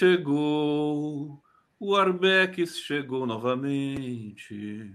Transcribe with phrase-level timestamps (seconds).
[0.00, 1.42] chegou,
[1.78, 4.94] o Arbex chegou novamente.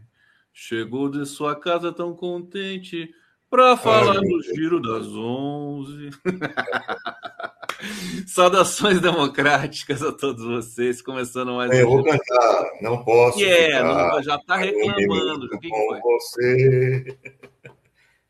[0.51, 3.13] Chegou de sua casa tão contente
[3.49, 6.09] para falar do giro das onze.
[8.25, 13.39] Saudações democráticas a todos vocês, começando mais Eu vou cantar, não posso.
[13.39, 15.45] Yeah, não, já está reclamando.
[15.53, 17.17] Um que com você.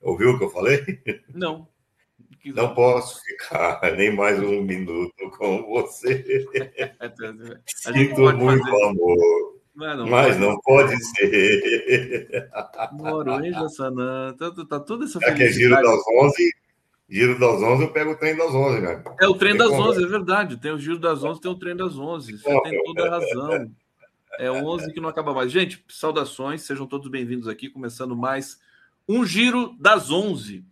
[0.02, 0.84] Ouviu o que eu falei?
[1.34, 1.68] Não.
[2.54, 6.46] Não posso ficar nem mais um minuto com você.
[7.66, 8.84] Sinto muito fazer...
[8.84, 9.56] amor.
[9.74, 12.50] Mas não, mas pode, não pode ser.
[12.94, 16.52] Noronha, Sanã, tá, tá tudo essa Já que é giro das 11,
[17.10, 19.04] giro das 11, eu pego o trem das 11, né?
[19.20, 20.58] É o trem das 11, é verdade.
[20.58, 22.38] Tem o giro das 11, tem o trem das 11.
[22.38, 23.72] Você tem toda a razão.
[24.40, 25.52] É 11 que não acaba mais.
[25.52, 28.58] Gente, saudações, sejam todos bem-vindos aqui, começando mais
[29.10, 30.64] um giro das 11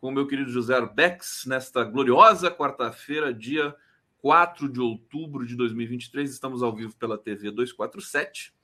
[0.00, 3.74] com o meu querido José Arbex, nesta gloriosa quarta-feira, dia
[4.18, 6.30] 4 de outubro de 2023.
[6.30, 8.54] Estamos ao vivo pela TV 247,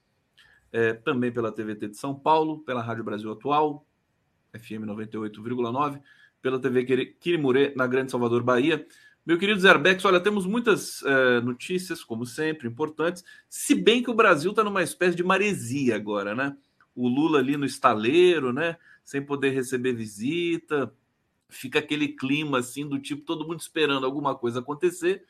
[0.72, 3.84] é, também pela TVT de São Paulo, pela Rádio Brasil Atual,
[4.52, 6.00] FM 98,9,
[6.40, 6.84] pela TV
[7.18, 8.86] Quirimurê, na Grande Salvador, Bahia.
[9.26, 14.14] Meu querido Zerbex, olha, temos muitas é, notícias, como sempre, importantes, se bem que o
[14.14, 16.56] Brasil está numa espécie de maresia agora, né?
[16.94, 18.76] O Lula ali no estaleiro, né?
[19.02, 20.92] Sem poder receber visita,
[21.54, 25.24] fica aquele clima assim do tipo todo mundo esperando alguma coisa acontecer.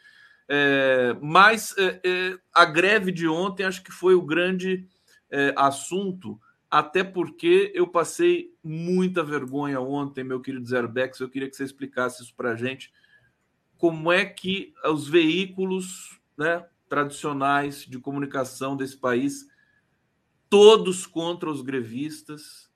[0.49, 4.87] É, mas é, é, a greve de ontem acho que foi o grande
[5.31, 6.39] é, assunto,
[6.71, 11.21] até porque eu passei muita vergonha ontem, meu querido Zerbex.
[11.21, 12.93] Eu queria que você explicasse isso para a gente.
[13.79, 19.49] Como é que os veículos né, tradicionais de comunicação desse país,
[20.49, 22.71] todos contra os grevistas,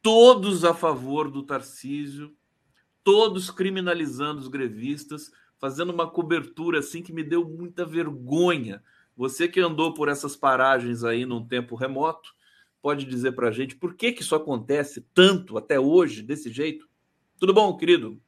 [0.00, 2.34] todos a favor do Tarcísio,
[3.04, 8.82] todos criminalizando os grevistas, fazendo uma cobertura assim que me deu muita vergonha.
[9.16, 12.34] Você que andou por essas paragens aí num tempo remoto,
[12.80, 16.88] pode dizer para a gente por que, que isso acontece tanto até hoje, desse jeito?
[17.38, 18.20] Tudo bom, querido?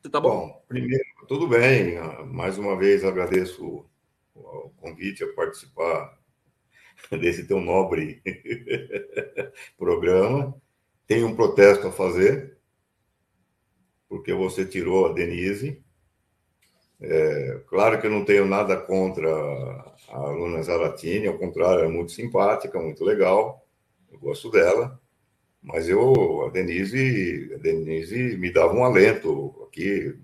[0.00, 0.28] Você tá bom?
[0.28, 1.96] Bom, primeiro, tudo bem.
[2.26, 3.84] Mais uma vez agradeço
[4.34, 6.16] o convite a participar
[7.10, 8.22] desse teu nobre
[9.76, 10.54] programa.
[11.06, 12.55] Tenho um protesto a fazer
[14.08, 15.82] porque você tirou a Denise.
[17.00, 19.28] É, claro que eu não tenho nada contra
[20.08, 23.66] a aluna Zaratini, ao contrário, é muito simpática, muito legal,
[24.10, 24.98] eu gosto dela,
[25.62, 30.16] mas eu, a Denise, a Denise me dava um alento aqui,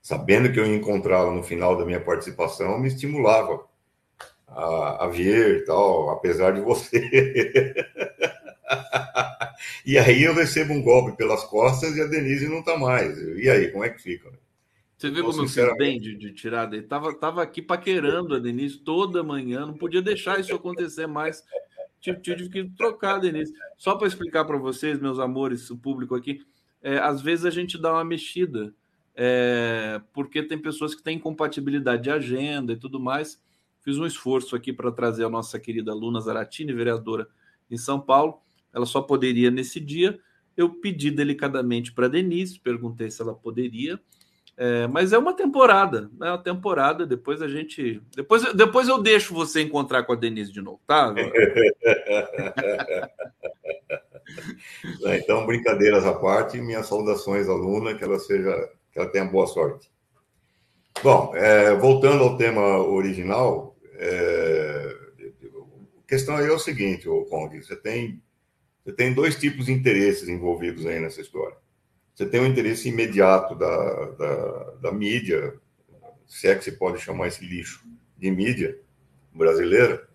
[0.00, 3.66] sabendo que eu ia encontrá-la no final da minha participação, me estimulava
[4.46, 7.74] a, a vir tal, apesar de você.
[9.84, 13.18] E aí eu recebo um golpe pelas costas e a Denise não está mais.
[13.18, 14.30] E aí, como é que fica?
[14.96, 16.84] Você vê como eu fiz bem de, de tirar dele?
[16.84, 21.44] Tava, tava aqui paquerando a Denise toda manhã, não podia deixar isso acontecer mais.
[22.00, 23.52] Tive, tive que trocar a Denise.
[23.76, 26.40] Só para explicar para vocês, meus amores, o público aqui,
[26.82, 28.74] é, às vezes a gente dá uma mexida,
[29.14, 33.42] é, porque tem pessoas que têm incompatibilidade de agenda e tudo mais.
[33.82, 37.28] Fiz um esforço aqui para trazer a nossa querida Luna Zaratini, vereadora
[37.70, 38.40] em São Paulo
[38.76, 40.20] ela só poderia nesse dia.
[40.54, 43.98] Eu pedi delicadamente para Denise, perguntei se ela poderia.
[44.58, 47.06] É, mas é uma temporada, é uma temporada.
[47.06, 48.02] Depois a gente.
[48.14, 51.14] Depois, depois eu deixo você encontrar com a Denise de novo, tá?
[55.16, 58.52] então, brincadeiras à parte, minhas saudações, aluna, que ela seja,
[58.92, 59.90] que ela tenha boa sorte.
[61.02, 64.96] Bom, é, voltando ao tema original, é,
[65.98, 68.22] a questão aí é o seguinte, o Kong, você tem
[68.86, 71.56] você tem dois tipos de interesses envolvidos aí nessa história.
[72.14, 75.54] Você tem o interesse imediato da, da, da mídia,
[76.24, 77.84] se é que se pode chamar esse lixo
[78.16, 78.78] de mídia
[79.34, 80.08] brasileira,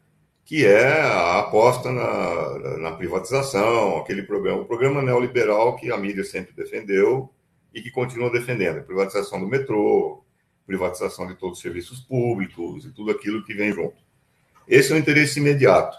[0.45, 6.23] que é a aposta na, na privatização, aquele programa, o programa neoliberal que a mídia
[6.23, 7.29] sempre defendeu
[7.73, 10.23] e que continua defendendo, privatização do metrô,
[10.65, 14.01] privatização de todos os serviços públicos e tudo aquilo que vem junto.
[14.65, 15.97] Esse é o interesse imediato.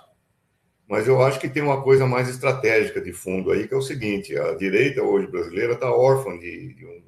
[0.92, 3.80] Mas eu acho que tem uma coisa mais estratégica de fundo aí, que é o
[3.80, 7.02] seguinte: a direita hoje brasileira está órfã de, de, um,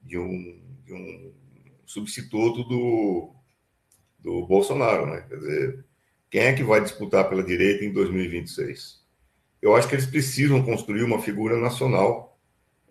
[0.00, 1.32] de, um, de um
[1.84, 3.34] substituto do,
[4.18, 5.26] do Bolsonaro, né?
[5.28, 5.84] Quer dizer,
[6.30, 9.04] quem é que vai disputar pela direita em 2026?
[9.60, 12.38] Eu acho que eles precisam construir uma figura nacional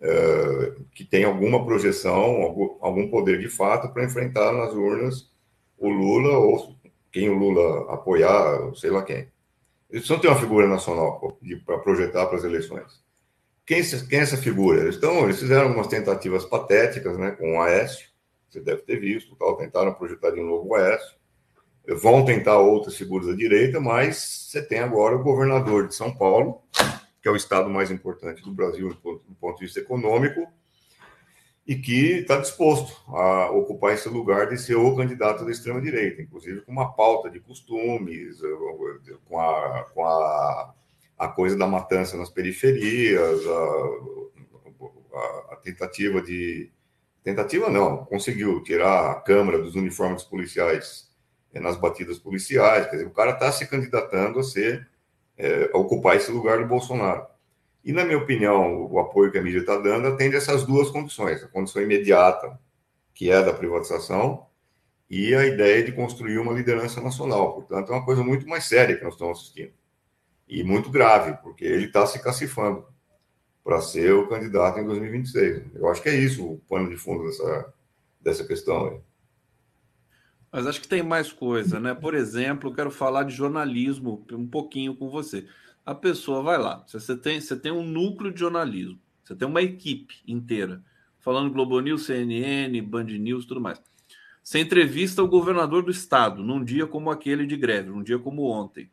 [0.00, 5.28] é, que tenha alguma projeção, algum, algum poder de fato para enfrentar nas urnas
[5.76, 6.76] o Lula ou
[7.10, 9.28] quem o Lula apoiar, sei lá quem.
[9.90, 13.02] Eles precisam ter uma figura nacional para projetar para as eleições.
[13.66, 14.80] Quem, quem é essa figura?
[14.80, 18.08] Eles, estão, eles fizeram algumas tentativas patéticas né, com o Aécio,
[18.48, 21.16] você deve ter visto, tal, tentaram projetar de novo o Oeste,
[21.88, 26.62] vão tentar outras figuras da direita, mas você tem agora o governador de São Paulo,
[27.22, 30.46] que é o estado mais importante do Brasil do ponto de vista econômico,
[31.70, 36.62] e que está disposto a ocupar esse lugar de ser o candidato da extrema-direita, inclusive
[36.62, 38.40] com uma pauta de costumes,
[39.28, 40.74] com a, com a,
[41.16, 46.72] a coisa da matança nas periferias, a, a, tentativa de.
[47.22, 51.08] Tentativa não, conseguiu tirar a Câmara dos uniformes policiais
[51.54, 52.86] eh, nas batidas policiais.
[52.86, 54.90] Quer dizer, o cara está se candidatando a ser,
[55.38, 57.29] é, a ocupar esse lugar do Bolsonaro.
[57.84, 61.42] E, na minha opinião, o apoio que a mídia está dando atende essas duas condições:
[61.42, 62.58] a condição imediata,
[63.14, 64.46] que é da privatização,
[65.08, 67.54] e a ideia de construir uma liderança nacional.
[67.54, 69.72] Portanto, é uma coisa muito mais séria que nós estamos assistindo.
[70.46, 72.84] E muito grave, porque ele está se cacifando
[73.64, 75.74] para ser o candidato em 2026.
[75.74, 77.74] Eu acho que é isso o pano de fundo dessa,
[78.20, 79.00] dessa questão aí.
[80.52, 81.94] Mas acho que tem mais coisa, né?
[81.94, 85.46] Por exemplo, quero falar de jornalismo um pouquinho com você
[85.84, 86.84] a pessoa vai lá.
[86.86, 90.82] Você tem, você tem um núcleo de jornalismo, você tem uma equipe inteira,
[91.18, 93.80] falando Globo News, CNN, Band News, tudo mais.
[94.42, 98.44] Você entrevista o governador do estado num dia como aquele de greve, num dia como
[98.50, 98.90] ontem,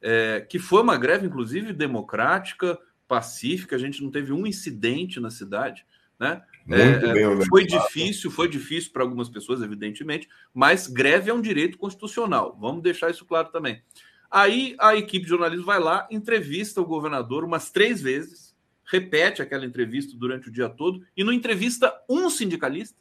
[0.00, 5.30] é, que foi uma greve, inclusive, democrática, pacífica, a gente não teve um incidente na
[5.30, 5.86] cidade,
[6.18, 6.42] né?
[6.70, 12.56] É, foi difícil, foi difícil para algumas pessoas, evidentemente, mas greve é um direito constitucional.
[12.60, 13.82] Vamos deixar isso claro também.
[14.32, 19.66] Aí a equipe de jornalismo vai lá, entrevista o governador umas três vezes, repete aquela
[19.66, 22.98] entrevista durante o dia todo e não entrevista um sindicalista,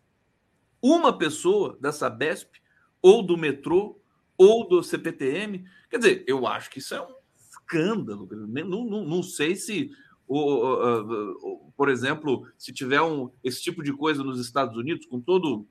[0.81, 2.49] uma pessoa da Sabesp,
[3.01, 3.97] ou do metrô,
[4.37, 5.63] ou do CPTM.
[5.89, 8.27] Quer dizer, eu acho que isso é um escândalo.
[8.29, 9.89] Não, não, não sei se,
[10.27, 15.65] por exemplo, se tiver um, esse tipo de coisa nos Estados Unidos, com todo,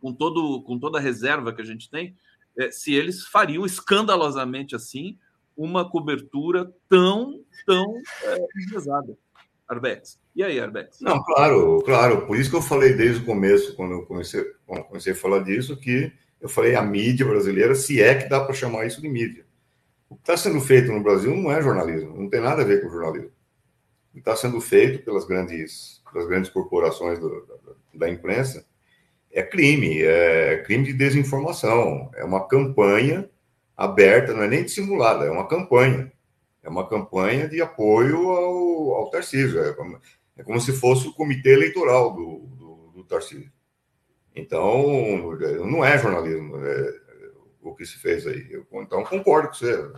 [0.00, 2.16] com todo, com toda a reserva que a gente tem,
[2.70, 5.18] se eles fariam escandalosamente assim
[5.56, 7.94] uma cobertura tão, tão
[8.24, 9.16] é, pesada.
[9.68, 10.18] Arbex.
[10.34, 10.98] E aí, Arbex?
[11.00, 12.26] Não, claro, claro.
[12.26, 15.40] Por isso que eu falei desde o começo, quando eu comecei, quando comecei a falar
[15.40, 19.08] disso, que eu falei a mídia brasileira, se é que dá para chamar isso de
[19.08, 19.46] mídia.
[20.08, 22.82] O que está sendo feito no Brasil não é jornalismo, não tem nada a ver
[22.82, 23.30] com jornalismo.
[24.10, 28.66] O que está sendo feito pelas grandes, pelas grandes corporações do, da, da imprensa
[29.32, 33.28] é crime, é crime de desinformação, é uma campanha
[33.76, 36.12] aberta, não é nem dissimulada, é uma campanha.
[36.62, 39.60] É uma campanha de apoio ao, ao Tarcísio.
[39.60, 39.98] É como,
[40.36, 43.50] é como se fosse o comitê eleitoral do, do, do Tarcísio.
[44.34, 45.36] Então,
[45.66, 47.00] não é jornalismo é,
[47.60, 48.46] o que se fez aí.
[48.50, 49.90] Eu, então, concordo com você.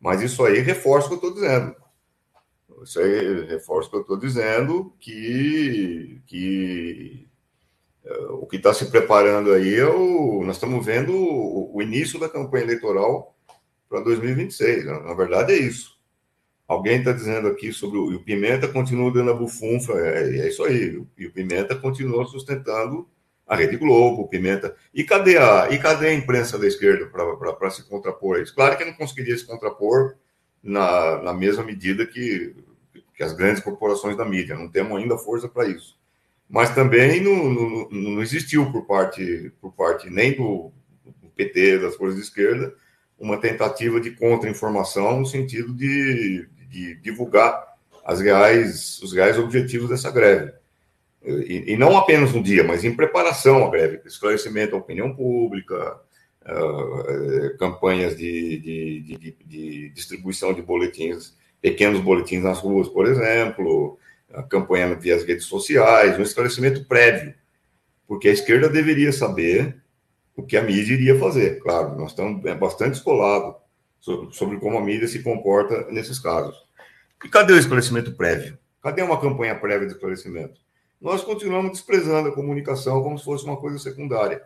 [0.00, 1.76] Mas isso aí reforça o que eu estou dizendo.
[2.82, 7.27] Isso aí reforça o que eu estou dizendo, que, que
[8.30, 10.42] o que está se preparando aí é o.
[10.44, 13.36] Nós estamos vendo o, o início da campanha eleitoral
[13.88, 14.84] para 2026.
[14.86, 15.00] Né?
[15.04, 15.98] Na verdade, é isso.
[16.66, 20.64] Alguém está dizendo aqui sobre o, o Pimenta continua dando a bufunfa, é, é, isso
[20.64, 21.02] aí.
[21.16, 23.08] E o Pimenta continua sustentando
[23.46, 24.74] a Rede Globo, o Pimenta.
[24.92, 28.54] E cadê a, e cadê a imprensa da esquerda para se contrapor a isso?
[28.54, 30.16] Claro que não conseguiria se contrapor
[30.62, 32.54] na, na mesma medida que,
[33.14, 34.54] que as grandes corporações da mídia.
[34.54, 35.97] Não temos ainda força para isso
[36.48, 40.72] mas também não, não, não, existiu por parte, por parte nem do,
[41.04, 42.74] do PT, das forças de esquerda,
[43.18, 47.66] uma tentativa de contra-informação no sentido de, de, divulgar
[48.04, 50.52] as reais, os reais objetivos dessa greve.
[51.22, 56.00] E, e, não apenas no dia, mas em preparação à greve, esclarecimento à opinião pública,
[56.42, 63.97] uh, campanhas de, de, de distribuição de boletins, pequenos boletins nas ruas, por exemplo,
[64.48, 67.34] campanha via as redes sociais, um esclarecimento prévio,
[68.06, 69.82] porque a esquerda deveria saber
[70.36, 71.60] o que a mídia iria fazer.
[71.60, 73.56] Claro, nós estamos bastante escolados
[74.00, 76.56] sobre, sobre como a mídia se comporta nesses casos.
[77.24, 78.58] E cadê o esclarecimento prévio?
[78.82, 80.60] Cadê uma campanha prévia de esclarecimento?
[81.00, 84.42] Nós continuamos desprezando a comunicação como se fosse uma coisa secundária.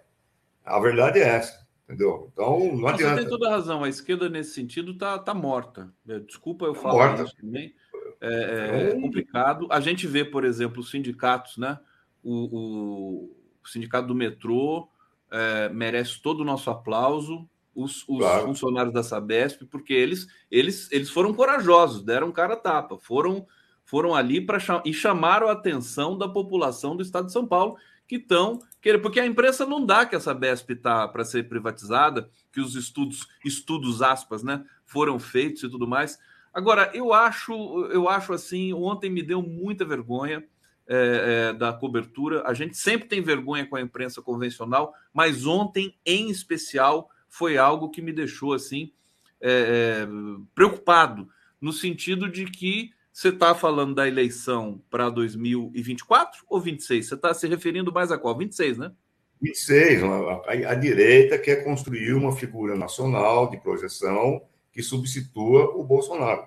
[0.65, 1.63] A verdade é essa.
[1.85, 2.31] Entendeu?
[2.33, 3.17] Então, não adianta.
[3.17, 3.85] Você tem toda a razão.
[3.85, 5.93] A esquerda, nesse sentido, está tá morta.
[6.27, 7.25] Desculpa eu tá falar morta.
[7.25, 7.75] isso também.
[8.23, 9.67] É, é, é complicado.
[9.69, 11.79] A gente vê, por exemplo, os sindicatos, né?
[12.23, 14.89] O, o, o sindicato do metrô
[15.31, 17.49] é, merece todo o nosso aplauso.
[17.75, 18.45] Os, os claro.
[18.45, 23.47] funcionários da Sabesp, porque eles, eles, eles foram corajosos, deram cara tapa, foram,
[23.83, 28.17] foram ali para e chamaram a atenção da população do estado de São Paulo, que
[28.17, 28.59] estão
[29.01, 33.27] porque a imprensa não dá que essa Besp está para ser privatizada, que os estudos,
[33.45, 36.19] estudos aspas, né, foram feitos e tudo mais.
[36.53, 37.53] Agora, eu acho,
[37.93, 40.45] eu acho assim, ontem me deu muita vergonha.
[40.87, 42.43] é, é, da cobertura.
[42.47, 47.91] A gente sempre tem vergonha com a imprensa convencional, mas ontem, em especial, foi algo
[47.91, 48.93] que me deixou assim
[49.41, 50.09] é, é
[50.55, 51.29] preocupado,
[51.61, 57.07] no sentido de que você está falando da eleição para 2024 ou 26?
[57.07, 58.37] Você está se referindo mais a qual?
[58.37, 58.93] 26, né?
[59.41, 60.03] 26.
[60.05, 66.47] A, a, direita quer construir uma figura nacional de projeção que substitua o Bolsonaro.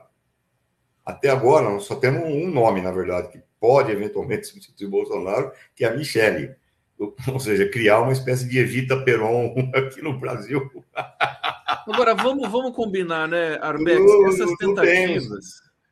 [1.06, 5.52] Até agora, nós só temos um nome, na verdade, que pode eventualmente substituir o Bolsonaro,
[5.76, 6.56] que é a Michele.
[7.32, 10.70] Ou seja, criar uma espécie de Evita Peron aqui no Brasil.
[11.88, 14.02] Agora, vamos, vamos combinar, né, Arbex?
[14.34, 15.46] Essas tentativas,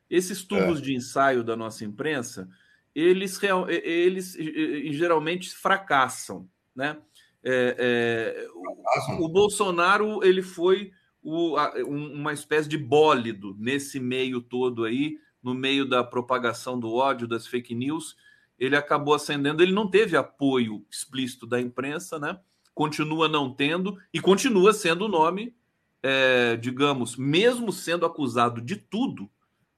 [0.10, 0.82] esses tubos é.
[0.82, 2.48] de ensaio da nossa imprensa,
[2.96, 6.98] eles, eles geralmente fracassam, né?
[7.46, 10.92] É, é, o, o, Bolsonaro ele foi
[11.24, 16.94] o, a, uma espécie de bólido nesse meio todo aí, no meio da propagação do
[16.94, 18.16] ódio, das fake news,
[18.60, 19.64] ele acabou ascendendo.
[19.64, 22.40] Ele não teve apoio explícito da imprensa, né?
[22.74, 25.56] Continua não tendo e continua sendo o nome,
[26.02, 29.30] é, digamos, mesmo sendo acusado de tudo,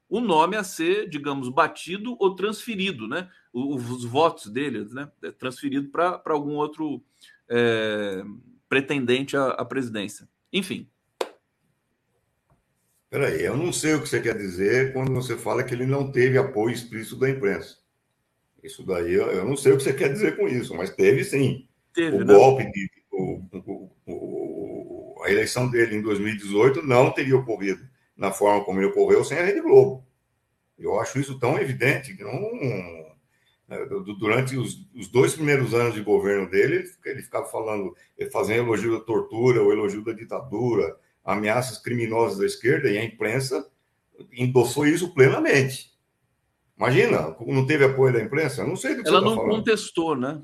[0.08, 3.30] o nome a ser, digamos, batido ou transferido, né?
[3.52, 5.12] Os, os votos dele, né?
[5.24, 7.04] É transferido para algum outro
[7.50, 8.24] é,
[8.70, 10.30] pretendente à, à presidência.
[10.54, 10.88] Enfim,
[13.10, 16.12] Peraí, eu não sei o que você quer dizer quando você fala que ele não
[16.12, 17.78] teve apoio explícito da imprensa.
[18.64, 21.68] Isso daí, eu não sei o que você quer dizer com isso, mas teve sim.
[21.94, 22.34] Teve, o né?
[22.34, 28.64] golpe, de, o, o, o, a eleição dele em 2018 não teria ocorrido na forma
[28.66, 30.06] como ele ocorreu sem a Rede Globo.
[30.78, 32.42] Eu acho isso tão evidente que não.
[33.68, 33.86] Né,
[34.20, 37.96] durante os, os dois primeiros anos de governo dele, ele ficava falando,
[38.32, 43.68] fazendo elogio da tortura, o elogio da ditadura, ameaças criminosas da esquerda e a imprensa
[44.32, 45.92] endossou isso plenamente.
[46.78, 48.62] Imagina, não teve apoio da imprensa?
[48.62, 50.42] Eu não sei do que Ela você tá não tá contestou, né?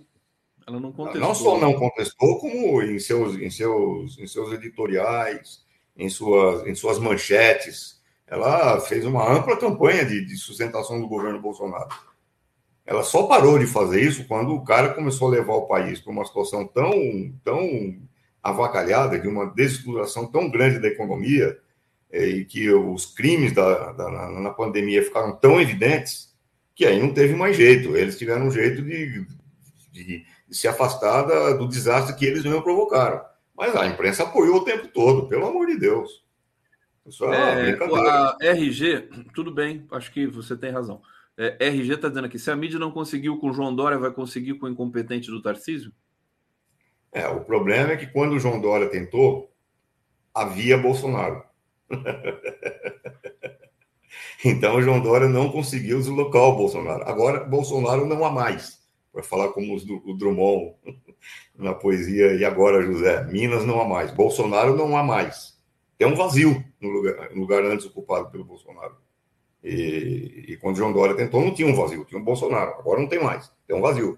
[0.66, 1.22] Ela não contestou.
[1.22, 5.64] Não só não contestou, como em seus, em seus, em seus editoriais,
[5.96, 8.02] em suas, em suas manchetes.
[8.26, 11.90] Ela fez uma ampla campanha de, de sustentação do governo Bolsonaro.
[12.86, 16.12] Ela só parou de fazer isso quando o cara começou a levar o país para
[16.12, 16.94] uma situação tão,
[17.44, 18.00] tão
[18.42, 21.58] avacalhada, de uma desestruturação tão grande da economia,
[22.12, 26.36] é, e que os crimes da, da na, pandemia ficaram tão evidentes,
[26.76, 27.96] que aí não teve mais jeito.
[27.96, 29.26] Eles tiveram um jeito de,
[29.92, 33.22] de, de se afastar da, do desastre que eles mesmos provocaram.
[33.56, 36.24] Mas a imprensa apoiou o tempo todo, pelo amor de Deus.
[37.06, 41.02] Isso é, é a RG, tudo bem, acho que você tem razão.
[41.38, 44.12] É, RG está dizendo aqui: se a mídia não conseguiu com o João Dória, vai
[44.12, 45.92] conseguir com o incompetente do Tarcísio?
[47.12, 49.52] É, o problema é que quando o João Dória tentou,
[50.34, 51.44] havia Bolsonaro.
[54.46, 57.04] então o João Dória não conseguiu deslocar o Bolsonaro.
[57.04, 58.82] Agora, Bolsonaro não há mais.
[59.14, 60.74] Vai falar como o Drummond
[61.56, 64.12] na poesia, e agora, José, Minas não há mais.
[64.12, 65.60] Bolsonaro não há mais.
[65.98, 68.96] Tem um vazio no lugar, no lugar antes ocupado pelo Bolsonaro.
[69.64, 72.72] E, e quando o João Dória tentou, não tinha um vazio, tinha um Bolsonaro.
[72.80, 74.18] Agora não tem mais, tem um vazio.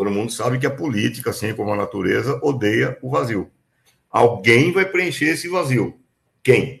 [0.00, 3.50] Todo mundo sabe que a política, assim como a natureza, odeia o vazio.
[4.10, 5.94] Alguém vai preencher esse vazio.
[6.42, 6.80] Quem?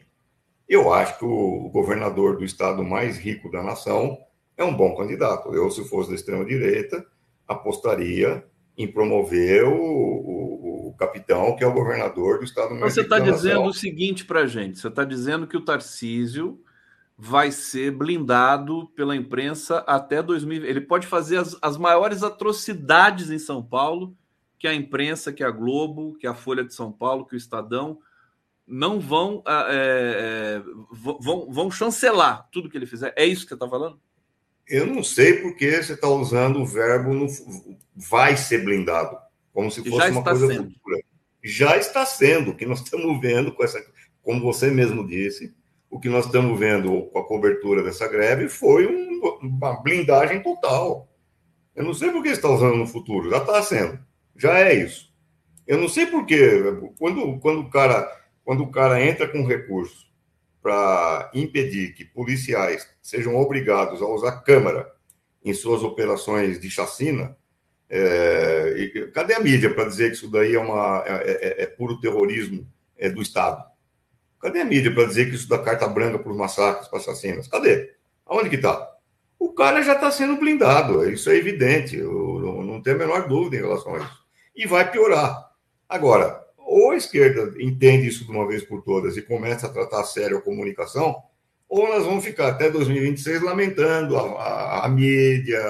[0.66, 4.16] Eu acho que o governador do estado mais rico da nação
[4.56, 5.54] é um bom candidato.
[5.54, 7.04] Eu, se fosse da extrema-direita,
[7.46, 8.42] apostaria
[8.74, 13.18] em promover o, o, o, capitão, que é o governador do estado mais Você está
[13.18, 16.58] dizendo o seguinte para a gente: você está dizendo que o Tarcísio
[17.22, 20.64] vai ser blindado pela imprensa até 2000.
[20.64, 24.16] Ele pode fazer as, as maiores atrocidades em São Paulo
[24.58, 27.98] que a imprensa, que a Globo, que a Folha de São Paulo, que o Estadão
[28.66, 30.62] não vão, ah, é, é,
[31.20, 33.12] vão, vão chancelar tudo que ele fizer.
[33.14, 34.00] É isso que você está falando?
[34.66, 37.26] Eu não sei porque você está usando o verbo no,
[37.94, 39.18] vai ser blindado,
[39.52, 40.70] como se fosse uma coisa sendo.
[40.70, 41.02] futura.
[41.42, 43.84] Já está sendo, o que nós estamos vendo com essa,
[44.22, 45.54] como você mesmo disse,
[45.90, 51.08] o que nós estamos vendo com a cobertura dessa greve foi um, uma blindagem total.
[51.74, 53.98] Eu não sei por que está usando no futuro, já está sendo,
[54.36, 55.12] já é isso.
[55.66, 56.62] Eu não sei por que,
[56.98, 58.08] quando, quando, o cara,
[58.44, 60.08] quando o cara entra com recurso
[60.62, 64.90] para impedir que policiais sejam obrigados a usar câmera
[65.44, 67.36] em suas operações de chacina,
[67.88, 72.00] é, cadê a mídia para dizer que isso daí é, uma, é, é, é puro
[72.00, 72.66] terrorismo
[72.96, 73.69] é, do Estado?
[74.40, 77.46] Cadê a mídia para dizer que isso dá carta branca para os massacres, para assassinos?
[77.46, 77.92] Cadê?
[78.24, 78.90] Aonde que está?
[79.38, 83.56] O cara já está sendo blindado, isso é evidente, eu não, tenho a menor dúvida
[83.56, 84.20] em relação a isso.
[84.54, 85.50] E vai piorar.
[85.88, 90.04] Agora, ou a esquerda entende isso de uma vez por todas e começa a tratar
[90.04, 91.16] sério a comunicação,
[91.68, 95.60] ou nós vamos ficar até 2026 lamentando a, a, a mídia,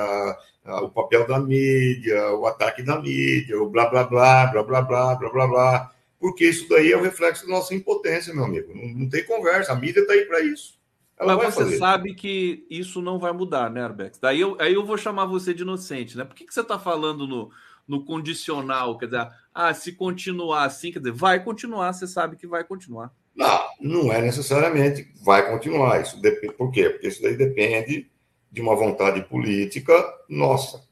[0.64, 4.82] a, o papel da mídia, o ataque da mídia, o blá blá blá, blá blá
[4.82, 8.74] blá, blá blá blá, porque isso daí é o reflexo da nossa impotência, meu amigo.
[8.74, 10.78] Não, não tem conversa, a mídia está aí para isso.
[11.18, 11.78] Ela Mas você fazer.
[11.78, 14.18] sabe que isso não vai mudar, né, Arbex?
[14.18, 16.24] Daí eu, aí eu vou chamar você de inocente, né?
[16.24, 17.50] Por que, que você está falando no,
[17.88, 18.96] no condicional?
[18.98, 23.12] Quer dizer, ah, se continuar assim, quer dizer, vai continuar, você sabe que vai continuar.
[23.34, 26.00] Não, não é necessariamente vai continuar.
[26.00, 26.90] Isso depende, por quê?
[26.90, 28.10] Porque isso daí depende
[28.50, 29.92] de uma vontade política
[30.28, 30.82] nossa.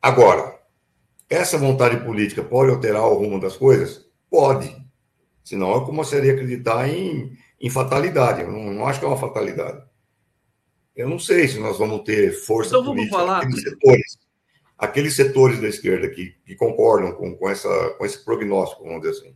[0.00, 0.56] Agora,
[1.28, 4.05] essa vontade política pode alterar o rumo das coisas?
[4.36, 4.76] Pode.
[5.42, 8.42] Senão eu começaria a acreditar em em fatalidade.
[8.42, 9.82] Eu não, não, acho que é uma fatalidade.
[10.94, 13.38] Eu não sei se nós vamos ter força então, vamos política falar...
[13.38, 14.18] aqueles setores,
[14.78, 19.18] aqueles setores da esquerda que, que concordam com, com, essa, com esse prognóstico, vamos dizer
[19.18, 19.34] assim,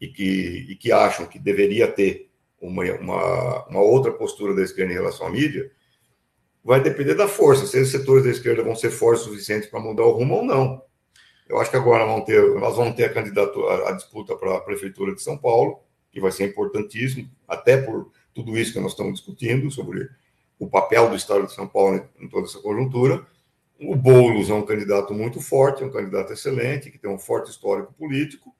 [0.00, 4.92] e que, e que acham que deveria ter uma, uma, uma outra postura da esquerda
[4.92, 5.70] em relação à mídia,
[6.62, 10.04] vai depender da força, se esses setores da esquerda vão ser fortes suficientes para mudar
[10.04, 10.82] o rumo ou não.
[11.52, 14.60] Eu acho que agora vamos ter, nós vamos ter a candidatura, a disputa para a
[14.60, 15.80] prefeitura de São Paulo,
[16.10, 20.08] que vai ser importantíssimo, até por tudo isso que nós estamos discutindo sobre
[20.58, 23.26] o papel do Estado de São Paulo em toda essa conjuntura.
[23.78, 27.50] O Boulos é um candidato muito forte, é um candidato excelente, que tem um forte
[27.50, 28.56] histórico político,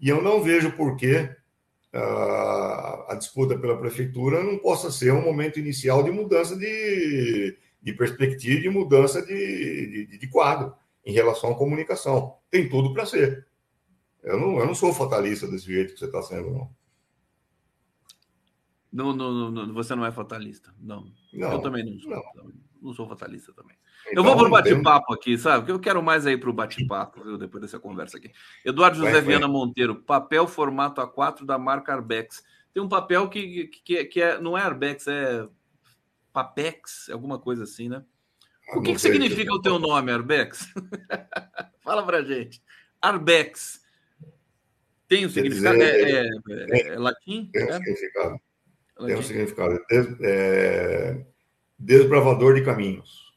[0.00, 5.22] e eu não vejo por que uh, a disputa pela prefeitura não possa ser um
[5.22, 11.52] momento inicial de mudança de, de perspectiva, de mudança de, de, de quadro em relação
[11.52, 12.38] à comunicação.
[12.50, 13.46] Tem tudo para ser.
[14.22, 16.70] Eu não, eu não sou fatalista desse jeito que você está sendo, não.
[18.90, 20.72] Não, não, não, você não é fatalista.
[20.78, 21.12] Não.
[21.32, 22.10] não eu também não sou.
[22.10, 22.52] Não.
[22.80, 23.76] não sou fatalista também.
[24.10, 25.60] Então, eu vou para o bate-papo aqui, sabe?
[25.60, 27.36] Porque eu quero mais aí para o bate-papo, viu?
[27.36, 28.30] Depois dessa conversa aqui.
[28.64, 29.56] Eduardo José vai, Viana vai.
[29.56, 32.44] Monteiro, papel formato A4 da marca Arbex.
[32.72, 35.48] Tem um papel que, que, que é, não é Arbex, é
[36.32, 38.04] Papex, alguma coisa assim, né?
[38.72, 40.72] O que, que significa o teu nome, Arbex?
[41.82, 42.62] Fala pra gente.
[43.00, 43.80] Arbex.
[45.06, 45.78] Tem um significado?
[45.78, 46.30] Dizer, é, é,
[46.70, 47.50] é, é, latim?
[47.52, 47.72] Tem um é?
[47.74, 48.40] significado.
[49.06, 49.80] Tem um significado.
[49.88, 51.26] Des, é,
[51.78, 53.32] desbravador de caminhos.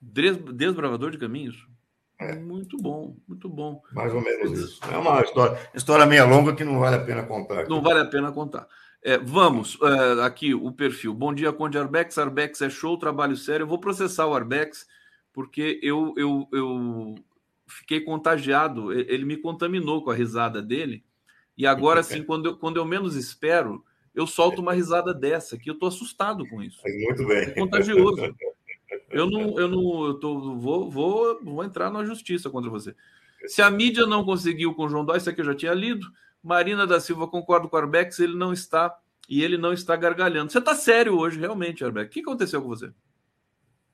[0.00, 1.66] Des, desbravador de caminhos?
[2.18, 2.36] É.
[2.36, 3.82] Muito bom, muito bom.
[3.92, 4.80] Mais ou menos isso.
[4.90, 7.66] É uma história, história meia longa que não vale a pena contar.
[7.68, 8.68] Não vale a pena contar.
[9.06, 11.12] É, vamos, é, aqui o perfil.
[11.12, 12.16] Bom dia, Conde Arbex.
[12.16, 13.64] Arbex é show, trabalho sério.
[13.64, 14.86] Eu vou processar o Arbex
[15.30, 17.14] porque eu, eu, eu
[17.66, 18.94] fiquei contagiado.
[18.94, 21.04] Ele me contaminou com a risada dele.
[21.54, 25.68] E agora, assim, quando eu, quando eu menos espero, eu solto uma risada dessa, que
[25.68, 26.80] eu tô assustado com isso.
[26.82, 27.42] Muito bem.
[27.42, 28.34] É contagioso.
[29.10, 32.94] Eu não, eu não, eu tô, vou, vou, vou entrar na justiça contra você.
[33.46, 36.06] Se a mídia não conseguiu com o João Dói, isso aqui eu já tinha lido.
[36.44, 38.94] Marina da Silva, concordo com o Arbex, ele não está
[39.28, 40.52] e ele não está gargalhando.
[40.52, 42.08] Você está sério hoje, realmente, Arbex.
[42.08, 42.92] O que aconteceu com você?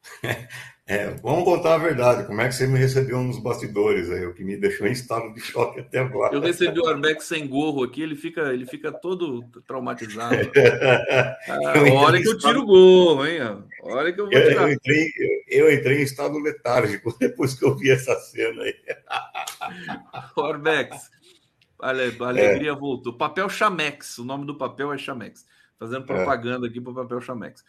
[0.90, 2.26] É, vamos contar a verdade.
[2.26, 4.26] Como é que você me recebeu nos bastidores aí?
[4.26, 6.34] O que me deixou em estado de choque até agora.
[6.34, 10.34] Eu recebi o Arbex sem gorro aqui, ele fica, ele fica todo traumatizado.
[11.48, 13.40] Ah, olha que eu tiro o gorro, hein?
[13.84, 14.62] Olha que eu vou tirar.
[14.62, 15.10] Eu, entrei,
[15.48, 18.74] eu, entrei em estado letárgico depois que eu vi essa cena aí.
[20.36, 21.08] Arbex,
[21.82, 22.74] a alegria é.
[22.74, 23.12] voltou.
[23.12, 25.46] Papel Chamex, o nome do papel é Chamex.
[25.78, 26.06] Fazendo é.
[26.06, 26.70] propaganda é.
[26.70, 27.64] aqui para o papel Chamex.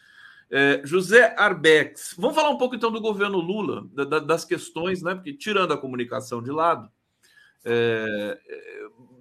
[0.49, 5.15] É, José Arbex, vamos falar um pouco então do governo Lula, da, das questões, né?
[5.15, 6.91] Porque tirando a comunicação de lado,
[7.63, 8.37] é,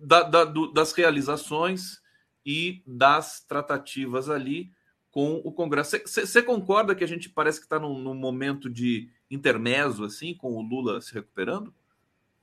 [0.03, 2.01] da, da, do, das realizações
[2.45, 4.73] e das tratativas ali
[5.11, 5.97] com o Congresso.
[6.05, 10.55] Você concorda que a gente parece que está num, num, momento de intermezzo, assim, com
[10.55, 11.73] o Lula se recuperando?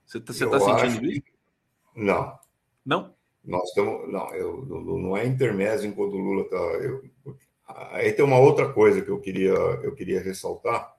[0.05, 1.36] Você está tá sentindo isso?
[1.97, 2.37] Não.
[2.85, 3.13] Não?
[3.43, 4.11] Nós estamos.
[4.11, 7.35] Não, eu, não é intermezzo enquanto o Lula está.
[7.91, 10.95] Aí tem uma outra coisa que eu queria, eu queria ressaltar,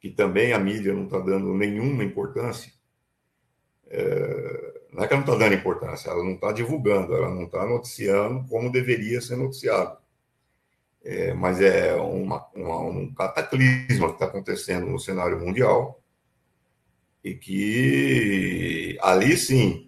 [0.00, 2.72] que também a mídia não está dando nenhuma importância.
[3.86, 7.44] É, não é que ela não está dando importância, ela não está divulgando, ela não
[7.44, 9.98] está noticiando como deveria ser noticiado.
[11.04, 16.02] É, mas é uma, uma, um cataclisma que está acontecendo no cenário mundial
[17.22, 19.83] e que ali sim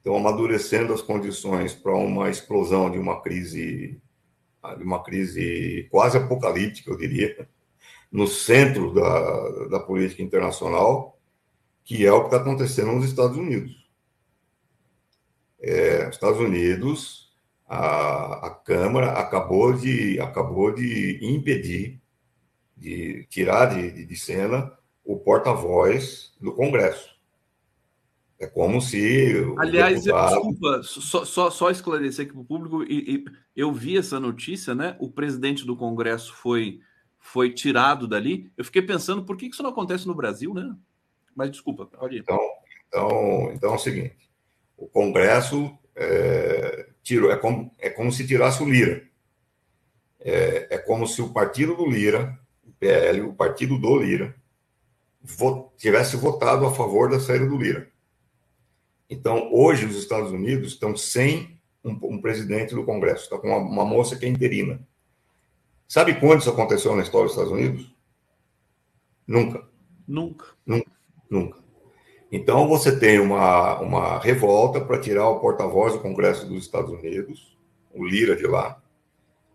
[0.00, 4.00] estão amadurecendo as condições para uma explosão de uma crise
[4.76, 7.48] de uma crise quase apocalíptica, eu diria,
[8.12, 11.18] no centro da, da política internacional,
[11.82, 13.88] que é o que está acontecendo nos Estados Unidos.
[15.58, 17.32] É, Estados Unidos,
[17.66, 22.00] a, a Câmara acabou de, acabou de impedir,
[22.76, 27.19] de tirar de, de cena o porta-voz do Congresso.
[28.40, 29.34] É como se.
[29.58, 30.30] Aliás, deputado...
[30.30, 33.24] desculpa, só, só, só, esclarecer aqui para o público, e, e,
[33.54, 34.96] eu vi essa notícia, né?
[34.98, 36.80] O presidente do Congresso foi,
[37.18, 38.50] foi tirado dali.
[38.56, 40.74] Eu fiquei pensando por que isso não acontece no Brasil, né?
[41.36, 42.20] Mas desculpa, pode ir.
[42.20, 42.40] Então,
[42.88, 44.16] então, então é o seguinte:
[44.74, 49.02] o Congresso é, tirou, é, como, é como se tirasse o Lira.
[50.18, 54.34] É, é como se o partido do Lira, o PL, o partido do Lira,
[55.76, 57.89] tivesse votado a favor da saída do Lira.
[59.10, 63.56] Então, hoje, os Estados Unidos estão sem um, um presidente do Congresso, está com uma,
[63.56, 64.80] uma, moça que é interina.
[65.88, 67.92] Sabe quando isso aconteceu na história dos Estados Unidos?
[69.26, 69.68] Nunca.
[70.06, 70.46] Nunca.
[70.64, 70.90] Nunca.
[71.28, 71.58] Nunca.
[72.30, 77.58] Então, você tem uma, uma revolta para tirar o porta-voz do Congresso dos Estados Unidos,
[77.92, 78.80] o Lira de lá,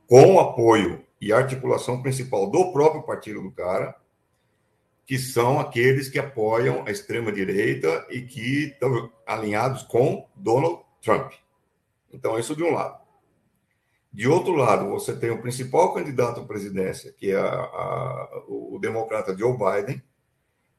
[0.06, 3.96] com o apoio e articulação principal do próprio partido do cara,
[5.06, 11.32] que são aqueles que apoiam a extrema-direita e que estão alinhados com Donald Trump.
[12.12, 13.06] Então, isso de um lado.
[14.12, 18.80] De outro lado, você tem o principal candidato à presidência, que é a, a, o
[18.82, 20.02] democrata Joe Biden,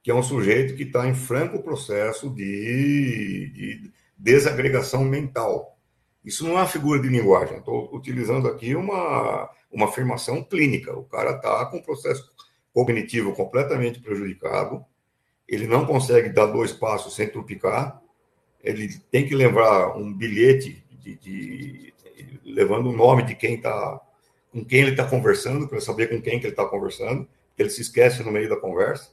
[0.03, 5.77] que é um sujeito que está em franco processo de, de, desagregação mental.
[6.25, 10.97] Isso não é uma figura de linguagem, estou utilizando aqui uma, uma afirmação clínica.
[10.97, 12.33] O cara está com processo
[12.77, 14.85] cognitivo completamente prejudicado,
[15.49, 18.03] ele não consegue dar dois passos sem trupicar,
[18.63, 21.95] ele tem que lembrar um bilhete de, de
[22.45, 23.99] levando o nome de quem está
[24.53, 27.81] com quem ele está conversando para saber com quem que ele está conversando, ele se
[27.81, 29.11] esquece no meio da conversa.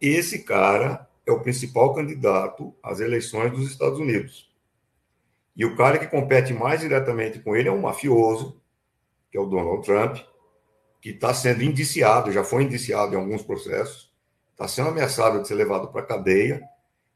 [0.00, 4.50] Esse cara é o principal candidato às eleições dos Estados Unidos.
[5.54, 8.60] E o cara que compete mais diretamente com ele é um mafioso,
[9.30, 10.18] que é o Donald Trump,
[11.00, 14.12] que está sendo indiciado, já foi indiciado em alguns processos,
[14.52, 16.62] está sendo ameaçado de ser levado para a cadeia,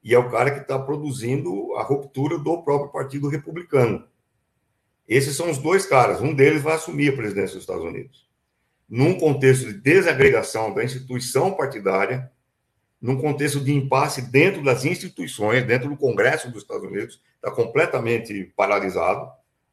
[0.02, 4.06] e é o cara que está produzindo a ruptura do próprio Partido Republicano.
[5.08, 6.20] Esses são os dois caras.
[6.20, 8.28] Um deles vai assumir a presidência dos Estados Unidos.
[8.88, 12.30] Num contexto de desagregação da instituição partidária,
[13.00, 18.52] num contexto de impasse dentro das instituições, dentro do Congresso dos Estados Unidos, está completamente
[18.56, 19.30] paralisado.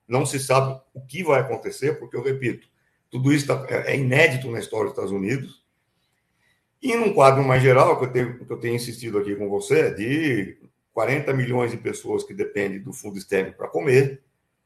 [0.08, 2.68] Não se sabe o que vai acontecer, porque, eu repito,
[3.12, 5.62] tudo isso tá, é, é inédito na história dos Estados Unidos.
[6.82, 9.94] E num quadro mais geral, que eu tenho, que eu tenho insistido aqui com você,
[9.94, 10.58] de
[10.94, 14.24] 40 milhões de pessoas que dependem do fundo STEM para comer,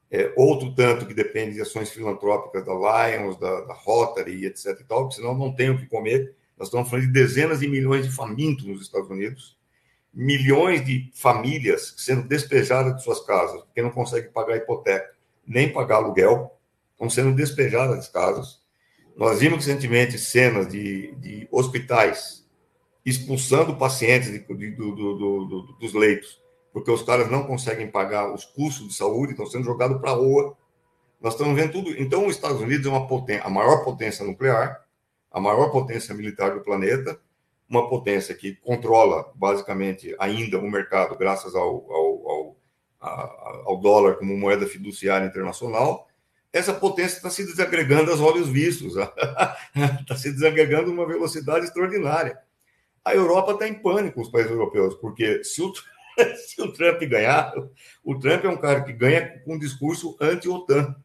[0.09, 4.79] é, outro tanto que depende de ações filantrópicas da Lions, da, da Rotary, etc.
[4.79, 6.35] e tal, porque senão não tem o que comer.
[6.57, 9.57] Nós estamos falando de dezenas de milhões de famintos nos Estados Unidos,
[10.13, 15.11] milhões de famílias sendo despejadas de suas casas, porque não conseguem pagar hipoteca,
[15.45, 16.55] nem pagar aluguel
[16.95, 18.59] estão sendo despejadas das casas.
[19.15, 22.45] Nós vimos recentemente cenas de, de hospitais
[23.05, 26.41] expulsando pacientes de, de, do, do, do, dos leitos,
[26.73, 30.15] porque os caras não conseguem pagar os custos de saúde, estão sendo jogados para a
[30.15, 30.57] rua.
[31.21, 31.91] Nós estamos vendo tudo.
[32.01, 33.07] Então, os Estados Unidos é uma
[33.43, 34.83] a maior potência nuclear,
[35.31, 37.19] a maior potência militar do planeta,
[37.69, 42.57] uma potência que controla, basicamente, ainda o mercado, graças ao, ao, ao,
[43.65, 46.07] ao dólar como moeda fiduciária internacional,
[46.55, 48.93] essa potência está se desagregando aos olhos vistos,
[49.99, 52.37] está se desagregando uma velocidade extraordinária.
[53.03, 55.73] A Europa está em pânico, os países europeus, porque se o,
[56.47, 57.53] se o Trump ganhar,
[58.05, 60.95] o Trump é um cara que ganha com um discurso anti-OTAN,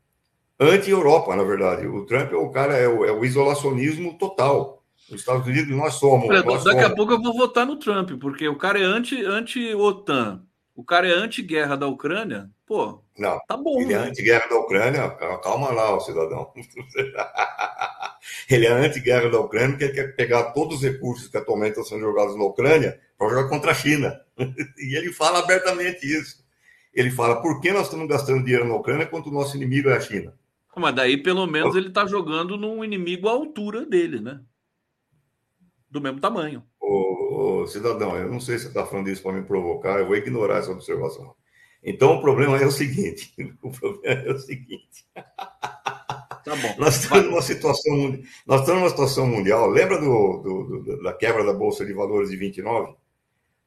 [0.61, 1.85] anti-Europa, na verdade.
[1.85, 4.85] O Trump é o cara, é o, é o isolacionismo total.
[5.11, 6.29] Os Estados Unidos, nós somos.
[6.29, 6.93] Olha, nós daqui somos.
[6.93, 9.37] a pouco eu vou votar no Trump, porque o cara é anti-OTAN.
[9.37, 10.50] Anti, -OTAN.
[10.81, 13.83] O cara é anti-guerra da Ucrânia, pô, não, tá bom.
[13.83, 14.09] Ele é né?
[14.09, 15.11] anti-guerra da Ucrânia,
[15.43, 16.51] calma lá, cidadão.
[18.49, 21.85] ele é anti-guerra da Ucrânia, porque ele quer pegar todos os recursos que atualmente estão
[21.85, 24.19] sendo jogados na Ucrânia para jogar contra a China.
[24.79, 26.43] e ele fala abertamente isso.
[26.95, 29.99] Ele fala, por que nós estamos gastando dinheiro na Ucrânia quando o nosso inimigo é
[29.99, 30.35] a China?
[30.75, 34.41] Mas daí, pelo menos, ele está jogando num inimigo à altura dele, né?
[35.91, 36.65] Do mesmo tamanho
[37.61, 40.17] ô, cidadão, eu não sei se você está falando isso para me provocar, eu vou
[40.17, 41.35] ignorar essa observação.
[41.83, 45.07] Então, o problema é o seguinte: o problema é o seguinte.
[45.15, 46.75] Tá bom.
[46.79, 49.69] Nós estamos numa situação, nós estamos numa situação mundial.
[49.69, 52.95] Lembra do, do, do, da quebra da Bolsa de Valores de 29?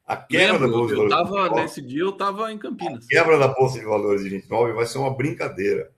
[0.06, 1.12] A quebra Lembro, da Bolsa de Valores.
[1.12, 3.04] Eu tava, 29, nesse dia eu estava em Campinas.
[3.04, 5.92] A quebra da Bolsa de Valores de 29 vai ser uma brincadeira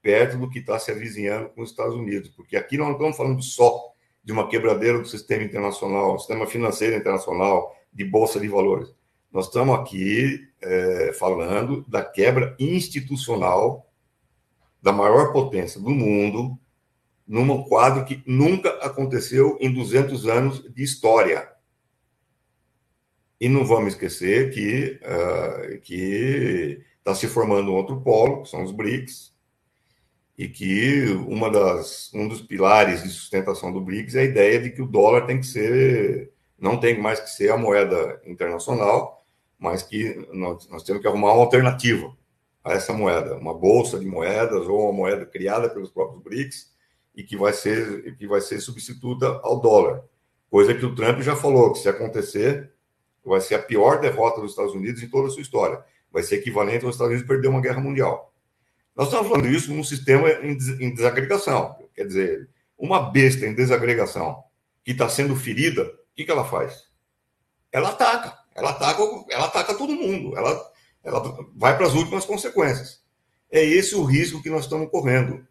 [0.00, 3.16] perto do que está se avizinhando com os Estados Unidos, porque aqui nós não estamos
[3.16, 3.87] falando só
[4.28, 8.94] de uma quebradeira do sistema internacional, sistema financeiro internacional, de bolsa de valores.
[9.32, 13.90] Nós estamos aqui é, falando da quebra institucional
[14.82, 16.58] da maior potência do mundo,
[17.26, 21.50] num quadro que nunca aconteceu em 200 anos de história.
[23.40, 28.62] E não vamos esquecer que uh, que está se formando um outro polo, que são
[28.62, 29.32] os BRICS,
[30.38, 34.70] e que uma das, um dos pilares de sustentação do BRICS é a ideia de
[34.70, 39.26] que o dólar tem que ser, não tem mais que ser a moeda internacional,
[39.58, 42.16] mas que nós, nós temos que arrumar uma alternativa
[42.62, 46.72] a essa moeda, uma bolsa de moedas ou uma moeda criada pelos próprios BRICS
[47.16, 50.04] e que vai ser que vai ser substituta ao dólar,
[50.48, 52.72] coisa que o Trump já falou que se acontecer
[53.24, 56.36] vai ser a pior derrota dos Estados Unidos em toda a sua história, vai ser
[56.36, 58.27] equivalente aos Estados Unidos perder uma guerra mundial.
[58.98, 61.78] Nós estamos falando isso num sistema em desagregação.
[61.94, 64.42] Quer dizer, uma besta em desagregação
[64.84, 66.88] que está sendo ferida, o que, que ela faz?
[67.70, 68.36] Ela ataca.
[68.56, 70.36] Ela ataca, ela ataca todo mundo.
[70.36, 70.60] Ela,
[71.04, 73.00] ela vai para as últimas consequências.
[73.52, 75.46] É esse o risco que nós estamos correndo.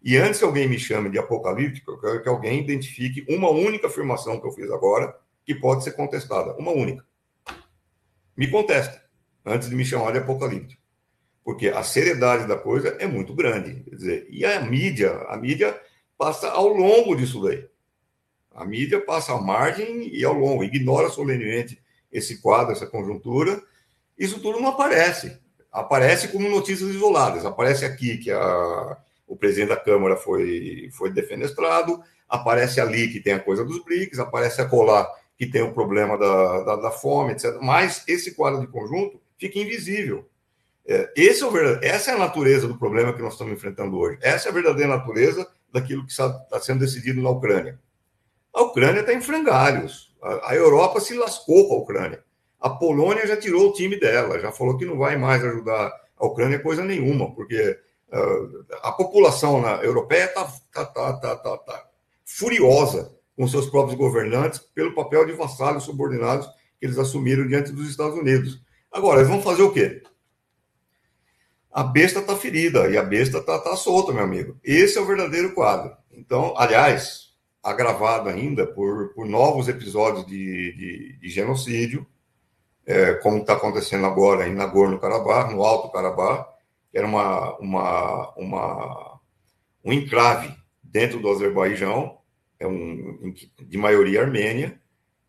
[0.00, 3.88] E antes que alguém me chame de apocalíptico, eu quero que alguém identifique uma única
[3.88, 5.12] afirmação que eu fiz agora
[5.44, 6.54] que pode ser contestada.
[6.56, 7.04] Uma única.
[8.36, 9.02] Me contesta,
[9.44, 10.81] antes de me chamar de apocalíptico
[11.44, 13.82] porque a seriedade da coisa é muito grande.
[13.82, 15.78] Quer dizer, e a mídia, a mídia
[16.16, 17.66] passa ao longo disso daí.
[18.54, 23.60] A mídia passa à margem e ao longo, ignora solenemente esse quadro, essa conjuntura.
[24.18, 25.38] Isso tudo não aparece.
[25.70, 27.44] Aparece como notícias isoladas.
[27.44, 33.32] Aparece aqui que a, o presidente da Câmara foi, foi defenestrado, aparece ali que tem
[33.32, 37.58] a coisa dos BRICS, aparece acolá que tem o problema da, da, da fome, etc.
[37.60, 40.28] Mas esse quadro de conjunto fica invisível.
[40.86, 44.18] É, esse é o essa é a natureza do problema que nós estamos enfrentando hoje.
[44.20, 47.78] Essa é a verdadeira natureza daquilo que está, sendo decidido na Ucrânia.
[48.52, 50.12] A Ucrânia está em frangalhos.
[50.44, 52.22] A, Europa se lascou com a Ucrânia.
[52.60, 56.26] A Polônia já tirou o time dela, já falou que não vai mais ajudar a
[56.26, 57.76] Ucrânia coisa nenhuma, porque
[58.12, 61.86] uh, a população europeia está tá, tá, tá, tá, tá
[62.24, 66.46] furiosa com seus próprios governantes pelo papel de vassalos subordinados
[66.78, 68.62] que eles assumiram diante dos Estados Unidos.
[68.92, 70.02] Agora, eles vão fazer o quê?
[71.72, 74.58] A besta está ferida e a besta está tá solta, meu amigo.
[74.62, 75.96] Esse é o verdadeiro quadro.
[76.12, 77.30] Então, aliás,
[77.62, 82.06] agravado ainda por, por novos episódios de, de, de genocídio,
[82.84, 86.46] é, como está acontecendo agora em Nagorno-Karabakh, no Alto Karabakh,
[86.90, 89.20] que era uma, uma, uma,
[89.82, 92.18] um enclave dentro do Azerbaijão,
[92.60, 94.78] é um, de maioria armênia,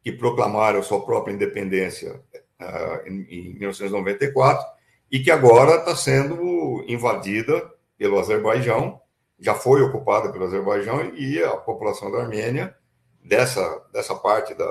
[0.04, 2.22] que proclamaram sua própria independência
[2.60, 4.73] uh, em, em 1994
[5.14, 9.00] e que agora está sendo invadida pelo Azerbaijão,
[9.40, 12.76] já foi ocupada pelo Azerbaijão e a população da Armênia,
[13.24, 14.66] dessa, dessa parte da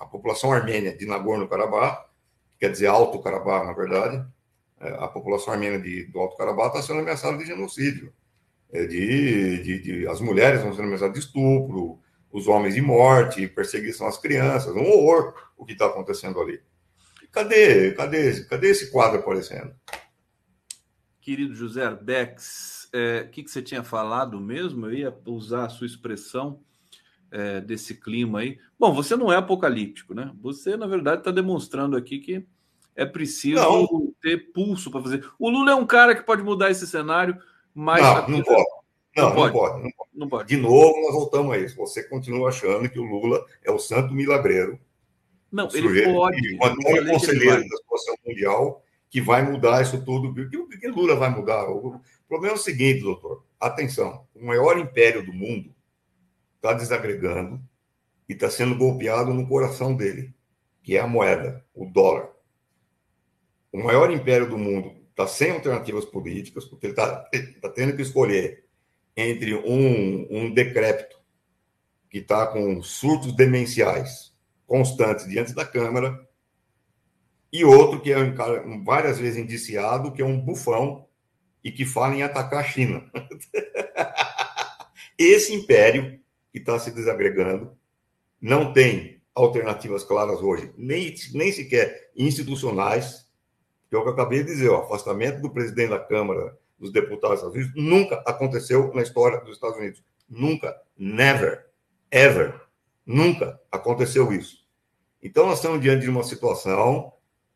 [0.00, 2.06] a população armênia de Nagorno-Karabakh,
[2.58, 4.26] quer dizer Alto Karabakh, na verdade,
[4.80, 8.12] é, a população armênia de, do Alto Karabakh está sendo ameaçada de genocídio.
[8.72, 12.00] É, de, de, de, as mulheres estão sendo ameaçadas de estupro,
[12.32, 16.60] os homens de morte, perseguição às crianças, um horror o que está acontecendo ali.
[17.32, 19.74] Cadê, cadê, cadê esse quadro aparecendo?
[21.18, 24.86] Querido José Arbex, o é, que, que você tinha falado mesmo?
[24.86, 26.60] Eu ia usar a sua expressão
[27.30, 28.58] é, desse clima aí.
[28.78, 30.30] Bom, você não é apocalíptico, né?
[30.42, 32.46] Você, na verdade, está demonstrando aqui que
[32.94, 34.12] é preciso não.
[34.20, 35.26] ter pulso para fazer.
[35.38, 37.38] O Lula é um cara que pode mudar esse cenário,
[37.74, 38.02] mas.
[38.02, 38.64] Não, não pode.
[39.16, 39.54] Não, não, pode.
[39.54, 40.10] Não, pode, não pode.
[40.14, 40.48] Não pode.
[40.48, 41.76] De novo, nós voltamos a isso.
[41.76, 44.78] Você continua achando que o Lula é o santo milagreiro
[45.52, 46.56] não, ele pode.
[46.56, 50.28] O Antônio Conselheiro da Situação Mundial, que vai mudar isso tudo.
[50.28, 51.68] O que Lula vai mudar?
[51.68, 53.44] O problema é o seguinte, doutor.
[53.60, 55.74] Atenção: o maior império do mundo
[56.56, 57.60] está desagregando
[58.26, 60.32] e está sendo golpeado no coração dele,
[60.82, 62.30] que é a moeda, o dólar.
[63.70, 67.28] O maior império do mundo está sem alternativas políticas, porque ele está
[67.60, 68.64] tá tendo que escolher
[69.14, 71.20] entre um, um decrépito
[72.08, 74.31] que está com surtos demenciais
[74.72, 76.18] constantes diante da Câmara,
[77.52, 81.06] e outro que é um cara várias vezes indiciado, que é um bufão
[81.62, 83.04] e que fala em atacar a China.
[85.18, 86.18] Esse império
[86.50, 87.76] que está se desagregando
[88.40, 93.30] não tem alternativas claras hoje, nem, nem sequer institucionais,
[93.90, 96.90] que é o que eu acabei de dizer, o afastamento do presidente da Câmara dos
[96.90, 100.02] Deputados dos Estados Unidos nunca aconteceu na história dos Estados Unidos.
[100.26, 101.66] Nunca, never,
[102.10, 102.58] ever,
[103.04, 104.61] nunca aconteceu isso.
[105.22, 107.12] Então, nós estamos diante de uma situação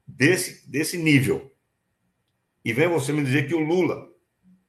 [0.07, 1.53] desse, desse nível.
[2.65, 4.09] E vem você me dizer que o Lula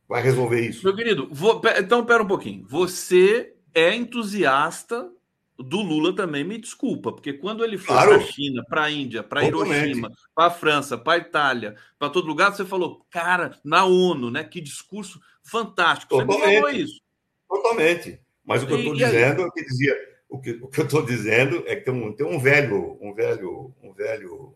[0.08, 0.84] vai resolver isso.
[0.84, 2.66] Meu querido, vou, então, pera um pouquinho.
[2.68, 5.12] Você é entusiasta
[5.58, 8.12] do Lula também, me desculpa, porque quando ele foi claro.
[8.12, 12.10] para a China, para a Índia, para Hiroshima, para a França, para a Itália, para
[12.10, 14.44] todo lugar, você falou, cara, na ONU, né?
[14.44, 16.10] Que discurso fantástico.
[16.10, 16.40] Totalmente.
[16.40, 17.02] Você me falou isso.
[17.50, 18.20] Totalmente.
[18.46, 19.96] Mas o que eu estou dizendo é que dizia,
[20.30, 23.14] o que, o que eu estou dizendo é que tem um, tem um velho, um
[23.14, 24.56] velho, um velho,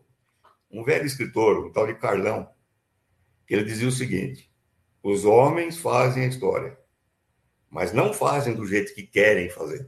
[0.70, 2.48] um velho escritor, um tal de Carlão,
[3.46, 4.50] que ele dizia o seguinte:
[5.02, 6.78] os homens fazem a história,
[7.70, 9.86] mas não fazem do jeito que querem fazer.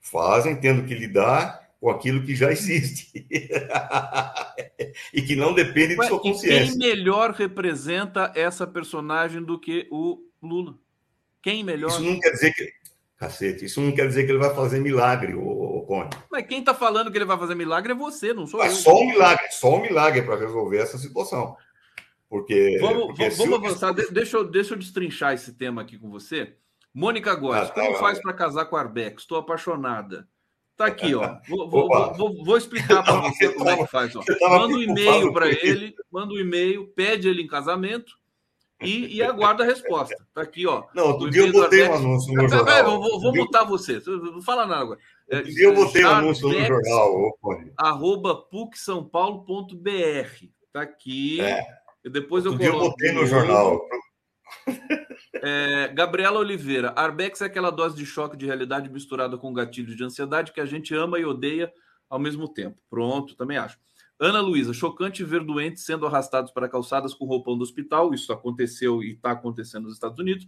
[0.00, 3.26] Fazem tendo que lidar com aquilo que já existe
[5.12, 6.66] e que não depende Ué, de sua consciência.
[6.66, 10.78] quem melhor representa essa personagem do que o Lula?
[11.42, 11.90] Quem melhor?
[11.90, 12.72] Isso não quer dizer que
[13.18, 16.10] Cacete, isso não quer dizer que ele vai fazer milagre, o, Cone.
[16.30, 18.72] Mas quem está falando que ele vai fazer milagre é você, não sou é eu.
[18.72, 21.56] Só um milagre, só um milagre para resolver essa situação.
[22.28, 22.78] Porque.
[22.80, 23.98] Vamos, porque vamos avançar.
[23.98, 24.12] Eu...
[24.12, 26.54] Deixa, eu, deixa eu destrinchar esse tema aqui com você.
[26.94, 29.22] Mônica Góes, ah, tá, como faz para casar com Arbex?
[29.22, 30.28] Estou apaixonada.
[30.76, 31.38] Tá aqui, ó.
[31.48, 34.14] Vou, vou, vou, vou explicar para você como é que faz.
[34.14, 34.22] Ó.
[34.48, 38.16] Manda um e-mail para ele, manda um e-mail, pede ele em casamento
[38.80, 40.16] e, e aguarda a resposta.
[40.32, 40.84] Tá aqui, ó.
[40.94, 43.00] Não, outro dia eu botei um anúncio no jornal.
[43.00, 44.00] vou, vou mutar você.
[44.06, 45.00] Não fala nada agora.
[45.30, 47.38] Outro dia eu botei um anúncio no jornal.
[47.76, 50.46] Arroba pucsaopaulo.br.
[50.72, 51.40] Tá aqui.
[51.40, 51.66] É.
[52.04, 52.86] Depois outro eu coloco.
[52.86, 53.80] eu botei no jornal.
[55.42, 60.02] É, Gabriela Oliveira, Arbex é aquela dose de choque de realidade misturada com gatilho de
[60.02, 61.72] ansiedade que a gente ama e odeia
[62.08, 62.78] ao mesmo tempo.
[62.88, 63.78] Pronto, também acho.
[64.20, 68.12] Ana Luísa, chocante ver doentes sendo arrastados para calçadas com roupão do hospital.
[68.12, 70.46] Isso aconteceu e está acontecendo nos Estados Unidos.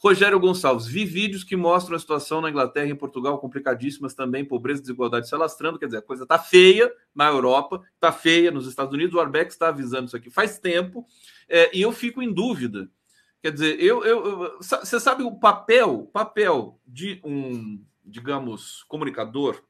[0.00, 4.44] Rogério Gonçalves, vi vídeos que mostram a situação na Inglaterra e em Portugal complicadíssimas também,
[4.44, 5.76] pobreza e desigualdade se alastrando.
[5.76, 9.16] Quer dizer, a coisa está feia na Europa, está feia nos Estados Unidos.
[9.16, 11.04] O Arbex está avisando isso aqui faz tempo
[11.48, 12.88] é, e eu fico em dúvida.
[13.42, 19.62] Quer dizer, eu, eu, você sabe o papel, papel de um, digamos, comunicador,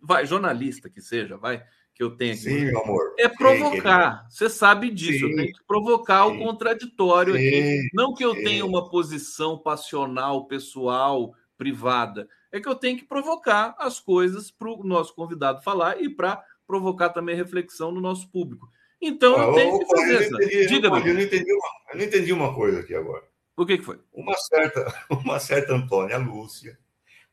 [0.00, 1.62] vai, jornalista que seja, vai,
[1.94, 2.42] que eu tenho aqui.
[2.42, 3.14] Sim, meu amor.
[3.18, 4.26] É provocar.
[4.28, 5.26] Você sabe disso.
[5.26, 5.30] Sim.
[5.30, 6.36] Eu tenho que provocar Sim.
[6.36, 7.38] o contraditório Sim.
[7.38, 7.88] aqui.
[7.94, 12.28] Não que eu tenha uma posição passional, pessoal, privada.
[12.50, 16.42] É que eu tenho que provocar as coisas para o nosso convidado falar e para
[16.66, 18.68] provocar também reflexão no nosso público.
[19.00, 20.36] Então, ah, eu tenho que fazer essa.
[20.66, 23.22] Diga, eu, eu, não entendi uma, eu não entendi uma coisa aqui agora.
[23.56, 24.00] O que, que foi?
[24.12, 26.78] Uma certa, uma certa Antônia Lúcia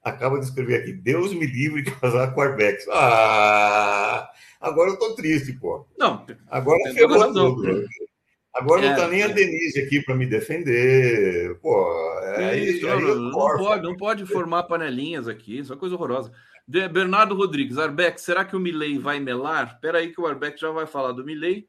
[0.04, 2.86] acaba de escrever aqui: Deus me livre de casar com Arbex.
[2.92, 4.30] Ah!
[4.62, 5.88] Agora eu tô triste, pô.
[5.98, 7.86] Não, agora ferrou tudo.
[8.54, 9.24] Agora é, não tá nem é.
[9.24, 11.58] a Denise aqui para me defender.
[11.62, 11.90] Pô,
[12.36, 16.32] é, isso, aí, não, não, pode, não pode formar panelinhas aqui, isso é coisa horrorosa.
[16.68, 19.68] De Bernardo Rodrigues, Arbex, será que o Milley vai melar?
[19.68, 21.68] Espera aí que o Arbex já vai falar do Milley.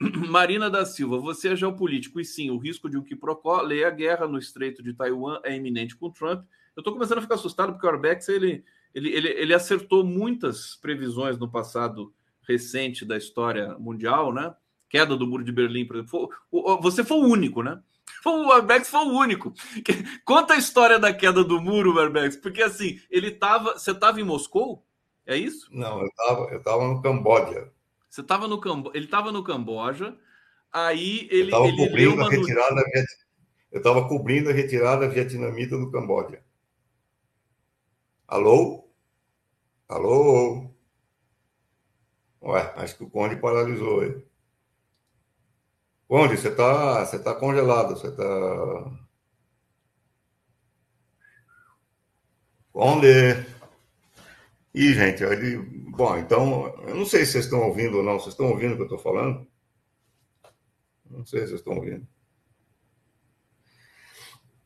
[0.28, 3.90] Marina da Silva, você é geopolítico e sim, o risco de um quiprocó, leia a
[3.90, 6.44] guerra no Estreito de Taiwan é iminente com Trump.
[6.76, 10.76] Eu estou começando a ficar assustado porque o Arbex ele, ele, ele, ele acertou muitas
[10.76, 12.12] previsões no passado
[12.46, 14.54] recente da história mundial, né?
[14.88, 16.30] Queda do muro de Berlim, por exemplo.
[16.80, 17.80] Você foi o único, né?
[18.24, 19.52] O Arbex foi o único.
[20.24, 23.72] Conta a história da queda do muro, Arbex, porque assim, ele tava.
[23.72, 24.86] Você estava em Moscou?
[25.26, 25.68] É isso?
[25.72, 27.72] Não, eu estava eu tava no Camboja.
[28.08, 28.96] Você estava no Camboja.
[28.96, 30.16] Ele estava no Camboja,
[30.72, 31.52] aí ele.
[31.52, 32.82] Eu estava cobrindo a retirada.
[33.72, 36.42] Eu estava cobrindo a retirada vietnamita do Camboja.
[38.28, 38.88] Alô?
[39.88, 40.73] Alô?
[42.44, 44.22] Ué, acho que o Conde paralisou ele.
[46.06, 48.24] Conde, você está você tá congelado, você está.
[52.70, 53.46] Conde!
[54.74, 55.56] Ih, gente, ele...
[55.90, 58.18] bom, então, eu não sei se vocês estão ouvindo ou não.
[58.18, 59.46] Vocês estão ouvindo o que eu estou falando?
[61.08, 62.06] Não sei se vocês estão ouvindo.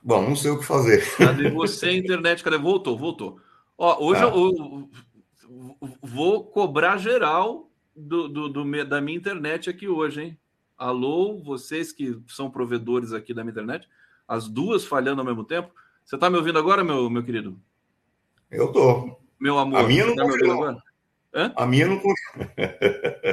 [0.02, 1.04] Bom, não sei o que fazer.
[1.16, 2.42] Cadê você, internet?
[2.42, 2.56] Cadê?
[2.56, 3.40] Voltou, voltou.
[3.76, 4.28] Ó, hoje ah.
[4.28, 4.90] eu,
[5.50, 7.67] eu, vou cobrar geral
[7.98, 10.38] do, do, do, da minha internet aqui hoje, hein?
[10.76, 13.88] Alô, vocês que são provedores aqui da minha internet,
[14.26, 15.72] as duas falhando ao mesmo tempo.
[16.04, 17.60] Você está me ouvindo agora, meu, meu querido?
[18.50, 19.18] Eu tô.
[19.40, 20.82] Meu amor, a minha não tá me ouvindo agora?
[21.34, 21.52] Hã?
[21.56, 22.00] A minha não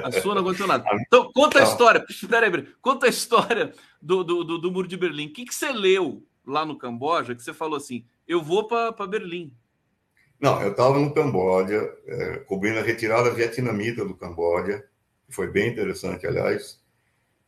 [0.04, 0.84] A sua não aconteceu nada.
[1.08, 2.06] Então, conta a história.
[2.28, 2.68] Peraí, peraí.
[2.82, 5.28] Conta a história do, do, do, do Muro de Berlim.
[5.28, 9.08] O que, que você leu lá no Camboja que você falou assim: eu vou para
[9.08, 9.54] Berlim?
[10.40, 14.84] Não, eu estava no Camboja, é, cobrindo a retirada vietnamita do Camboja,
[15.26, 16.80] que foi bem interessante, aliás.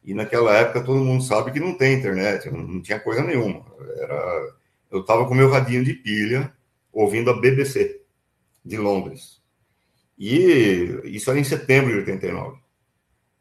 [0.04, 3.66] E naquela época todo mundo sabe que não tem internet, não, não tinha coisa nenhuma.
[3.98, 4.56] Era,
[4.90, 6.54] eu estava com meu radinho de pilha,
[6.92, 8.02] ouvindo a BBC
[8.64, 9.42] de Londres.
[10.18, 12.58] E isso era em setembro de 89.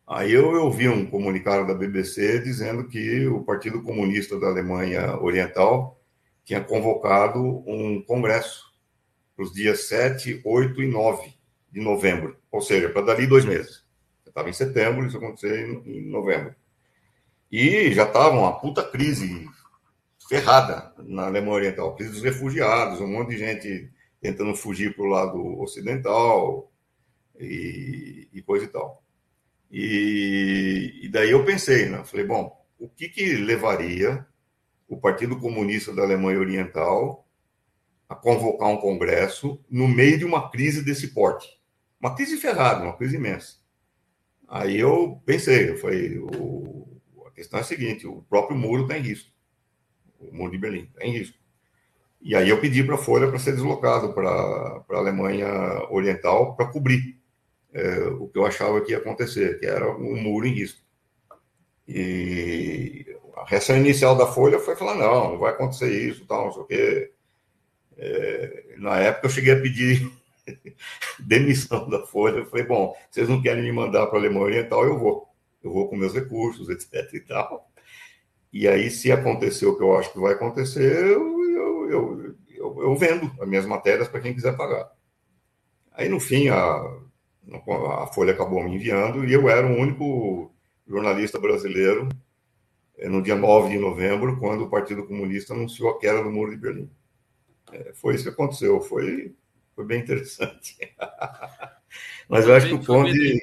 [0.07, 6.01] Aí eu ouvi um comunicado da BBC dizendo que o Partido Comunista da Alemanha Oriental
[6.45, 8.67] tinha convocado um congresso
[9.37, 11.35] para os dias 7, 8 e 9
[11.71, 13.85] de novembro, ou seja, para dali dois meses.
[14.27, 16.55] Estava em setembro, isso aconteceu em, novembro.
[17.53, 19.47] E já estava uma puta crise
[20.29, 25.09] ferrada na Alemanha Oriental, crise dos refugiados, um monte de gente tentando fugir para o
[25.09, 26.73] lado ocidental
[27.39, 29.03] e, e, coisa e tal.
[29.71, 32.03] E, e daí eu pensei, né?
[32.05, 34.27] Falei, bom, o que, que levaria
[34.89, 37.26] o Partido Comunista da Alemanha Oriental
[38.09, 41.61] a convocar um congresso no meio de uma crise desse porte?
[42.01, 43.57] Uma crise ferrada, uma crise imensa.
[44.49, 46.87] Aí eu pensei, eu falei, o,
[47.27, 49.31] a questão é a seguinte, o próprio muro está em risco.
[50.21, 51.37] O muro de Berlim está em risco.
[52.21, 55.49] E aí eu pedi para a Folha para ser deslocado para a Alemanha
[55.91, 57.21] Oriental para cobrir
[57.73, 60.81] é, o que eu achava que ia acontecer, que era um muro em risco.
[61.87, 66.53] E a reação inicial da Folha foi falar, não, não vai acontecer isso, tal, não
[66.53, 67.13] sei o quê.
[67.97, 70.11] É, na época eu cheguei a pedir
[71.19, 72.39] demissão da Folha.
[72.39, 75.29] Eu falei, bom, vocês não querem me mandar para a Alemanha Oriental, eu vou.
[75.63, 77.71] Eu vou com meus recursos, etc e tal.
[78.53, 82.97] E aí, se acontecer o que eu acho que vai acontecer, eu, eu, eu, eu,
[82.97, 84.91] vendo as minhas matérias para quem quiser pagar.
[85.93, 90.55] Aí, no fim, a, a Folha acabou me enviando e eu era o único
[90.87, 92.09] jornalista brasileiro
[92.99, 96.51] eh, no dia 9 de novembro, quando o Partido Comunista anunciou a queda do Muro
[96.51, 96.91] de Berlim.
[97.73, 98.81] É, foi isso que aconteceu.
[98.81, 99.35] Foi
[99.77, 100.79] foi bem interessante.
[102.29, 103.43] Mas eu acho que o Conde.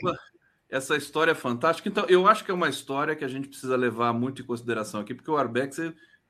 [0.67, 1.87] Essa história é fantástica.
[1.87, 5.01] Então, eu acho que é uma história que a gente precisa levar muito em consideração
[5.01, 5.77] aqui, porque o Arbex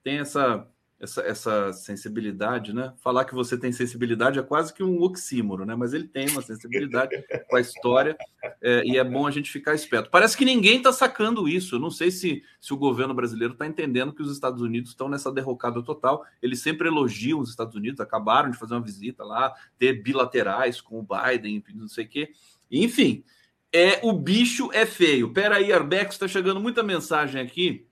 [0.03, 0.67] tem essa
[1.03, 2.93] essa, essa sensibilidade, né?
[3.01, 5.75] Falar que você tem sensibilidade é quase que um oxímoro, né?
[5.75, 7.11] Mas ele tem uma sensibilidade
[7.49, 8.17] com a história
[8.61, 10.09] é, e é bom a gente ficar esperto.
[10.09, 11.75] Parece que ninguém está sacando isso.
[11.75, 15.09] Eu não sei se, se o governo brasileiro está entendendo que os Estados Unidos estão
[15.09, 16.25] nessa derrocada total.
[16.41, 20.99] Eles sempre elogiam os Estados Unidos, acabaram de fazer uma visita lá, ter bilaterais com
[20.99, 22.31] o Biden, não sei o quê.
[22.71, 23.25] Enfim,
[23.73, 25.33] é, o bicho é feio.
[25.33, 27.85] Pera aí, Arbex, está chegando muita mensagem aqui.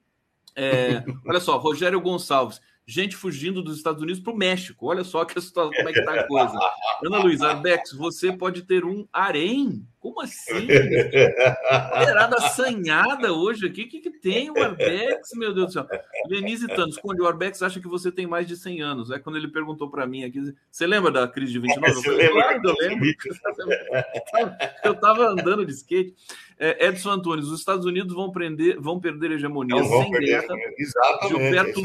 [0.55, 4.87] É, olha só, Rogério Gonçalves gente fugindo dos Estados Unidos para o México.
[4.87, 6.59] Olha só que situação, como é que está a coisa.
[7.05, 9.85] Ana Luiz, Arbex, você pode ter um harém?
[9.99, 10.53] Como assim?
[10.53, 13.83] Mulherada assanhada hoje aqui.
[13.83, 15.87] O que, que tem o Arbex, meu Deus do céu?
[16.27, 19.11] Denise Thanos, quando o Arbex acha que você tem mais de 100 anos.
[19.11, 20.39] É quando ele perguntou para mim aqui.
[20.71, 21.93] Você lembra da crise de 29?
[21.93, 23.07] Eu falei, claro, eu lembro.
[24.83, 26.15] Eu estava andando de skate.
[26.57, 30.55] É, Edson Antunes, os Estados Unidos vão, prender, vão perder a hegemonia sem guerra.
[30.77, 31.29] Exatamente.
[31.29, 31.83] Gilberto é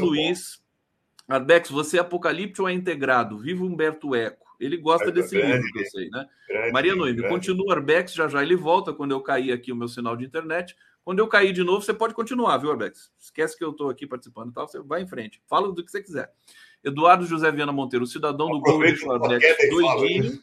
[1.27, 3.37] Arbex, você é apocalipse ou é integrado?
[3.37, 4.47] Viva Humberto Eco.
[4.59, 6.25] Ele gosta é desse grande, livro que eu sei, né?
[6.47, 7.33] Grande, Maria Noemi, grande.
[7.33, 10.75] continua Arbex, já já ele volta quando eu cair aqui o meu sinal de internet.
[11.03, 13.11] Quando eu cair de novo, você pode continuar, viu, Arbex?
[13.19, 15.41] Esquece que eu estou aqui participando e tal, você vai em frente.
[15.47, 16.31] Fala do que você quiser.
[16.83, 19.01] Eduardo José Viana Monteiro, cidadão do Gol Arbex,
[19.69, 20.41] doidinho.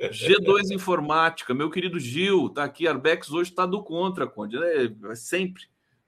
[0.00, 2.88] G2 Informática, meu querido Gil, tá aqui.
[2.88, 4.56] Arbex hoje está do contra, Conde.
[4.56, 5.64] É, é sempre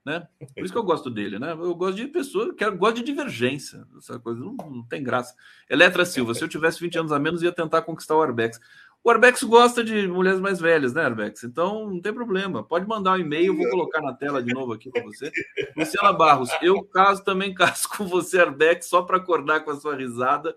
[0.07, 0.29] né?
[0.55, 1.51] Por isso que eu gosto dele, né?
[1.51, 3.85] Eu gosto de pessoas que gosto de divergência.
[3.99, 5.35] Essa coisa não, não, tem graça.
[5.69, 8.61] Eletra Silva, se eu tivesse 20 anos a menos, ia tentar conquistar o Arbex.
[9.03, 11.43] O Arbex gosta de mulheres mais velhas, né, Arbex?
[11.43, 12.63] Então não tem problema.
[12.63, 15.33] Pode mandar um e-mail, vou colocar na tela de novo aqui para você.
[15.77, 19.97] Luciana Barros, eu caso também caso com você, Arbex, só para acordar com a sua
[19.97, 20.55] risada.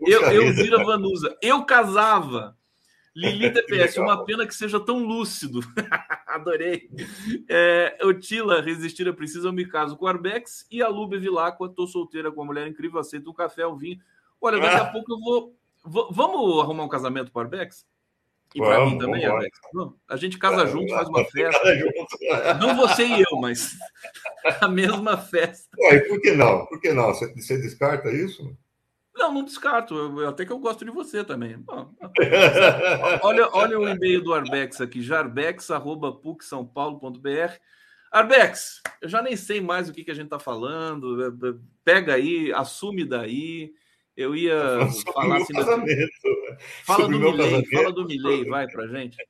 [0.00, 1.36] Eu, eu vira Vanusa.
[1.42, 2.56] Eu casava
[3.16, 5.60] Lili TPS, uma pena que seja tão lúcido.
[6.28, 6.90] Adorei.
[7.48, 10.66] É, Otila, resistir a precisa, eu me caso com o Arbex.
[10.70, 13.98] E a Lube Vilacqua, tô solteira com uma mulher incrível, aceito um café, um vinho.
[14.38, 14.92] Olha, daqui a ah.
[14.92, 15.56] pouco eu vou.
[15.82, 17.86] vou vamos arrumar um casamento para o Arbex?
[18.54, 19.58] E para mim também, Arbex?
[20.08, 21.60] a gente casa junto, faz uma festa.
[22.60, 23.76] Não você e eu, mas
[24.60, 25.76] a mesma festa.
[25.78, 26.66] Ué, por que não?
[26.66, 27.06] Por que não?
[27.06, 28.56] Você, você descarta isso?
[29.16, 29.94] Não, não descarto.
[29.94, 31.56] Eu, até que eu gosto de você também.
[31.58, 31.94] Bom,
[33.22, 37.54] olha, olha o e-mail do Arbex aqui, jarbex.pucsaopaulo.br.
[38.12, 41.24] Arbex, eu já nem sei mais o que, que a gente está falando.
[41.24, 41.54] É, é,
[41.84, 43.72] pega aí, assume daí.
[44.16, 44.54] Eu ia
[45.12, 45.52] falar assim.
[45.52, 46.12] Casamento.
[46.84, 49.16] Fala do Milley, fala do Milley, vai pra gente.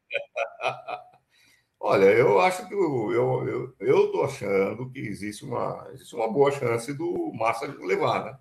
[1.79, 6.51] Olha, eu acho que eu eu, eu, eu achando que existe uma, existe uma boa
[6.51, 8.37] chance do Massa levar, né?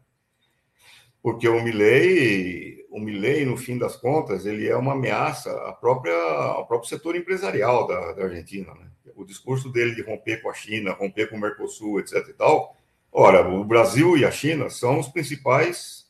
[1.25, 6.13] Porque o Milley, o Milley, no fim das contas, ele é uma ameaça à própria,
[6.13, 8.71] ao próprio setor empresarial da, da Argentina.
[8.75, 8.85] Né?
[9.15, 12.27] O discurso dele de romper com a China, romper com o Mercosul, etc.
[12.29, 12.77] e tal.
[13.11, 16.05] Ora, o Brasil e a China são os principais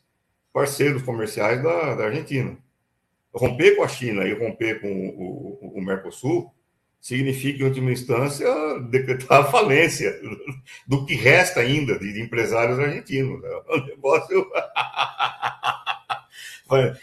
[0.51, 2.57] parceiros comerciais da, da Argentina.
[3.33, 6.53] Romper com a China e romper com o, o, o Mercosul
[7.05, 8.47] significa, em última instância,
[8.89, 10.19] decretar a falência
[10.87, 13.39] do que resta ainda de empresários argentinos.
[13.43, 13.49] Né?
[13.69, 14.51] O negócio.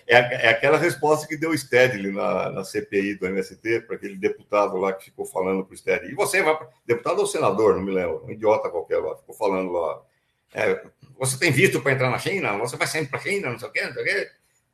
[0.09, 4.17] É, é, aquela resposta que deu o Stedley na, na CPI do MST, para aquele
[4.17, 6.11] deputado lá que ficou falando para o Stedley.
[6.11, 6.59] E você vai.
[6.85, 10.03] Deputado ou senador, não me lembro, um idiota qualquer lá, ficou falando lá.
[10.53, 10.85] É,
[11.17, 12.59] você tem visto para entrar na China?
[12.59, 13.51] Você vai sempre para a China?
[13.51, 14.31] Não sei o quê, não sei o quê.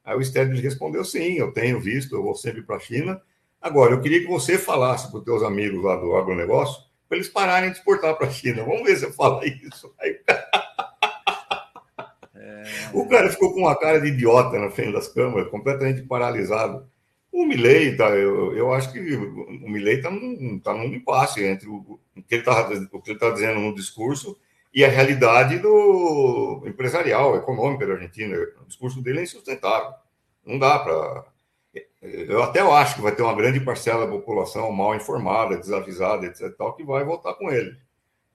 [0.06, 3.20] Aí o Stedley respondeu: sim, eu tenho visto, eu vou sempre para a China.
[3.60, 7.28] Agora, eu queria que você falasse para os teus amigos lá do agronegócio para eles
[7.28, 8.64] pararem de exportar para a China.
[8.64, 9.92] Vamos ver se eu falo isso.
[9.98, 10.18] Aí,
[12.34, 12.62] é...
[12.92, 16.86] O cara ficou com uma cara de idiota na frente das câmeras, completamente paralisado.
[17.32, 21.68] O Milley, tá, eu, eu acho que o Milley está num, tá num impasse entre
[21.68, 22.64] o, o que ele está
[23.18, 24.36] tá dizendo no discurso
[24.72, 28.36] e a realidade do empresarial, econômica da Argentina.
[28.62, 29.92] O discurso dele é insustentável.
[30.44, 31.24] Não dá para.
[32.00, 36.54] Eu até acho que vai ter uma grande parcela da população mal informada, desavisada, etc.,
[36.56, 37.76] tal, que vai votar com ele.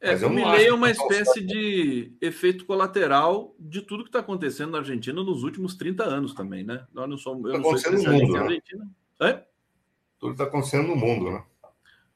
[0.02, 4.80] É, o Milley é uma espécie de efeito colateral de tudo que está acontecendo na
[4.80, 6.86] Argentina nos últimos 30 anos também, né?
[6.94, 8.40] Nós não somos, eu tá não sou no mundo, né?
[8.40, 8.90] Argentina.
[9.22, 9.44] É?
[10.20, 11.44] Tudo está acontecendo no mundo, né?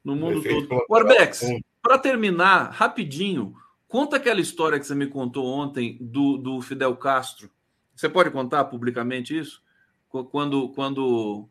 [0.04, 0.84] No mundo todo.
[0.86, 1.48] O Arbex,
[1.82, 3.54] para terminar, rapidinho,
[3.86, 7.48] conta aquela história que você me contou ontem do, do Fidel Castro.
[7.96, 9.62] Você pode contar publicamente isso?
[10.08, 11.48] Quando, quando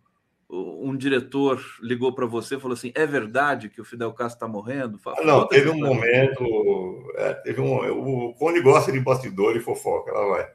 [0.49, 4.47] um diretor ligou para você e falou assim: é verdade que o Fidel Castro está
[4.47, 4.97] morrendo?
[4.97, 6.43] Fala, não, teve um momento.
[7.15, 10.51] É, teve um, o Cone gosta de bastidor e fofoca, lá vai.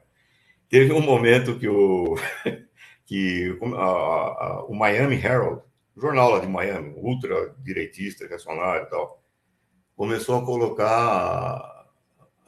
[0.67, 2.15] Teve um momento que o,
[3.05, 5.61] que a, a, o Miami Herald,
[5.95, 9.23] jornal lá de Miami, ultra direitista, reacionário e tal,
[9.95, 11.72] começou a colocar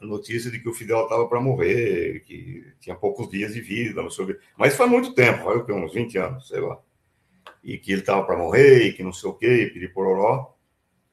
[0.00, 4.02] a notícia de que o Fidel estava para morrer, que tinha poucos dias de vida,
[4.02, 4.38] não sei o quê.
[4.56, 6.78] Mas faz muito tempo, faz uns 20 anos, sei lá
[7.66, 10.54] e que ele estava para morrer, e que não sei o quê, e piripororó.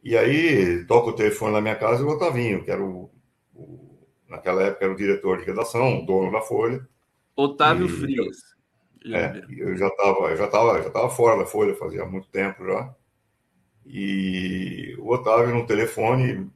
[0.03, 3.09] E aí toca o telefone na minha casa e o Otavinho, que era o,
[3.55, 6.87] o, naquela época era o diretor de redação, dono da Folha.
[7.35, 8.37] Otávio e, Frias.
[9.05, 12.63] É, eu já estava eu já tava, já tava fora da Folha, fazia muito tempo
[12.63, 12.95] já.
[13.83, 16.51] E o Otávio no telefone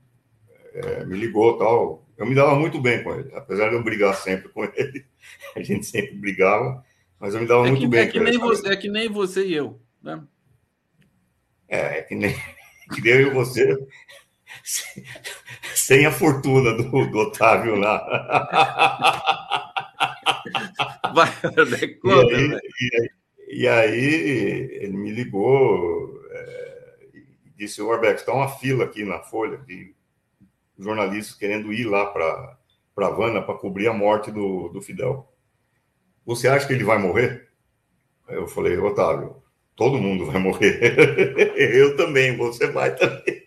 [0.76, 2.07] é, me ligou tal.
[2.18, 5.06] Eu me dava muito bem com ele, apesar de eu brigar sempre com ele.
[5.56, 6.84] A gente sempre brigava,
[7.20, 9.10] mas eu me dava é muito que, bem é que nem você, É que nem
[9.10, 9.80] você e eu.
[10.02, 10.24] Né?
[11.68, 12.34] É, é que nem,
[12.96, 13.78] que eu e você,
[15.76, 18.04] sem, a fortuna do, do Otávio lá.
[21.14, 21.32] Vai,
[21.96, 23.10] conta, e, aí, e, aí,
[23.50, 29.20] e, aí, ele me ligou é, e disse: O Arbex, está uma fila aqui na
[29.20, 29.97] Folha de
[30.78, 32.58] jornalistas querendo ir lá para
[32.98, 35.32] Havana para cobrir a morte do, do Fidel.
[36.26, 37.48] Você acha que ele vai morrer?
[38.28, 39.42] Eu falei, Otávio,
[39.76, 40.96] todo mundo vai morrer.
[41.56, 43.46] eu também, você vai também.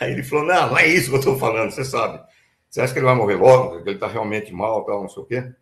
[0.00, 2.24] Aí ele falou: Não, não é isso que eu estou falando, você sabe.
[2.70, 5.22] Você acha que ele vai morrer logo, que ele está realmente mal, tal, não sei
[5.22, 5.52] o quê?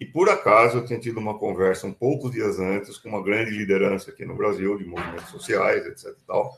[0.00, 3.50] E por acaso eu tinha tido uma conversa um poucos dias antes com uma grande
[3.50, 6.14] liderança aqui no Brasil, de movimentos sociais, etc.
[6.26, 6.52] Tal,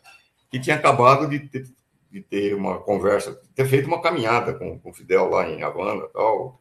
[0.51, 1.65] que tinha acabado de ter,
[2.11, 6.09] de ter uma conversa, ter feito uma caminhada com, com o Fidel lá em Havana,
[6.09, 6.61] tal,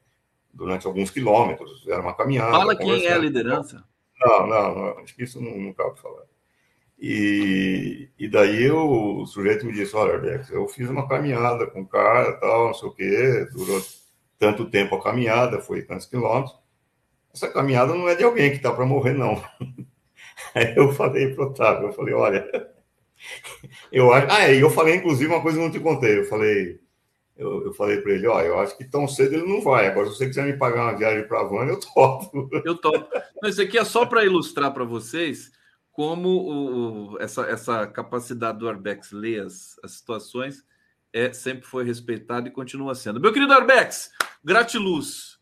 [0.54, 1.88] durante alguns quilômetros.
[1.88, 2.52] Era uma caminhada.
[2.52, 3.84] Fala quem é a liderança.
[4.20, 6.24] Não, não, não, acho que isso não, não cabe falar.
[7.00, 11.82] E, e daí eu, o sujeito me disse, olha, Arbex, eu fiz uma caminhada com
[11.82, 13.82] o cara, tal, não sei o quê, durou
[14.38, 16.58] tanto tempo a caminhada, foi tantos quilômetros.
[17.34, 19.42] Essa caminhada não é de alguém que está para morrer, não.
[20.54, 22.70] Aí eu falei para o Otávio, eu falei, olha,
[23.92, 24.28] eu acho...
[24.30, 26.80] Ah, é, eu falei, inclusive, uma coisa que eu não te contei, eu falei,
[27.38, 29.88] eu, eu falei para ele, ó, eu acho que tão cedo ele não vai.
[29.88, 32.50] Agora, se você quiser me pagar uma viagem para a Havana, eu topo.
[32.66, 33.08] Eu topo.
[33.42, 35.52] Mas isso aqui é só para ilustrar para vocês
[35.92, 40.66] como o, essa, essa capacidade do Arbex ler as, as situações
[41.12, 43.20] é, sempre foi respeitada e continua sendo.
[43.20, 44.12] Meu querido Arbex,
[44.44, 45.40] gratiluz.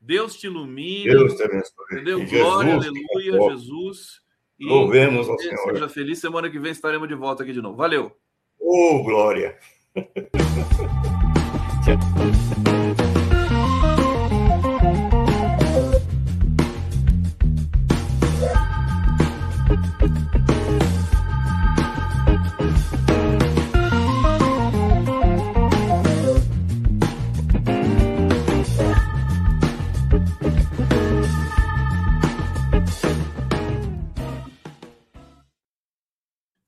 [0.00, 1.10] Deus te ilumine.
[1.10, 1.84] Deus te abençoe.
[1.92, 2.26] Entendeu?
[2.26, 4.22] Glória, aleluia, Jesus.
[4.60, 5.72] E Louvemos ao Senhor.
[5.72, 6.20] Seja feliz.
[6.20, 7.76] Semana que vem estaremos de volta aqui de novo.
[7.76, 8.14] Valeu.
[8.58, 9.58] Ô, oh, glória.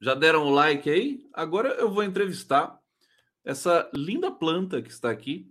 [0.02, 1.24] Já deram o like aí?
[1.32, 2.76] Agora eu vou entrevistar
[3.44, 5.48] essa linda planta que está aqui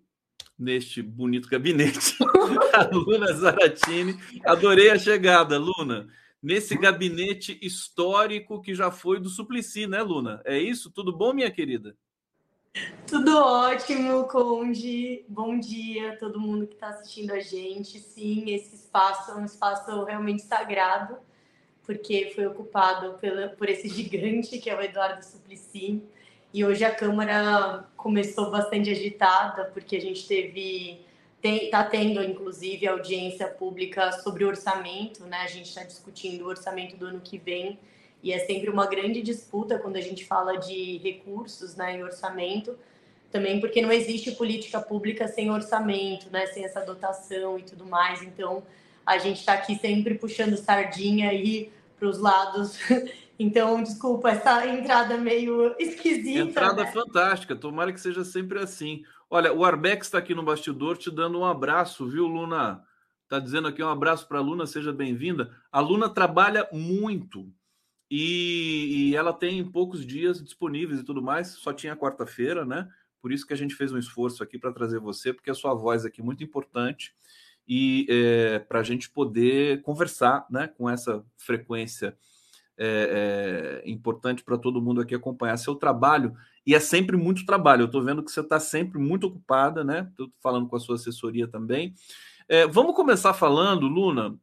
[0.59, 2.17] neste bonito gabinete,
[2.75, 4.19] a Luna Zaratini.
[4.45, 6.09] Adorei a chegada, Luna.
[6.43, 10.41] Nesse gabinete histórico que já foi do Suplicy, né, Luna?
[10.43, 10.91] É isso?
[10.91, 11.95] Tudo bom, minha querida?
[13.07, 15.23] Tudo ótimo, Conde.
[15.29, 18.01] Bom dia a todo mundo que está assistindo a gente.
[18.01, 21.17] Sim, esse espaço é um espaço realmente sagrado,
[21.85, 26.01] porque foi ocupado pela, por esse gigante que é o Eduardo Suplicy.
[26.53, 30.99] E hoje a Câmara começou bastante agitada, porque a gente teve
[31.43, 35.37] está tendo, inclusive, audiência pública sobre orçamento, né?
[35.37, 37.79] A gente está discutindo o orçamento do ano que vem
[38.23, 42.77] e é sempre uma grande disputa quando a gente fala de recursos né, e orçamento,
[43.31, 48.21] também porque não existe política pública sem orçamento, né, sem essa dotação e tudo mais.
[48.21, 48.61] Então,
[49.05, 52.77] a gente está aqui sempre puxando sardinha aí para os lados.
[53.39, 56.41] Então, desculpa essa entrada meio esquisita.
[56.41, 56.91] Entrada né?
[56.91, 59.03] fantástica, tomara que seja sempre assim.
[59.27, 62.83] Olha, o Arbex está aqui no bastidor te dando um abraço, viu, Luna?
[63.23, 65.57] Está dizendo aqui um abraço para a Luna, seja bem-vinda.
[65.71, 67.51] A Luna trabalha muito
[68.11, 72.87] e, e, ela tem poucos dias disponíveis e tudo mais, só tinha quarta-feira, né?
[73.21, 75.73] Por isso que a gente fez um esforço aqui para trazer você, porque a sua
[75.73, 77.11] voz aqui é muito importante
[77.67, 82.17] e é, para a gente poder conversar né, com essa frequência
[82.77, 86.35] é, é, importante para todo mundo aqui acompanhar seu trabalho.
[86.65, 87.83] E é sempre muito trabalho.
[87.83, 90.07] Eu estou vendo que você está sempre muito ocupada, né?
[90.09, 91.93] Estou falando com a sua assessoria também.
[92.47, 94.35] É, vamos começar falando, Luna,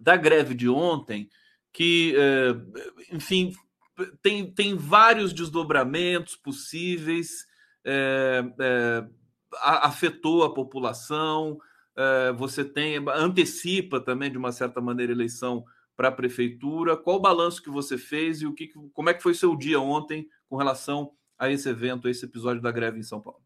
[0.00, 1.28] da greve de ontem,
[1.72, 3.52] que, é, enfim,
[4.22, 7.46] tem, tem vários desdobramentos possíveis,
[7.84, 9.06] é, é,
[9.60, 11.58] afetou a população,
[12.36, 15.64] você tem antecipa também de uma certa maneira eleição
[15.96, 16.96] para a prefeitura.
[16.96, 19.80] Qual o balanço que você fez e o que, como é que foi seu dia
[19.80, 23.40] ontem com relação a esse evento, a esse episódio da greve em São Paulo?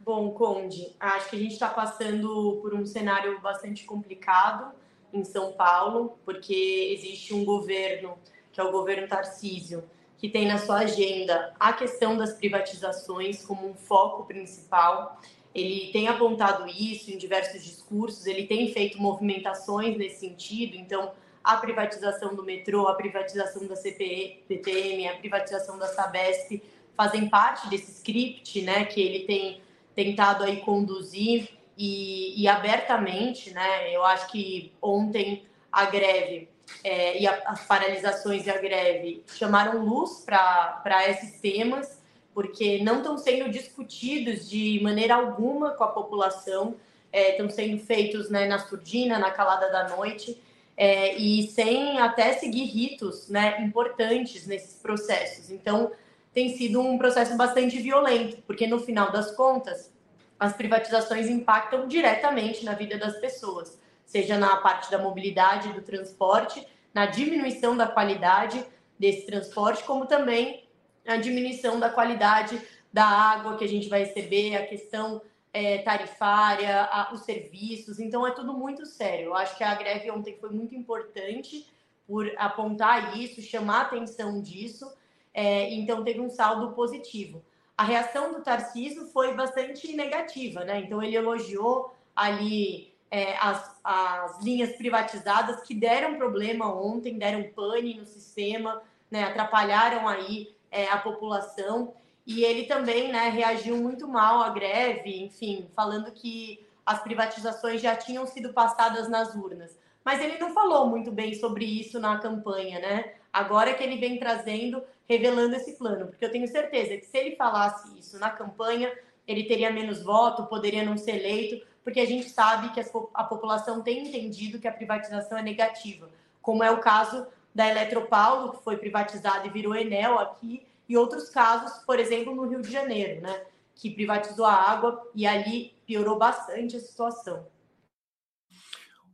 [0.00, 4.74] Bom, Conde, acho que a gente está passando por um cenário bastante complicado
[5.12, 8.18] em São Paulo, porque existe um governo,
[8.52, 9.84] que é o governo Tarcísio,
[10.16, 15.20] que tem na sua agenda a questão das privatizações como um foco principal
[15.58, 21.56] ele tem apontado isso em diversos discursos, ele tem feito movimentações nesse sentido, então a
[21.56, 26.62] privatização do metrô, a privatização da CPE, PTM, a privatização da Sabesp
[26.96, 29.62] fazem parte desse script, né, que ele tem
[29.94, 36.48] tentado aí conduzir e, e abertamente, né, eu acho que ontem a greve
[36.84, 41.97] é, e a, as paralisações e a greve chamaram luz para esses temas
[42.38, 46.76] porque não estão sendo discutidos de maneira alguma com a população,
[47.12, 50.40] é, estão sendo feitos né, na surdina, na calada da noite,
[50.76, 55.50] é, e sem até seguir ritos né, importantes nesses processos.
[55.50, 55.90] Então,
[56.32, 59.92] tem sido um processo bastante violento, porque no final das contas,
[60.38, 66.64] as privatizações impactam diretamente na vida das pessoas, seja na parte da mobilidade, do transporte,
[66.94, 68.64] na diminuição da qualidade
[68.96, 70.67] desse transporte, como também
[71.08, 72.60] a diminuição da qualidade
[72.92, 77.98] da água que a gente vai receber, a questão é, tarifária, a, os serviços.
[77.98, 79.26] Então, é tudo muito sério.
[79.26, 81.66] Eu acho que a greve ontem foi muito importante
[82.06, 84.90] por apontar isso, chamar atenção disso.
[85.32, 87.42] É, então, teve um saldo positivo.
[87.76, 90.80] A reação do Tarcísio foi bastante negativa, né?
[90.80, 97.94] Então, ele elogiou ali é, as, as linhas privatizadas que deram problema ontem, deram pane
[97.94, 99.24] no sistema, né?
[99.24, 101.94] atrapalharam aí é, a população.
[102.26, 107.96] E ele também né, reagiu muito mal à greve, enfim, falando que as privatizações já
[107.96, 109.78] tinham sido passadas nas urnas.
[110.04, 113.12] Mas ele não falou muito bem sobre isso na campanha, né?
[113.32, 117.36] Agora que ele vem trazendo, revelando esse plano, porque eu tenho certeza que se ele
[117.36, 118.90] falasse isso na campanha,
[119.26, 122.80] ele teria menos voto, poderia não ser eleito, porque a gente sabe que
[123.14, 126.08] a população tem entendido que a privatização é negativa,
[126.40, 127.26] como é o caso
[127.58, 132.46] da Eletropaulo, que foi privatizada e virou Enel aqui, e outros casos, por exemplo, no
[132.46, 133.42] Rio de Janeiro, né,
[133.74, 137.44] que privatizou a água e ali piorou bastante a situação.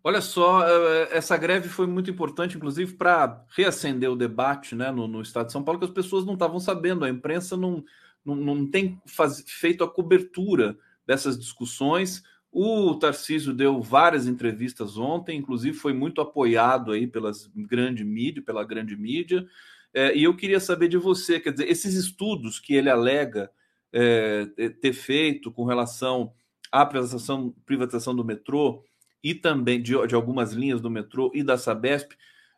[0.06, 4.90] Olha só, é, é, essa greve foi muito importante, inclusive, para reacender o debate né,
[4.90, 7.82] no, no, estado de São Paulo, que as pessoas não estavam sabendo, a imprensa não,
[8.22, 10.76] não, não tem faz, feito a cobertura
[11.06, 12.22] dessas discussões.
[12.56, 18.62] O Tarcísio deu várias entrevistas ontem, inclusive foi muito apoiado aí pelas grande mídia, pela
[18.62, 19.44] grande mídia.
[19.92, 23.50] É, e eu queria saber de você, quer dizer, esses estudos que ele alega
[23.92, 24.46] é,
[24.80, 26.32] ter feito com relação
[26.70, 28.84] à privatização, privatização do metrô
[29.20, 32.12] e também de, de, algumas linhas do metrô e da Sabesp,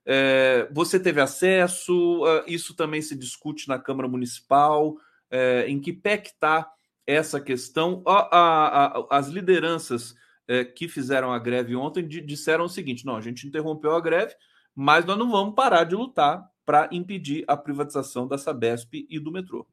[0.04, 2.22] é, você teve acesso?
[2.46, 4.94] Isso também se discute na Câmara Municipal?
[5.30, 6.70] É, em que pé que está
[7.06, 8.02] essa questão.
[8.06, 10.14] A, a, a, as lideranças
[10.48, 14.34] é, que fizeram a greve ontem disseram o seguinte: não, a gente interrompeu a greve,
[14.74, 19.30] mas nós não vamos parar de lutar para impedir a privatização da Sabesp e do
[19.30, 19.60] metrô.
[19.60, 19.66] O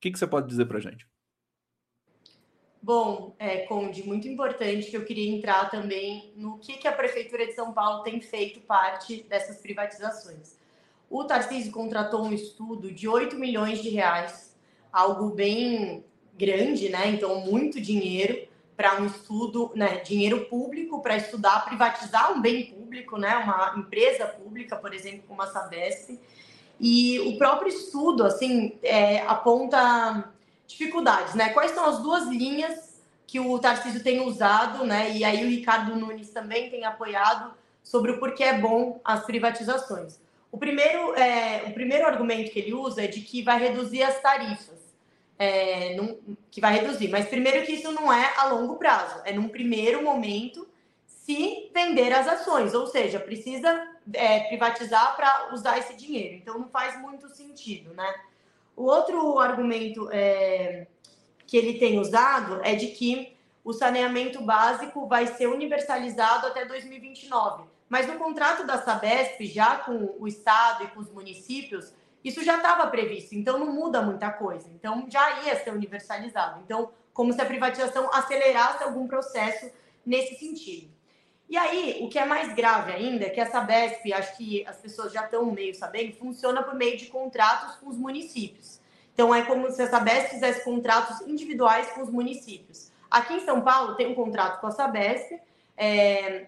[0.00, 1.06] que, que você pode dizer para a gente?
[2.82, 7.44] Bom, é, Conde, muito importante que eu queria entrar também no que, que a Prefeitura
[7.46, 10.58] de São Paulo tem feito parte dessas privatizações.
[11.10, 14.56] O Tarcísio contratou um estudo de 8 milhões de reais,
[14.90, 16.04] algo bem
[16.40, 17.08] grande, né?
[17.08, 23.18] Então, muito dinheiro para um estudo, né, dinheiro público para estudar privatizar um bem público,
[23.18, 26.18] né, uma empresa pública, por exemplo, como a Sabesp.
[26.80, 30.32] E o próprio estudo, assim, é, aponta
[30.66, 31.50] dificuldades, né?
[31.50, 35.14] Quais são as duas linhas que o Tarcísio tem usado, né?
[35.14, 40.18] E aí o Ricardo Nunes também tem apoiado sobre o porquê é bom as privatizações.
[40.50, 44.18] O primeiro, é, o primeiro argumento que ele usa é de que vai reduzir as
[44.22, 44.79] tarifas.
[45.42, 49.32] É, num, que vai reduzir, mas primeiro que isso não é a longo prazo, é
[49.32, 50.68] num primeiro momento
[51.06, 56.34] se vender as ações, ou seja, precisa é, privatizar para usar esse dinheiro.
[56.34, 58.14] Então não faz muito sentido, né?
[58.76, 60.86] O outro argumento é,
[61.46, 67.64] que ele tem usado é de que o saneamento básico vai ser universalizado até 2029.
[67.88, 71.92] Mas no contrato da Sabesp, já com o Estado e com os municípios,
[72.24, 74.68] isso já estava previsto, então não muda muita coisa.
[74.74, 76.60] Então já ia ser universalizado.
[76.64, 79.70] Então, como se a privatização acelerasse algum processo
[80.04, 80.90] nesse sentido.
[81.48, 84.76] E aí, o que é mais grave ainda, é que a Sabesp, acho que as
[84.76, 88.80] pessoas já estão meio sabendo, funciona por meio de contratos com os municípios.
[89.12, 92.92] Então, é como se a Sabesp fizesse contratos individuais com os municípios.
[93.10, 95.40] Aqui em São Paulo, tem um contrato com a Sabesp,
[95.76, 96.46] é,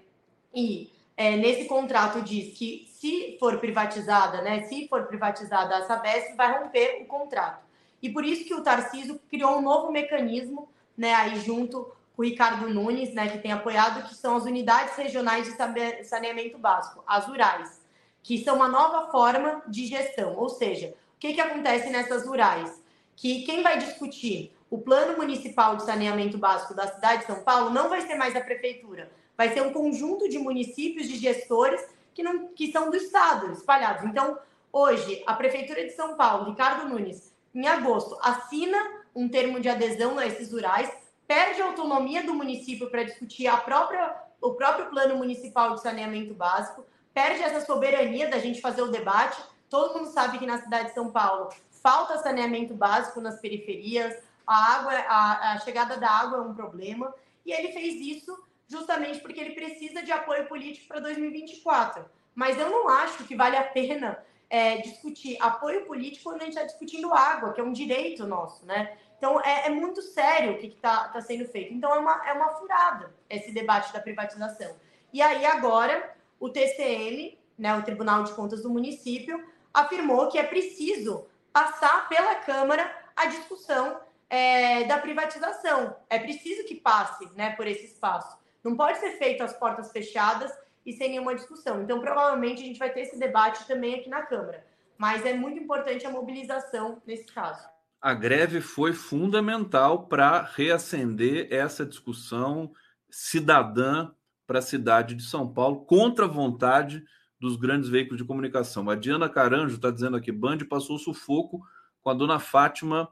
[0.55, 6.37] e é, nesse contrato diz que se for privatizada, né, se for privatizada a Sabesp,
[6.37, 7.61] vai romper o contrato.
[8.01, 12.69] E por isso que o Tarciso criou um novo mecanismo, né, aí junto o Ricardo
[12.69, 17.81] Nunes, né, que tem apoiado, que são as unidades regionais de saneamento básico, as URAIS,
[18.23, 20.37] que são uma nova forma de gestão.
[20.37, 22.81] Ou seja, o que, que acontece nessas URAIS?
[23.17, 27.71] Que quem vai discutir o plano municipal de saneamento básico da cidade de São Paulo
[27.71, 31.85] não vai ser mais a prefeitura, vai ser um conjunto de municípios, de gestores
[32.15, 34.05] que, não, que são do estado, espalhados.
[34.05, 34.39] Então,
[34.73, 40.19] hoje, a prefeitura de São Paulo, Ricardo Nunes, em agosto, assina um termo de adesão
[40.19, 40.91] a esses rurais
[41.33, 46.35] perde a autonomia do município para discutir a própria, o próprio plano municipal de saneamento
[46.35, 46.85] básico,
[47.15, 49.43] perde essa soberania da gente fazer o debate.
[49.71, 54.15] Todo mundo sabe que na cidade de São Paulo falta saneamento básico nas periferias,
[54.47, 57.15] a água, a, a chegada da água é um problema,
[57.47, 58.39] e ele fez isso
[58.73, 62.05] justamente porque ele precisa de apoio político para 2024.
[62.35, 64.19] Mas eu não acho que vale a pena
[64.49, 68.65] é, discutir apoio político quando a gente está discutindo água, que é um direito nosso,
[68.65, 68.97] né?
[69.19, 71.73] Então, é, é muito sério o que está tá sendo feito.
[71.73, 74.75] Então, é uma, é uma furada esse debate da privatização.
[75.13, 80.43] E aí, agora, o TCM, né, o Tribunal de Contas do Município, afirmou que é
[80.43, 85.95] preciso passar pela Câmara a discussão é, da privatização.
[86.09, 88.42] É preciso que passe né, por esse espaço.
[88.65, 90.53] Não pode ser feito às portas fechadas
[90.85, 91.83] e sem nenhuma discussão.
[91.83, 94.65] Então, provavelmente, a gente vai ter esse debate também aqui na Câmara.
[94.99, 101.87] Mas é muito importante a mobilização nesse caso a greve foi fundamental para reacender essa
[101.87, 102.73] discussão
[103.09, 104.11] cidadã
[104.45, 107.05] para a cidade de São Paulo, contra a vontade
[107.41, 108.91] dos grandes veículos de comunicação.
[108.91, 111.63] A Diana Caranjo está dizendo aqui: Band passou sufoco
[112.03, 113.09] com a dona Fátima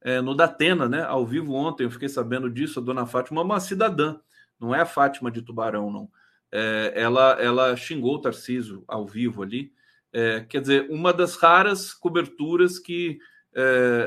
[0.00, 1.02] é, no Datena, né?
[1.02, 2.80] Ao vivo ontem, eu fiquei sabendo disso.
[2.80, 4.18] A dona Fátima é uma cidadã,
[4.60, 6.10] não é a Fátima de Tubarão, não.
[6.52, 9.72] É, ela, ela xingou o Tarciso ao vivo ali.
[10.12, 13.18] É, quer dizer, uma das raras coberturas que
[13.54, 14.06] é,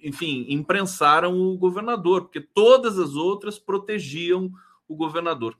[0.00, 4.50] é, enfim, imprensaram o governador, porque todas as outras protegiam
[4.86, 5.56] o governador.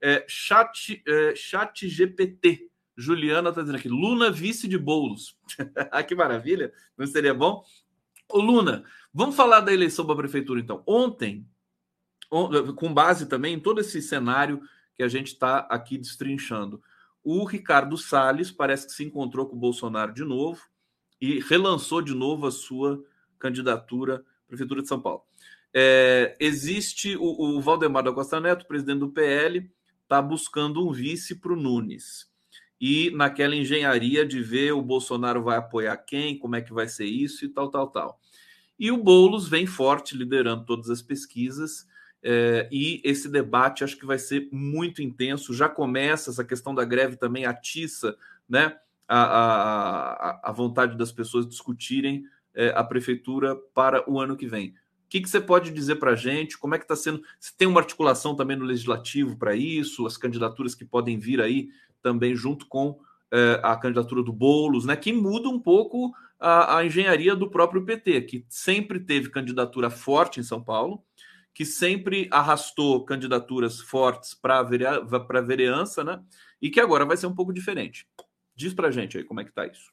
[0.00, 1.02] É, chat,
[1.34, 2.68] chat GPT.
[2.96, 5.36] Juliana está dizendo aqui, Luna vice de bolos.
[5.90, 6.72] ah, que maravilha!
[6.96, 7.64] Não seria bom?
[8.30, 10.82] Ô, Luna, vamos falar da eleição para a prefeitura, então.
[10.86, 11.53] Ontem, on,
[12.28, 14.60] com base também em todo esse cenário
[14.94, 16.82] que a gente está aqui destrinchando,
[17.22, 20.62] o Ricardo Salles parece que se encontrou com o Bolsonaro de novo
[21.20, 23.02] e relançou de novo a sua
[23.38, 25.22] candidatura à Prefeitura de São Paulo.
[25.72, 29.68] É, existe o, o, Valdemar da Costa Neto, presidente do PL,
[30.02, 32.30] está buscando um vice para o Nunes.
[32.80, 37.06] E naquela engenharia de ver o Bolsonaro vai apoiar quem, como é que vai ser
[37.06, 38.20] isso e tal, tal, tal.
[38.78, 41.86] E o Boulos vem forte, liderando todas as pesquisas,
[42.24, 45.54] é, e esse debate acho que vai ser muito intenso.
[45.54, 48.16] Já começa essa questão da greve também atiça,
[48.48, 48.76] né?
[49.08, 54.70] a, a, a vontade das pessoas discutirem é, a prefeitura para o ano que vem.
[54.70, 54.74] O
[55.08, 56.58] que, que você pode dizer para a gente?
[56.58, 57.22] Como é que está sendo?
[57.38, 61.68] Se tem uma articulação também no legislativo para isso, as candidaturas que podem vir aí
[62.02, 62.98] também junto com
[63.30, 64.96] é, a candidatura do Boulos, né?
[64.96, 70.40] Que muda um pouco a, a, engenharia do próprio PT, que sempre teve candidatura forte
[70.40, 71.02] em São Paulo,
[71.54, 76.20] que sempre arrastou candidaturas fortes para a vereança, né?
[76.60, 78.08] E que agora vai ser um pouco diferente.
[78.56, 79.92] Diz para gente aí como é que está isso.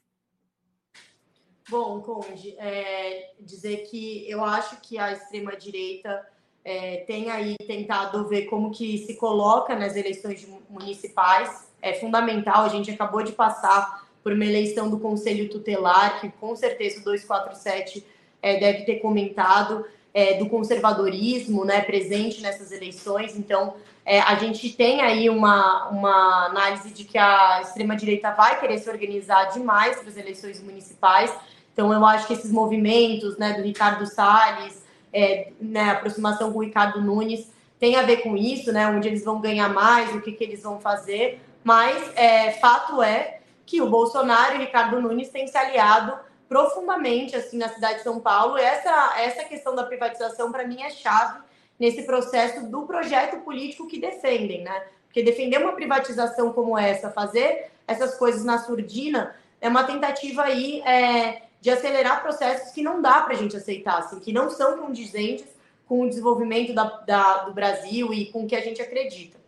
[1.70, 6.26] Bom, Conde, é, dizer que eu acho que a extrema-direita
[6.64, 11.68] é, tem aí tentado ver como que se coloca nas eleições municipais.
[11.80, 16.54] É fundamental, a gente acabou de passar por uma eleição do Conselho Tutelar, que com
[16.56, 18.04] certeza o 247
[18.40, 19.84] é, deve ter comentado,
[20.14, 23.36] é, do conservadorismo né, presente nessas eleições.
[23.36, 28.78] Então, é, a gente tem aí uma, uma análise de que a extrema-direita vai querer
[28.78, 31.32] se organizar demais para as eleições municipais.
[31.72, 34.82] Então, eu acho que esses movimentos né, do Ricardo Salles,
[35.12, 39.24] é, né, aproximação com o Ricardo Nunes, tem a ver com isso, né, onde eles
[39.24, 41.40] vão ganhar mais, o que, que eles vão fazer.
[41.64, 46.12] Mas é, fato é que o Bolsonaro e o Ricardo Nunes têm se aliado
[46.52, 48.58] profundamente assim na cidade de São Paulo.
[48.58, 51.40] Essa, essa questão da privatização, para mim, é chave
[51.80, 54.84] nesse processo do projeto político que defendem, né?
[55.06, 60.82] Porque defender uma privatização como essa, fazer essas coisas na surdina, é uma tentativa aí
[60.82, 64.76] é, de acelerar processos que não dá para a gente aceitar, assim, que não são
[64.76, 65.46] condizentes
[65.88, 69.40] com o desenvolvimento da, da, do Brasil e com o que a gente acredita.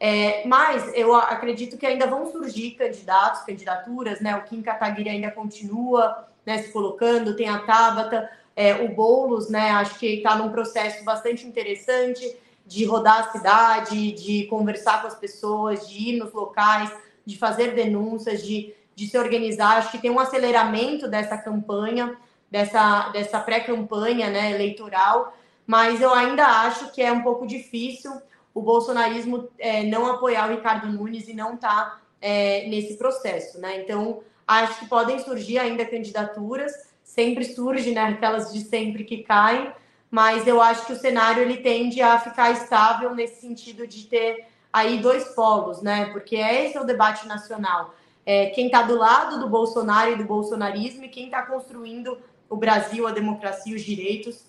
[0.00, 4.36] É, mas eu acredito que ainda vão surgir candidatos, candidaturas, né?
[4.36, 9.70] O Kim Kataguiri ainda continua né, se colocando, tem a Tabata, é, o Boulos, né?
[9.70, 12.36] Acho que está num processo bastante interessante
[12.66, 16.92] de rodar a cidade, de conversar com as pessoas, de ir nos locais,
[17.24, 19.78] de fazer denúncias, de, de se organizar.
[19.78, 22.16] Acho que tem um aceleramento dessa campanha,
[22.50, 25.36] dessa, dessa pré-campanha né, eleitoral,
[25.66, 28.10] mas eu ainda acho que é um pouco difícil
[28.52, 33.60] o bolsonarismo é, não apoiar o Ricardo Nunes e não estar tá, é, nesse processo.
[33.60, 33.82] Né?
[33.82, 39.72] Então, acho que podem surgir ainda candidaturas sempre surge, né, aquelas de sempre que caem,
[40.10, 44.46] mas eu acho que o cenário ele tende a ficar estável nesse sentido de ter
[44.72, 46.06] aí dois polos, né?
[46.12, 47.94] Porque esse é o debate nacional.
[48.24, 52.18] É, quem está do lado do Bolsonaro e do bolsonarismo e quem está construindo
[52.48, 54.44] o Brasil, a democracia, os direitos.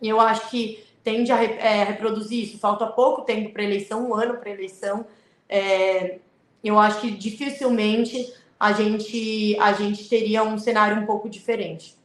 [0.00, 2.58] E eu acho que tende a é, reproduzir isso.
[2.58, 5.06] Falta pouco tempo para eleição, um ano para eleição.
[5.48, 6.18] É,
[6.62, 8.32] eu acho que dificilmente
[8.62, 11.98] a gente, a gente teria um cenário um pouco diferente.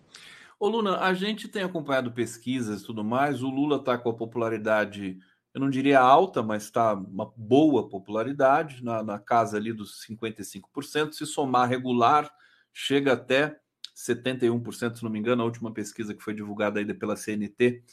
[0.59, 3.43] Ô, Luna, a gente tem acompanhado pesquisas e tudo mais.
[3.43, 5.19] O Lula está com a popularidade,
[5.53, 11.11] eu não diria alta, mas está uma boa popularidade, na, na casa ali dos 55%.
[11.11, 12.27] Se somar regular,
[12.73, 13.59] chega até
[13.95, 17.83] 71%, se não me engano, a última pesquisa que foi divulgada aí pela CNT.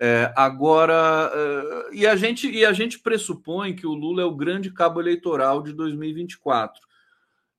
[0.00, 4.34] É, agora, é, e, a gente, e a gente pressupõe que o Lula é o
[4.34, 6.85] grande cabo eleitoral de 2024.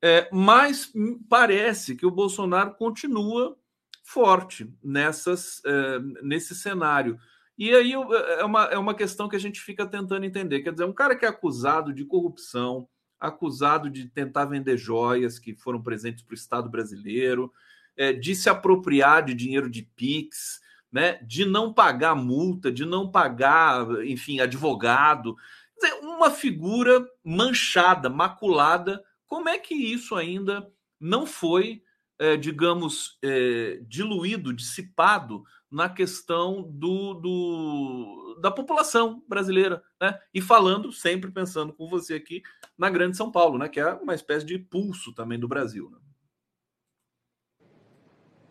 [0.01, 0.91] É, mas
[1.27, 3.57] parece que o Bolsonaro continua
[4.03, 7.17] forte nessas, é, nesse cenário.
[7.57, 10.61] E aí é uma, é uma questão que a gente fica tentando entender.
[10.61, 12.87] Quer dizer, um cara que é acusado de corrupção,
[13.19, 17.51] acusado de tentar vender joias que foram presentes para o Estado brasileiro,
[17.97, 23.09] é, de se apropriar de dinheiro de PIX, né, de não pagar multa, de não
[23.09, 25.35] pagar, enfim, advogado.
[25.75, 29.03] Dizer, uma figura manchada, maculada.
[29.27, 31.83] Como é que isso ainda não foi
[32.19, 40.17] é, digamos, é, diluído, dissipado na questão do, do, da população brasileira, né?
[40.33, 42.41] E falando, sempre pensando com você aqui,
[42.77, 43.67] na Grande São Paulo, né?
[43.67, 45.91] Que é uma espécie de pulso também do Brasil.
[45.91, 45.97] Né?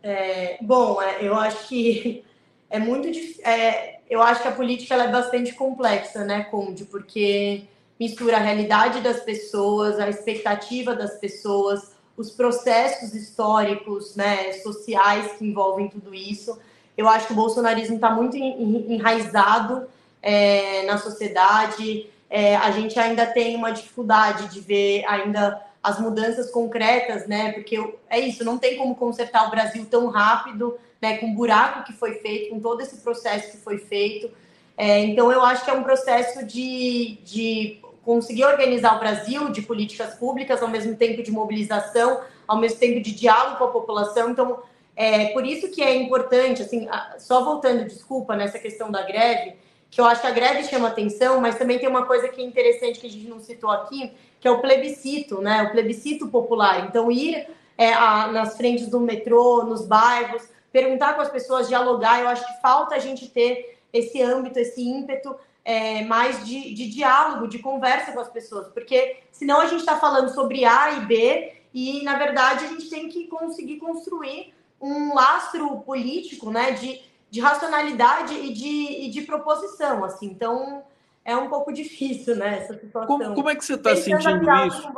[0.03, 2.25] É, bom, é, eu acho que
[2.71, 3.09] é muito
[3.43, 6.85] é, eu acho que a política ela é bastante complexa, né, Conde?
[6.85, 7.67] Porque
[7.99, 15.45] mistura a realidade das pessoas, a expectativa das pessoas, os processos históricos, né, sociais que
[15.45, 16.59] envolvem tudo isso.
[16.97, 19.87] Eu acho que o bolsonarismo está muito enraizado
[20.23, 22.09] é, na sociedade.
[22.31, 27.53] É, a gente ainda tem uma dificuldade de ver ainda as mudanças concretas, né?
[27.53, 27.79] Porque
[28.09, 31.19] é isso, não tem como consertar o Brasil tão rápido, né?
[31.19, 34.31] Com o buraco que foi feito, com todo esse processo que foi feito.
[34.77, 39.61] É, então, eu acho que é um processo de, de conseguir organizar o Brasil de
[39.63, 44.31] políticas públicas, ao mesmo tempo de mobilização, ao mesmo tempo de diálogo com a população.
[44.31, 44.61] Então,
[44.95, 46.89] é por isso que é importante, assim,
[47.19, 49.57] só voltando, desculpa, nessa questão da greve,
[49.91, 52.45] que eu acho que a greve chama atenção, mas também tem uma coisa que é
[52.45, 55.65] interessante que a gente não citou aqui, que é o plebiscito, né?
[55.65, 56.87] O plebiscito popular.
[56.87, 62.21] Então, ir é, a, nas frentes do metrô, nos bairros, perguntar com as pessoas, dialogar,
[62.21, 65.35] eu acho que falta a gente ter esse âmbito, esse ímpeto
[65.67, 69.99] é, mais de, de diálogo, de conversa com as pessoas, porque senão a gente está
[69.99, 75.13] falando sobre A e B e, na verdade, a gente tem que conseguir construir um
[75.13, 80.27] lastro político, né, de, de racionalidade e de, e de proposição, assim.
[80.27, 80.85] Então,
[81.25, 83.09] é um pouco difícil, né, essa situação.
[83.09, 84.89] Como, como é que você está sentindo isso?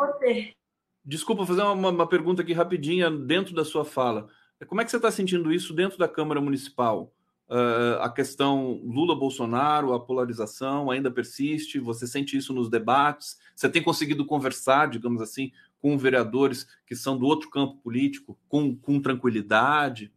[1.02, 4.28] Desculpa fazer uma, uma pergunta aqui rapidinha dentro da sua fala.
[4.66, 7.10] Como é que você está sentindo isso dentro da Câmara Municipal?
[7.48, 11.78] Uh, a questão Lula-Bolsonaro, a polarização ainda persiste?
[11.78, 13.38] Você sente isso nos debates?
[13.56, 18.76] Você tem conseguido conversar, digamos assim, com vereadores que são do outro campo político com,
[18.76, 20.12] com tranquilidade?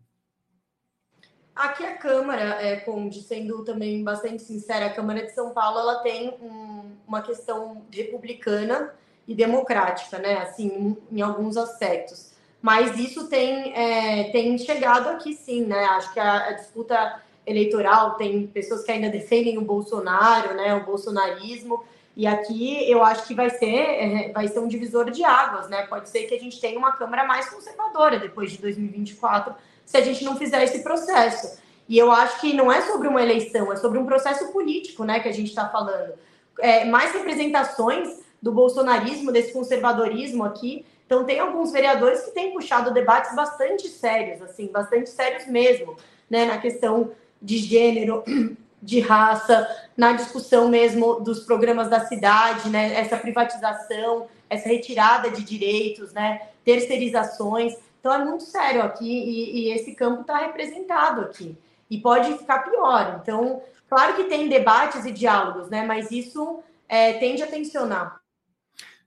[1.55, 5.99] Aqui a Câmara, é, Conde, sendo também bastante sincera, a Câmara de São Paulo ela
[6.01, 8.93] tem um, uma questão republicana
[9.27, 10.39] e democrática, né?
[10.39, 12.30] Assim, em, em alguns aspectos.
[12.62, 15.84] Mas isso tem, é, tem chegado aqui sim, né?
[15.86, 20.76] Acho que a, a, disputa eleitoral tem pessoas que ainda defendem o Bolsonaro, né?
[20.76, 21.84] O bolsonarismo.
[22.16, 25.88] E aqui eu acho que vai ser, é, vai ser um divisor de águas, né?
[25.88, 30.01] Pode ser que a gente tenha uma Câmara mais conservadora depois de 2024, se a
[30.01, 31.59] gente não fizer esse processo.
[31.89, 35.20] E eu acho que não é sobre uma eleição, é sobre um processo político, né?
[35.20, 36.14] Que a gente está falando.
[36.59, 40.86] É, mais representações do bolsonarismo, desse conservadorismo aqui.
[41.12, 45.97] Então, tem alguns vereadores que têm puxado debates bastante sérios, assim, bastante sérios mesmo,
[46.30, 46.45] né?
[46.45, 48.24] Na questão de gênero,
[48.82, 52.93] de raça, na discussão mesmo dos programas da cidade, né?
[52.93, 56.43] Essa privatização, essa retirada de direitos, né?
[56.64, 57.76] Terceirizações.
[57.99, 61.57] Então é muito sério aqui e, e esse campo está representado aqui
[61.89, 63.20] e pode ficar pior.
[63.22, 65.84] Então, claro que tem debates e diálogos, né?
[65.86, 68.20] Mas isso é, tende a tensionar.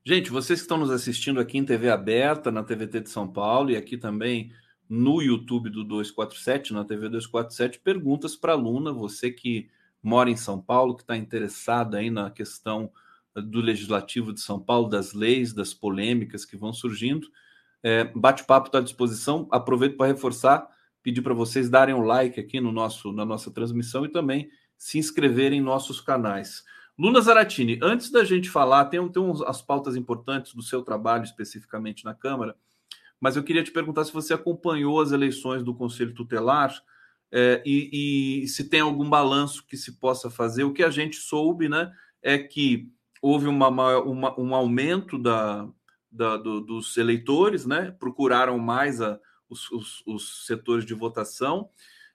[0.07, 3.71] Gente, vocês que estão nos assistindo aqui em TV aberta, na TVT de São Paulo
[3.71, 4.53] e aqui também
[4.87, 9.71] no YouTube do 247, na TV 247, perguntas para a Luna, você que
[10.03, 12.93] mora em São Paulo, que está interessado aí na questão
[13.35, 17.27] do Legislativo de São Paulo, das leis, das polêmicas que vão surgindo.
[17.83, 19.49] É, Bate-papo está à disposição.
[19.51, 20.69] Aproveito para reforçar,
[21.03, 24.99] pedir para vocês darem um like aqui no nosso, na nossa transmissão e também se
[24.99, 26.63] inscreverem em nossos canais.
[26.99, 31.25] Luna Zaratini, antes da gente falar, tem, tem uns, as pautas importantes do seu trabalho
[31.25, 32.57] especificamente na Câmara
[33.25, 36.75] mas eu queria te perguntar se você acompanhou as eleições do Conselho Tutelar
[37.33, 40.65] é, e, e, se tem algum balanço que se possa fazer.
[40.65, 41.91] O que a gente soube né,
[42.23, 42.87] é que
[43.23, 45.67] houve uma, uma, um aumento da,
[46.13, 49.19] da do, dos eleitores, né, procuraram mais a,
[49.49, 51.71] os, os, os setores de votação,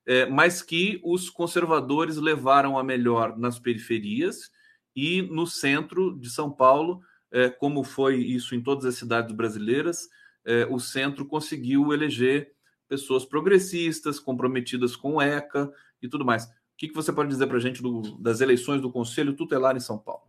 [0.06, 4.52] é, mas que os conservadores levaram a melhor nas periferias
[4.96, 10.10] e no centro de São Paulo, é, como foi isso em todas as cidades brasileiras,
[10.46, 12.54] é, o centro conseguiu eleger
[12.88, 15.72] pessoas progressistas, comprometidas com o ECA
[16.02, 16.46] e tudo mais.
[16.46, 19.76] O que, que você pode dizer para a gente do, das eleições do Conselho Tutelar
[19.76, 20.24] em São Paulo?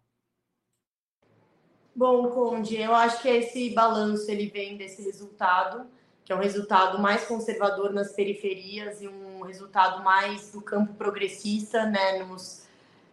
[1.94, 5.86] Bom, Conde, eu acho que esse balanço ele vem desse resultado,
[6.24, 11.86] que é um resultado mais conservador nas periferias e um resultado mais do campo progressista,
[11.86, 12.66] né, nos,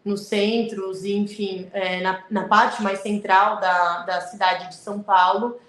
[0.07, 5.59] nos centros, enfim, é, na, na parte mais central da, da cidade de São Paulo.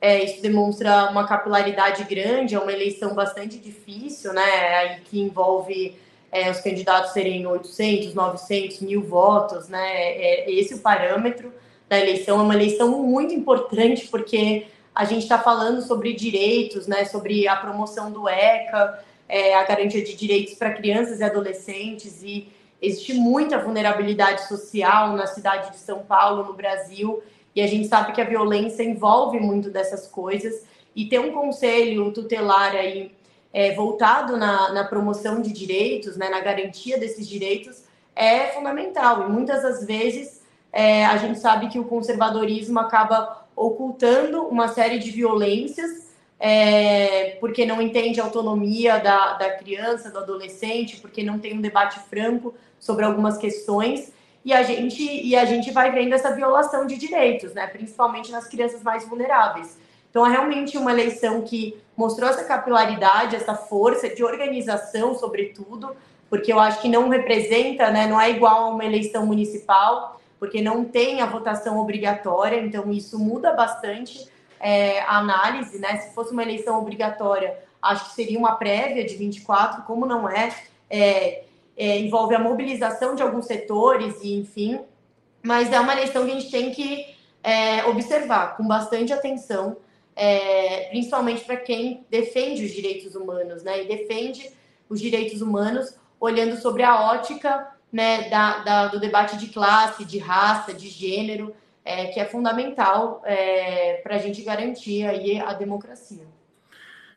[0.00, 5.00] É, isso demonstra uma capilaridade grande, é uma eleição bastante difícil, né?
[5.00, 5.96] Que envolve
[6.30, 10.12] é, os candidatos terem 800, 900 mil votos, né?
[10.12, 11.52] É, é esse o parâmetro
[11.88, 12.38] da eleição.
[12.38, 17.06] É uma eleição muito importante porque a gente está falando sobre direitos, né?
[17.06, 22.48] Sobre a promoção do ECA, é, a garantia de direitos para crianças e adolescentes e
[22.80, 27.22] existe muita vulnerabilidade social na cidade de São Paulo, no Brasil
[27.56, 32.12] e a gente sabe que a violência envolve muito dessas coisas, e ter um conselho
[32.12, 33.12] tutelar aí
[33.52, 39.26] é, voltado na, na, promoção de direitos, né, na garantia desses direitos, é fundamental.
[39.26, 44.98] E muitas das vezes é, a gente sabe que o conservadorismo acaba ocultando uma série
[44.98, 51.38] de violências, é, porque não entende a autonomia da, da criança, do adolescente, porque não
[51.38, 54.12] tem um debate franco sobre algumas questões
[54.44, 58.46] e a gente e a gente vai vendo essa violação de direitos, né, principalmente nas
[58.46, 59.78] crianças mais vulneráveis.
[60.10, 65.96] Então é realmente uma eleição que mostrou essa capilaridade, essa força de organização, sobretudo,
[66.30, 70.62] porque eu acho que não representa, né, não é igual a uma eleição municipal, porque
[70.62, 74.28] não tem a votação obrigatória, então isso muda bastante
[74.60, 75.96] é, a análise, né?
[75.98, 80.54] Se fosse uma eleição obrigatória, acho que seria uma prévia de 24, como não é,
[80.90, 81.44] é
[81.76, 84.80] é, envolve a mobilização de alguns setores e enfim,
[85.42, 89.76] mas é uma eleição que a gente tem que é, observar com bastante atenção,
[90.14, 93.82] é, principalmente para quem defende os direitos humanos, né?
[93.82, 94.50] E defende
[94.88, 100.18] os direitos humanos olhando sobre a ótica né, da, da do debate de classe, de
[100.18, 101.54] raça, de gênero,
[101.84, 106.35] é, que é fundamental é, para a gente garantir aí a democracia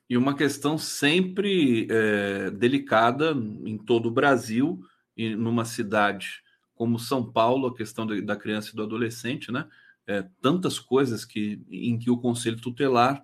[0.09, 4.81] e uma questão sempre é, delicada em todo o Brasil
[5.15, 6.41] e numa cidade
[6.73, 9.67] como São Paulo, a questão da criança e do adolescente, né?
[10.07, 13.21] É, tantas coisas que em que o Conselho Tutelar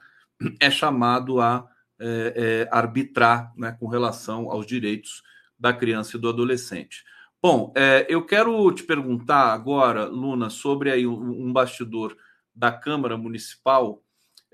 [0.60, 1.66] é chamado a
[1.98, 5.24] é, é, arbitrar, né, com relação aos direitos
[5.58, 7.06] da criança e do adolescente.
[7.42, 12.16] Bom, é, eu quero te perguntar agora, Luna, sobre aí um, um bastidor
[12.54, 14.04] da Câmara Municipal.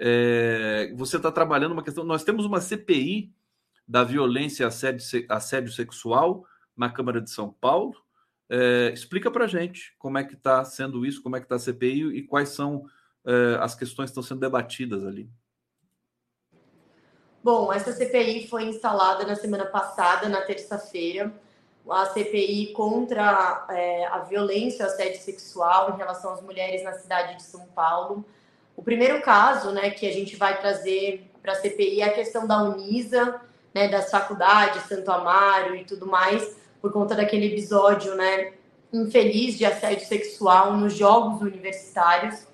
[0.03, 2.03] É, você está trabalhando uma questão.
[2.03, 3.31] Nós temos uma CPI
[3.87, 6.43] da violência e assédio, assédio sexual
[6.75, 7.95] na Câmara de São Paulo.
[8.49, 11.59] É, explica para gente como é que está sendo isso, como é que está a
[11.59, 12.85] CPI e quais são
[13.23, 15.29] é, as questões que estão sendo debatidas ali.
[17.43, 21.31] Bom, essa CPI foi instalada na semana passada, na terça-feira,
[21.87, 27.37] a CPI contra é, a violência e assédio sexual em relação às mulheres na cidade
[27.37, 28.25] de São Paulo.
[28.81, 32.47] O primeiro caso né, que a gente vai trazer para a CPI é a questão
[32.47, 33.39] da Unisa,
[33.71, 38.53] né, das faculdades, Santo Amaro e tudo mais, por conta daquele episódio, né,
[38.91, 42.47] infeliz de assédio sexual nos jogos universitários.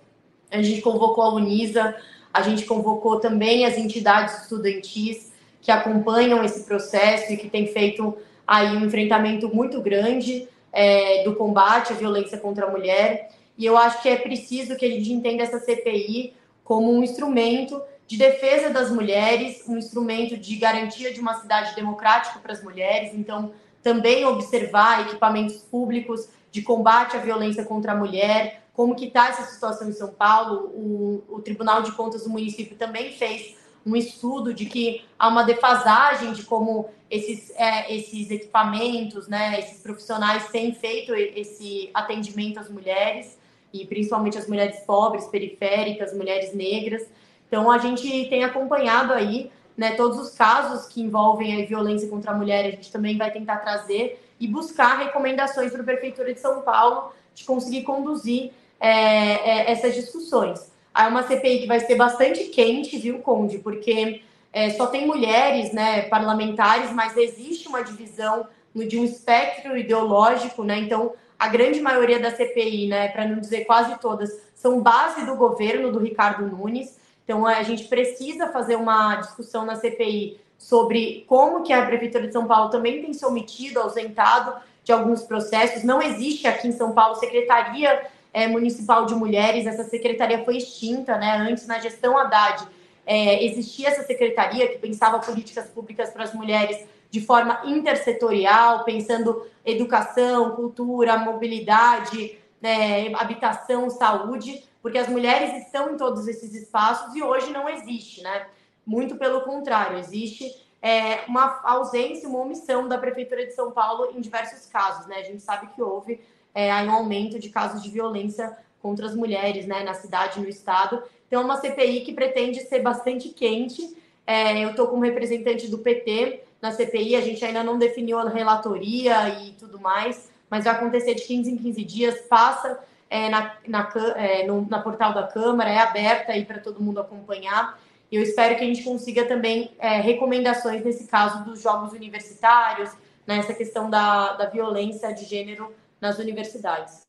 [0.51, 1.95] A gente convocou a Unisa,
[2.34, 8.17] a gente convocou também as entidades estudantis que acompanham esse processo e que têm feito
[8.45, 13.30] aí um enfrentamento muito grande é, do combate à violência contra a mulher.
[13.58, 16.34] E eu acho que é preciso que a gente entenda essa CPI
[16.64, 22.39] como um instrumento de defesa das mulheres, um instrumento de garantia de uma cidade democrática
[22.39, 23.14] para as mulheres.
[23.14, 23.51] Então,
[23.84, 29.43] também observar equipamentos públicos de combate à violência contra a mulher, como que está essa
[29.43, 30.68] situação em São Paulo.
[30.74, 33.55] O, o Tribunal de Contas do município também fez
[33.86, 39.82] um estudo de que há uma defasagem de como esses, é, esses equipamentos, né, esses
[39.82, 43.37] profissionais têm feito esse atendimento às mulheres,
[43.82, 47.03] e principalmente às mulheres pobres, periféricas, mulheres negras.
[47.47, 52.32] Então, a gente tem acompanhado aí né, todos os casos que envolvem a violência contra
[52.32, 56.39] a mulher, a gente também vai tentar trazer e buscar recomendações para a Prefeitura de
[56.39, 60.71] São Paulo de conseguir conduzir é, é, essas discussões.
[60.95, 63.59] É uma CPI que vai ser bastante quente, viu, Conde?
[63.59, 64.21] Porque
[64.51, 70.80] é, só tem mulheres né, parlamentares, mas existe uma divisão de um espectro ideológico, né?
[70.80, 75.36] Então, a grande maioria da CPI, né, para não dizer quase todas, são base do
[75.36, 76.98] governo do Ricardo Nunes.
[77.24, 82.34] Então, a gente precisa fazer uma discussão na CPI sobre como que a Prefeitura de
[82.34, 85.84] São Paulo também tem se omitido, ausentado de alguns processos.
[85.84, 91.18] Não existe aqui em São Paulo secretaria é, municipal de mulheres, essa secretaria foi extinta,
[91.18, 91.38] né?
[91.38, 92.68] Antes, na gestão Haddad,
[93.06, 99.45] é, existia essa secretaria que pensava políticas públicas para as mulheres de forma intersetorial, pensando
[99.66, 107.22] educação, cultura, mobilidade, né, habitação, saúde porque as mulheres estão em todos esses espaços e
[107.22, 108.47] hoje não existe, né?
[108.86, 110.49] Muito pelo contrário, existe
[110.82, 115.18] é, uma ausência, uma omissão da Prefeitura de São Paulo em diversos casos, né?
[115.18, 116.22] A gente sabe que houve
[116.55, 121.03] é, um aumento de casos de violência contra as mulheres, né, na cidade, no estado.
[121.28, 123.97] Então, é uma CPI que pretende ser bastante quente.
[124.26, 128.30] É, eu estou como representante do PT na CPI, a gente ainda não definiu a
[128.30, 133.55] relatoria e tudo mais, mas vai acontecer de 15 em 15 dias, passa é, na,
[133.67, 137.79] na, é, no, na portal da Câmara, é aberta aí para todo mundo acompanhar.
[138.12, 142.92] E eu espero que a gente consiga também é, recomendações nesse caso dos jogos universitários,
[143.25, 147.05] nessa questão da, da violência de gênero nas universidades.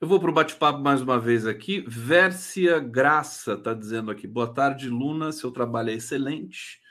[0.00, 1.84] Eu vou para o bate-papo mais uma vez aqui.
[1.86, 5.30] Vércia Graça está dizendo aqui: boa tarde, Luna.
[5.30, 6.81] Seu trabalho é excelente.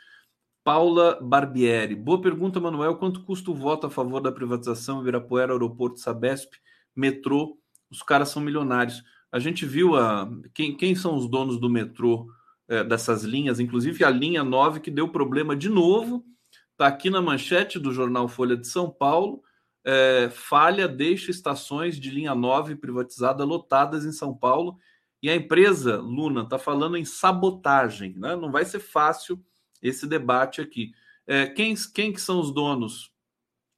[0.64, 1.96] Paula Barbieri.
[1.96, 2.96] Boa pergunta, Manuel.
[2.96, 6.54] Quanto custa o voto a favor da privatização Ibirapuera, Aeroporto Sabesp,
[6.96, 7.58] metrô
[7.92, 9.04] os caras são milionários.
[9.32, 12.28] A gente viu a, quem, quem são os donos do metrô
[12.68, 16.24] é, dessas linhas, inclusive a linha 9 que deu problema de novo.
[16.72, 19.44] Está aqui na manchete do jornal Folha de São Paulo.
[19.84, 24.78] É, falha deixa estações de linha 9 privatizada lotadas em São Paulo.
[25.22, 28.16] E a empresa, Luna, está falando em sabotagem.
[28.18, 28.36] Né?
[28.36, 29.44] Não vai ser fácil
[29.82, 30.94] esse debate aqui.
[31.26, 33.12] É, quem, quem que são os donos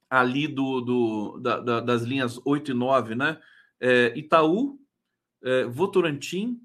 [0.08, 3.38] ali do, do da, da, das linhas 8 e 9, né?
[3.84, 4.78] é, Itaú,
[5.42, 6.58] é, Votorantim,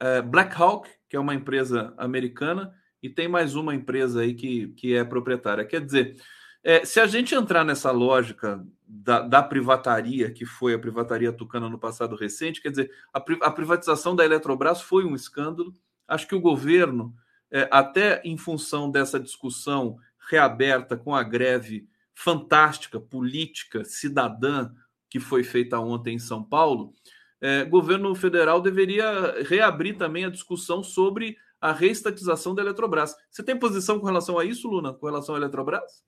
[0.00, 4.94] é, Blackhawk, que é uma empresa americana, e tem mais uma empresa aí que, que
[4.94, 5.66] é proprietária.
[5.66, 6.16] Quer dizer,
[6.64, 11.68] é, se a gente entrar nessa lógica da, da, privataria, que foi a privataria tucana
[11.68, 15.74] no passado recente, quer dizer, a, a privatização da Eletrobras foi um escândalo.
[16.08, 17.14] Acho que o governo,
[17.50, 19.98] é, até em função dessa discussão
[20.30, 24.70] reaberta com a greve fantástica, política, cidadã
[25.08, 26.94] que foi feita ontem em São Paulo,
[27.40, 33.14] é, governo federal deveria reabrir também a discussão sobre a reestatização da Eletrobras.
[33.30, 36.04] Você tem posição com relação a isso, Luna, com relação à Eletrobras?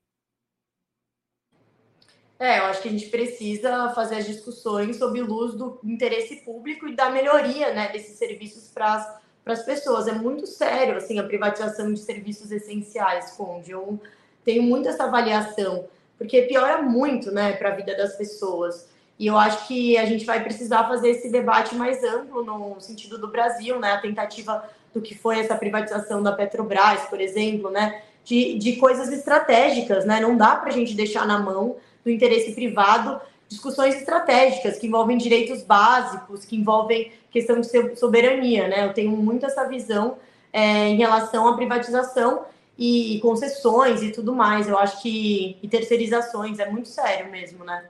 [2.38, 6.88] É, eu acho que a gente precisa fazer as discussões sob luz do interesse público
[6.88, 9.21] e da melhoria né, desses serviços para as
[9.64, 10.06] pessoas.
[10.06, 13.70] É muito sério assim, a privatização de serviços essenciais, Conde.
[13.72, 14.00] Eu
[14.44, 15.86] tenho muito essa avaliação
[16.22, 18.88] porque piora muito, né, para a vida das pessoas.
[19.18, 23.18] E eu acho que a gente vai precisar fazer esse debate mais amplo no sentido
[23.18, 24.64] do Brasil, né, a tentativa
[24.94, 30.20] do que foi essa privatização da Petrobras, por exemplo, né, de, de coisas estratégicas, né,
[30.20, 33.20] não dá para a gente deixar na mão do interesse privado
[33.52, 38.86] discussões estratégicas que envolvem direitos básicos, que envolvem questão de soberania, né?
[38.86, 40.18] Eu tenho muito essa visão
[40.52, 42.46] é, em relação à privatização
[42.78, 44.68] e, concessões e tudo mais.
[44.68, 47.86] Eu acho que e terceirizações é muito sério mesmo, né?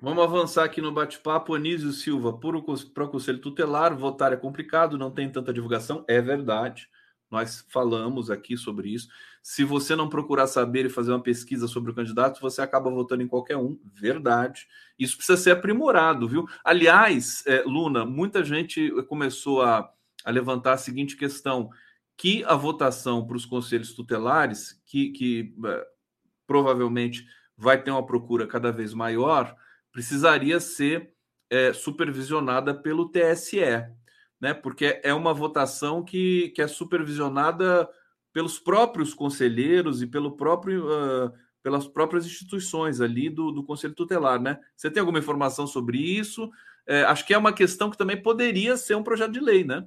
[0.00, 1.54] Vamos avançar aqui no bate-papo.
[1.54, 6.04] Anísio Silva, para o Conselho Tutelar, votar é complicado, não tem tanta divulgação.
[6.06, 6.88] É verdade.
[7.30, 9.08] Nós falamos aqui sobre isso.
[9.46, 13.22] Se você não procurar saber e fazer uma pesquisa sobre o candidato, você acaba votando
[13.22, 13.78] em qualquer um.
[13.92, 14.66] Verdade.
[14.98, 16.48] Isso precisa ser aprimorado, viu?
[16.64, 19.92] Aliás, é, Luna, muita gente começou a,
[20.24, 21.68] a levantar a seguinte questão:
[22.16, 25.86] que a votação para os conselhos tutelares, que, que é,
[26.46, 29.54] provavelmente vai ter uma procura cada vez maior,
[29.92, 31.12] precisaria ser
[31.50, 33.60] é, supervisionada pelo TSE
[34.40, 34.52] né?
[34.52, 37.88] Porque é uma votação que, que é supervisionada
[38.34, 41.32] pelos próprios conselheiros e pelo próprio, uh,
[41.62, 44.58] pelas próprias instituições ali do, do Conselho Tutelar, né?
[44.76, 46.50] Você tem alguma informação sobre isso?
[46.86, 49.86] É, acho que é uma questão que também poderia ser um projeto de lei, né?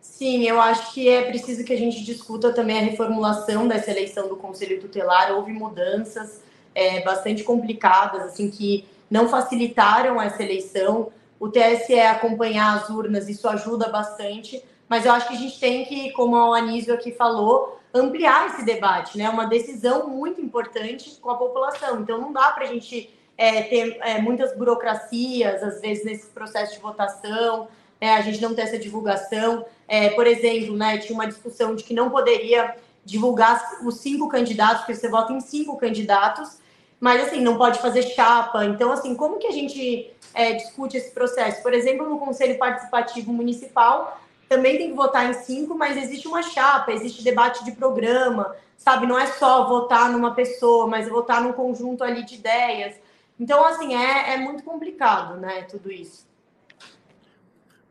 [0.00, 4.28] Sim, eu acho que é preciso que a gente discuta também a reformulação dessa eleição
[4.28, 5.32] do Conselho Tutelar.
[5.32, 6.42] Houve mudanças
[6.74, 13.48] é, bastante complicadas, assim, que não facilitaram essa eleição o TSE acompanhar as urnas, isso
[13.48, 17.78] ajuda bastante, mas eu acho que a gente tem que, como o Anísio aqui falou,
[17.94, 19.30] ampliar esse debate, né?
[19.30, 22.00] Uma decisão muito importante com a população.
[22.00, 23.08] Então não dá para a gente
[23.38, 27.68] é, ter é, muitas burocracias, às vezes, nesse processo de votação,
[28.00, 29.64] é, a gente não ter essa divulgação.
[29.86, 34.78] É, por exemplo, né, tinha uma discussão de que não poderia divulgar os cinco candidatos,
[34.78, 36.58] porque você vota em cinco candidatos,
[36.98, 38.64] mas assim, não pode fazer chapa.
[38.64, 41.62] Então, assim, como que a gente é, discute esse processo.
[41.62, 44.20] Por exemplo, no Conselho Participativo Municipal,
[44.50, 49.06] também tem que votar em cinco, mas existe uma chapa, existe debate de programa, sabe?
[49.06, 52.96] Não é só votar numa pessoa, mas votar num conjunto ali de ideias.
[53.38, 56.28] Então, assim, é, é muito complicado, né, tudo isso.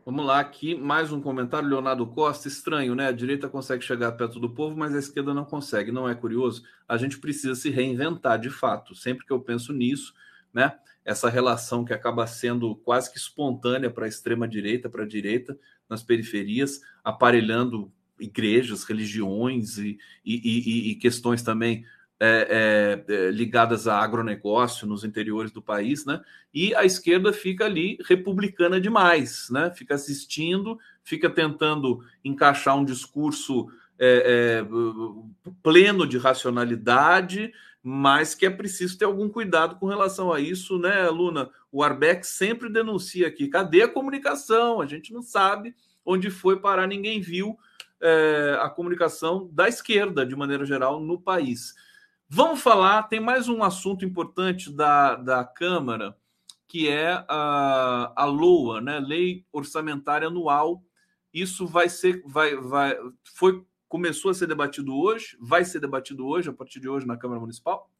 [0.04, 2.46] Vamos lá, aqui mais um comentário, Leonardo Costa.
[2.46, 3.08] Estranho, né?
[3.08, 5.90] A direita consegue chegar perto do povo, mas a esquerda não consegue.
[5.90, 6.64] Não é curioso?
[6.86, 8.94] A gente precisa se reinventar, de fato.
[8.94, 10.12] Sempre que eu penso nisso,
[10.52, 10.74] né?
[11.04, 15.58] essa relação que acaba sendo quase que espontânea para a extrema direita, para a direita,
[15.90, 21.84] nas periferias, aparelhando igrejas, religiões e, e, e, e questões também
[22.22, 26.20] é, é, é, ligadas a agronegócio nos interiores do país, né?
[26.52, 29.70] E a esquerda fica ali republicana demais, né?
[29.74, 33.68] Fica assistindo, fica tentando encaixar um discurso
[34.00, 37.52] é, é pleno de racionalidade,
[37.82, 41.50] mas que é preciso ter algum cuidado com relação a isso, né, Luna?
[41.70, 44.80] O Arbeck sempre denuncia aqui: cadê a comunicação?
[44.80, 45.74] A gente não sabe
[46.04, 47.58] onde foi parar, ninguém viu
[48.00, 51.74] é, a comunicação da esquerda, de maneira geral, no país.
[52.28, 56.16] Vamos falar, tem mais um assunto importante da, da Câmara,
[56.66, 59.00] que é a, a LOA, né?
[59.00, 60.82] Lei Orçamentária Anual.
[61.34, 66.48] Isso vai ser, vai, vai, foi começou a ser debatido hoje, vai ser debatido hoje,
[66.48, 67.90] a partir de hoje, na Câmara Municipal?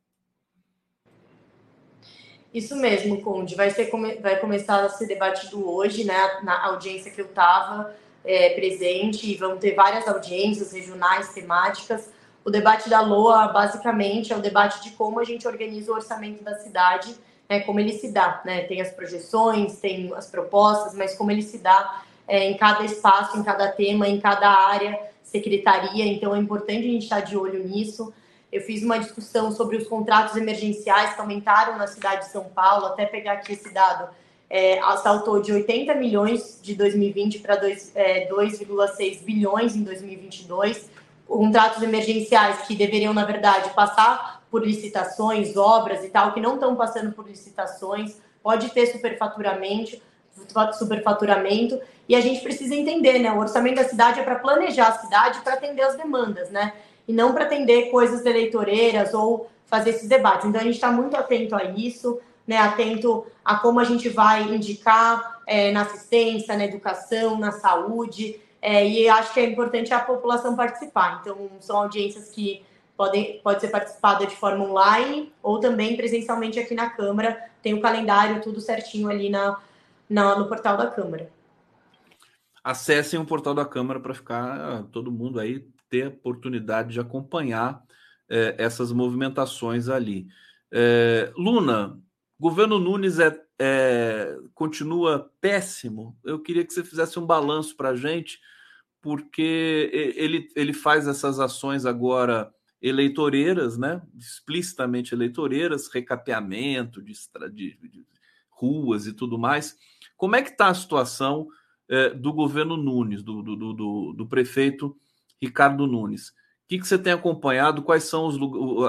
[2.55, 3.57] Isso mesmo, Conde.
[3.57, 3.91] Vai, ser,
[4.23, 6.15] vai começar a ser debatido hoje, né,
[6.45, 7.93] na audiência que eu estava
[8.25, 12.09] é, presente, e vão ter várias audiências regionais, temáticas.
[12.45, 16.45] O debate da LOA, basicamente, é o debate de como a gente organiza o orçamento
[16.45, 17.13] da cidade,
[17.49, 18.41] né, como ele se dá.
[18.45, 18.63] Né?
[18.63, 23.37] Tem as projeções, tem as propostas, mas como ele se dá é, em cada espaço,
[23.37, 27.67] em cada tema, em cada área secretaria, então é importante a gente estar de olho
[27.67, 28.13] nisso.
[28.51, 32.87] Eu fiz uma discussão sobre os contratos emergenciais que aumentaram na cidade de São Paulo,
[32.87, 34.09] até pegar aqui esse dado,
[34.49, 40.91] é, saltou de 80 milhões de 2020 para 2,6 é, bilhões em 2022.
[41.29, 46.75] Contratos emergenciais que deveriam, na verdade, passar por licitações, obras e tal, que não estão
[46.75, 49.97] passando por licitações, pode ter superfaturamento,
[50.73, 53.31] superfaturamento, e a gente precisa entender, né?
[53.33, 56.73] O orçamento da cidade é para planejar a cidade, para atender as demandas, né?
[57.07, 60.47] E não para atender coisas eleitoreiras ou fazer esses debates.
[60.47, 62.57] Então a gente está muito atento a isso, né?
[62.57, 68.41] Atento a como a gente vai indicar é, na assistência, na educação, na saúde.
[68.61, 71.21] É, e acho que é importante a população participar.
[71.21, 72.63] Então, são audiências que
[72.97, 77.51] podem pode ser participada de forma online ou também presencialmente aqui na Câmara.
[77.63, 79.59] Tem o calendário tudo certinho ali na,
[80.11, 81.31] na, no portal da Câmara.
[82.63, 87.83] Acessem o portal da Câmara para ficar todo mundo aí ter oportunidade de acompanhar
[88.29, 90.27] é, essas movimentações ali.
[90.71, 91.99] É, Luna,
[92.39, 96.19] governo Nunes é, é, continua péssimo.
[96.25, 98.41] Eu queria que você fizesse um balanço para a gente,
[99.01, 104.03] porque ele, ele faz essas ações agora eleitoreiras, né?
[104.19, 107.13] explicitamente eleitoreiras, recapeamento de,
[107.53, 108.07] de, de
[108.49, 109.77] ruas e tudo mais.
[110.21, 111.49] Como é que está a situação
[111.89, 114.95] é, do governo Nunes, do, do, do, do, prefeito
[115.41, 116.29] Ricardo Nunes?
[116.29, 116.35] O
[116.69, 117.83] que, que você tem acompanhado?
[117.83, 118.37] Quais são os,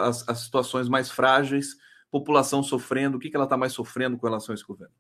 [0.02, 1.78] as, as situações mais frágeis?
[2.12, 3.16] População sofrendo?
[3.16, 4.94] O que, que ela está mais sofrendo com relação a esse governo?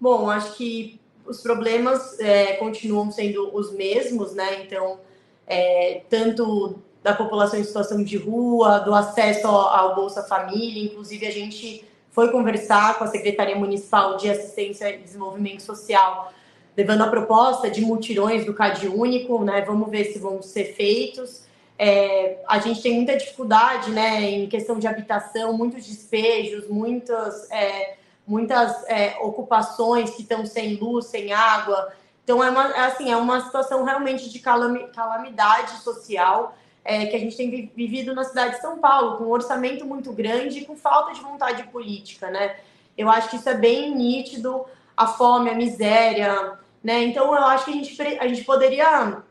[0.00, 4.62] Bom, acho que os problemas é, continuam sendo os mesmos, né?
[4.62, 5.00] Então,
[5.48, 11.26] é, tanto da população em situação de rua, do acesso ao, ao Bolsa Família, inclusive
[11.26, 16.32] a gente foi conversar com a Secretaria Municipal de Assistência e Desenvolvimento Social,
[16.76, 19.62] levando a proposta de mutirões do CAD único, né?
[19.62, 21.42] Vamos ver se vão ser feitos.
[21.78, 27.96] É, a gente tem muita dificuldade, né, em questão de habitação, muitos despejos, muitas, é,
[28.26, 31.92] muitas é, ocupações que estão sem luz, sem água.
[32.22, 37.18] Então é uma, é assim, é uma situação realmente de calamidade social é, que a
[37.18, 40.76] gente tem vivido na cidade de São Paulo, com um orçamento muito grande e com
[40.76, 42.56] falta de vontade política, né?
[42.96, 44.64] Eu acho que isso é bem nítido,
[44.96, 47.04] a fome, a miséria, né?
[47.04, 49.22] Então eu acho que a gente, a gente poderia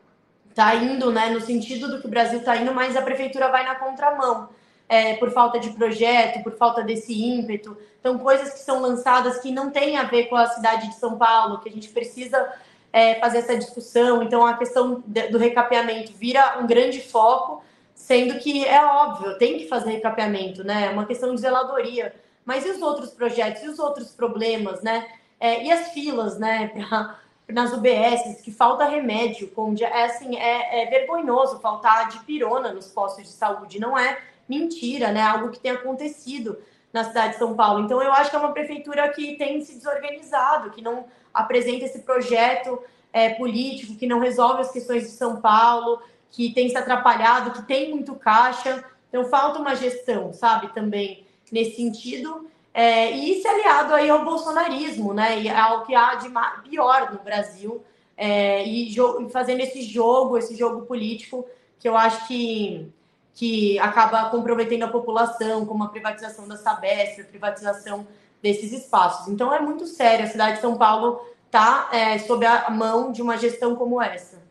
[0.49, 3.49] estar tá indo, né, no sentido do que o Brasil está indo, mas a prefeitura
[3.49, 4.49] vai na contramão.
[4.87, 7.77] É, por falta de projeto, por falta desse ímpeto.
[7.97, 11.17] Então, coisas que são lançadas que não têm a ver com a cidade de São
[11.17, 12.51] Paulo, que a gente precisa
[12.91, 14.21] é, fazer essa discussão.
[14.23, 17.63] Então, a questão do recapeamento vira um grande foco,
[17.93, 20.87] sendo que é óbvio, tem que fazer recapeamento, né?
[20.87, 22.13] É uma questão de zeladoria.
[22.43, 25.07] Mas e os outros projetos, e os outros problemas, né?
[25.39, 26.71] É, e as filas, né?
[26.73, 27.19] Pra,
[27.51, 32.87] nas UBSs, que falta remédio, como é assim, é, é vergonhoso faltar de pirona nos
[32.87, 35.21] postos de saúde, não é mentira, né?
[35.21, 36.57] Algo que tem acontecido
[36.93, 37.83] na cidade de São Paulo.
[37.83, 41.99] Então, eu acho que é uma prefeitura que tem se desorganizado, que não apresenta esse
[41.99, 42.79] projeto
[43.13, 47.63] é, político, que não resolve as questões de São Paulo, que tem se atrapalhado, que
[47.63, 48.83] tem muito caixa.
[49.09, 52.47] Então, falta uma gestão, sabe, também nesse sentido.
[52.73, 55.41] É, e isso aliado aí ao bolsonarismo, né?
[55.41, 56.29] E ao que há de
[56.69, 57.83] pior no Brasil.
[58.15, 58.95] É, e
[59.31, 61.45] fazendo esse jogo, esse jogo político,
[61.79, 62.91] que eu acho que
[63.33, 68.05] que acaba comprometendo a população, como a privatização da Sabesp, a privatização
[68.41, 69.27] desses espaços.
[69.27, 73.21] Então é muito sério, a cidade de São Paulo está é, sob a mão de
[73.21, 74.41] uma gestão como essa.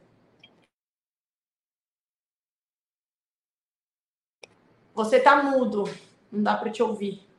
[4.95, 5.85] Você está mudo,
[6.31, 7.31] não dá para te ouvir.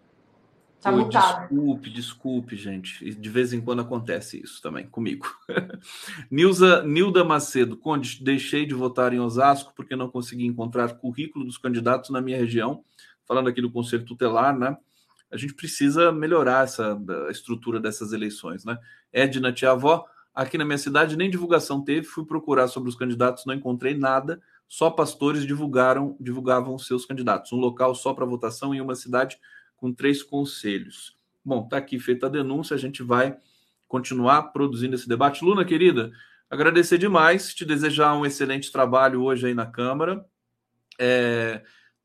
[0.81, 1.47] Tá mutado.
[1.47, 3.13] Desculpe, desculpe, gente.
[3.13, 5.27] De vez em quando acontece isso também comigo.
[6.31, 11.59] Nilza, Nilda Macedo, Conde, deixei de votar em Osasco porque não consegui encontrar currículo dos
[11.59, 12.83] candidatos na minha região.
[13.27, 14.75] Falando aqui do Conselho Tutelar, né?
[15.31, 16.99] A gente precisa melhorar essa
[17.29, 18.77] estrutura dessas eleições, né?
[19.13, 23.45] Edna Tia Avó, aqui na minha cidade nem divulgação teve, fui procurar sobre os candidatos,
[23.45, 27.51] não encontrei nada, só pastores divulgaram, divulgavam seus candidatos.
[27.51, 29.37] Um local só para votação em uma cidade
[29.75, 31.15] com três conselhos.
[31.43, 33.35] Bom, está aqui feita a denúncia, a gente vai
[33.87, 35.43] continuar produzindo esse debate.
[35.43, 36.11] Luna, querida,
[36.49, 40.25] agradecer demais, te desejar um excelente trabalho hoje aí na Câmara.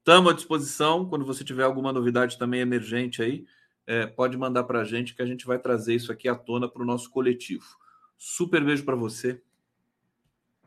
[0.07, 3.45] Estamos à disposição, quando você tiver alguma novidade também emergente aí,
[3.85, 6.69] é, pode mandar para a gente que a gente vai trazer isso aqui à tona
[6.69, 7.65] para o nosso coletivo.
[8.17, 9.43] Super beijo para você.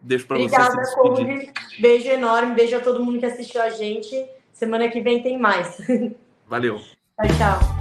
[0.02, 0.44] Deixo para você.
[0.44, 1.54] Obrigada, Conde.
[1.80, 4.14] Beijo enorme, beijo a todo mundo que assistiu a gente.
[4.52, 5.78] Semana que vem tem mais.
[6.46, 6.78] Valeu.
[6.78, 7.79] Tchau, tchau.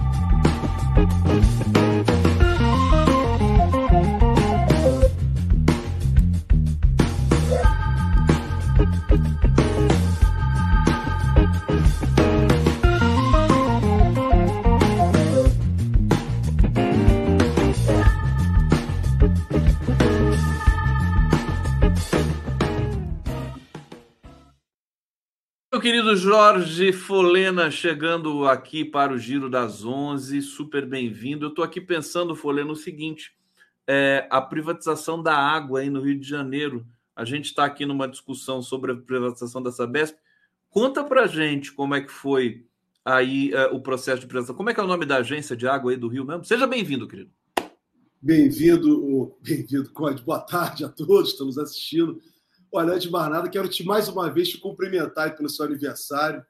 [25.88, 31.46] Querido Jorge Folena, chegando aqui para o Giro das Onze, super bem-vindo.
[31.46, 33.32] Eu estou aqui pensando, Folena, o seguinte:
[33.86, 36.86] é, a privatização da água aí no Rio de Janeiro.
[37.16, 40.18] A gente está aqui numa discussão sobre a privatização da Sabesp.
[40.68, 42.66] Conta para gente como é que foi
[43.02, 44.56] aí é, o processo de privatização.
[44.56, 46.44] Como é que é o nome da agência de água aí do Rio mesmo?
[46.44, 47.30] Seja bem-vindo, querido.
[48.20, 49.90] Bem-vindo, bem-vindo.
[50.22, 52.20] Boa tarde a todos nos assistindo.
[52.70, 56.44] Olha, antes de mais nada, quero te mais uma vez te cumprimentar pelo seu aniversário,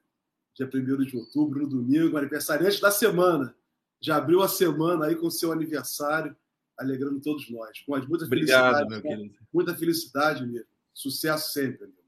[0.54, 3.54] dia 1 de outubro, no domingo, aniversariante da semana.
[4.00, 6.36] Já abriu a semana aí com o seu aniversário,
[6.76, 7.80] alegrando todos nós.
[7.80, 8.90] Com muita Obrigado, felicidade.
[8.90, 9.38] Meu querido.
[9.52, 10.66] Muita felicidade, mesmo.
[10.92, 11.98] Sucesso sempre, amigo.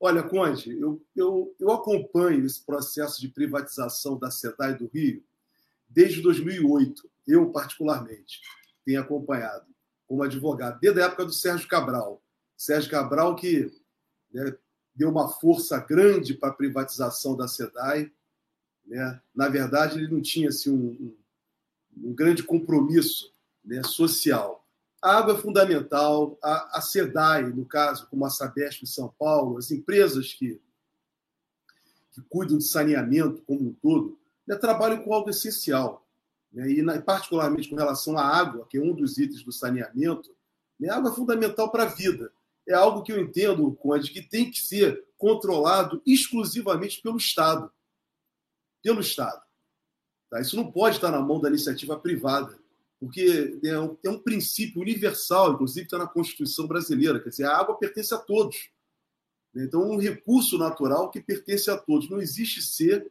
[0.00, 5.24] Olha, Conde, eu, eu, eu acompanho esse processo de privatização da SEDAI do Rio
[5.88, 8.40] desde 2008, eu particularmente
[8.84, 9.66] tenho acompanhado
[10.06, 12.22] como advogado, desde a época do Sérgio Cabral.
[12.56, 13.72] Sérgio Cabral que
[14.32, 14.56] né,
[14.94, 18.10] deu uma força grande para a privatização da SEDAI.
[18.86, 19.20] Né?
[19.34, 21.16] Na verdade, ele não tinha assim, um,
[21.96, 23.32] um, grande compromisso
[23.64, 24.64] né, social.
[25.02, 29.58] A água é fundamental, a, a SEDAI, no caso, como a Sabesp em São Paulo,
[29.58, 30.60] as empresas que,
[32.12, 36.06] que cuidam de saneamento como um todo, né, trabalham com algo essencial.
[36.52, 40.34] Né, e, na, particularmente com relação à água, que é um dos itens do saneamento,
[40.78, 42.32] né, a água é fundamental para a vida.
[42.68, 47.70] É algo que eu entendo, Conde, que tem que ser controlado exclusivamente pelo Estado.
[48.82, 49.42] Pelo Estado.
[50.30, 50.40] Tá?
[50.40, 52.58] Isso não pode estar na mão da iniciativa privada
[53.04, 57.56] porque é um, é um princípio universal, inclusive está na Constituição brasileira, quer dizer, a
[57.56, 58.70] água pertence a todos.
[59.52, 59.64] Né?
[59.64, 62.08] Então, um recurso natural que pertence a todos.
[62.08, 63.10] Não existe ser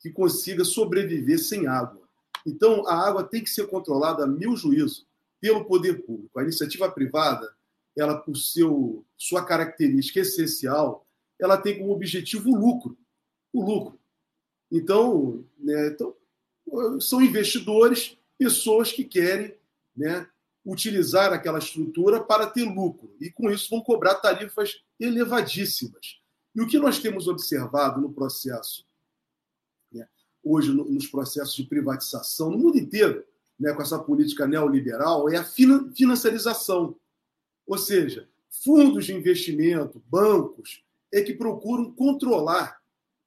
[0.00, 2.02] que consiga sobreviver sem água.
[2.44, 5.06] Então, a água tem que ser controlada, a meu juízo,
[5.40, 6.38] pelo poder público.
[6.38, 7.53] A iniciativa privada,
[7.96, 11.06] ela por seu sua característica essencial,
[11.40, 12.98] ela tem como objetivo o lucro,
[13.52, 13.98] o lucro.
[14.70, 16.14] Então, né, então
[17.00, 19.56] são investidores pessoas que querem
[19.96, 20.28] né,
[20.64, 23.14] utilizar aquela estrutura para ter lucro.
[23.20, 26.20] E com isso vão cobrar tarifas elevadíssimas.
[26.54, 28.86] E o que nós temos observado no processo,
[29.92, 30.08] né,
[30.42, 33.24] hoje no, nos processos de privatização, no mundo inteiro,
[33.58, 36.96] né, com essa política neoliberal, é a financiarização.
[37.66, 38.28] Ou seja,
[38.62, 42.80] fundos de investimento, bancos, é que procuram controlar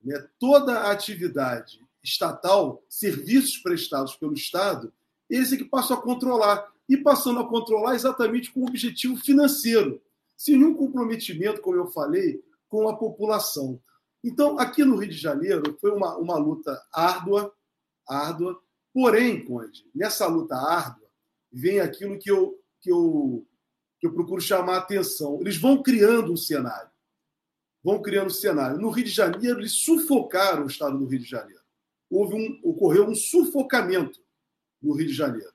[0.03, 4.93] né, toda a atividade estatal, serviços prestados pelo Estado,
[5.29, 6.71] eles é que passam a controlar.
[6.87, 10.01] E passando a controlar exatamente com o objetivo financeiro,
[10.37, 13.81] sem nenhum comprometimento, como eu falei, com a população.
[14.23, 17.53] Então, aqui no Rio de Janeiro, foi uma, uma luta árdua,
[18.07, 18.61] árdua.
[18.93, 21.07] Porém, Conde, nessa luta árdua,
[21.51, 23.45] vem aquilo que eu, que eu,
[23.99, 25.39] que eu procuro chamar a atenção.
[25.41, 26.89] Eles vão criando um cenário.
[27.83, 28.79] Vão criando um cenário.
[28.79, 31.61] No Rio de Janeiro, eles sufocaram o estado do Rio de Janeiro.
[32.09, 34.19] Houve um, ocorreu um sufocamento
[34.81, 35.51] no Rio de Janeiro.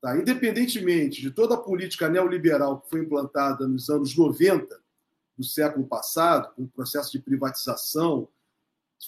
[0.00, 0.16] Tá?
[0.16, 4.80] Independentemente de toda a política neoliberal que foi implantada nos anos 90
[5.36, 8.28] do século passado, com o processo de privatização,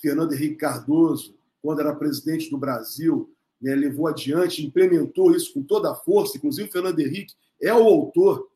[0.00, 5.92] Fernando Henrique Cardoso, quando era presidente do Brasil, né, levou adiante, implementou isso com toda
[5.92, 8.50] a força, inclusive Fernando Henrique é o autor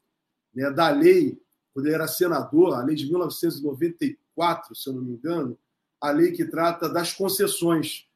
[0.56, 1.38] né, da lei,
[1.74, 5.58] quando ele era senador, a lei de 1994, se eu não me engano,
[6.00, 8.06] a lei que trata das concessões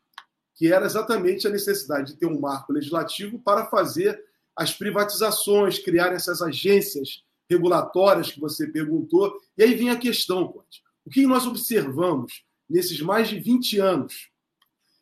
[0.54, 4.22] que era exatamente a necessidade de ter um marco legislativo para fazer
[4.56, 9.40] as privatizações, criar essas agências regulatórias que você perguntou.
[9.56, 10.54] E aí vem a questão.
[11.04, 14.30] O que nós observamos nesses mais de 20 anos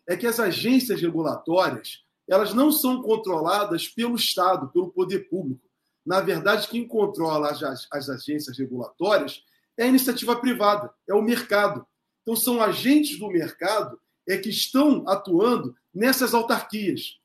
[0.06, 5.67] é que as agências regulatórias elas não são controladas pelo Estado, pelo poder público.
[6.08, 9.42] Na verdade, quem controla as, as agências regulatórias
[9.76, 11.86] é a iniciativa privada, é o mercado.
[12.22, 17.18] Então, são agentes do mercado é que estão atuando nessas autarquias.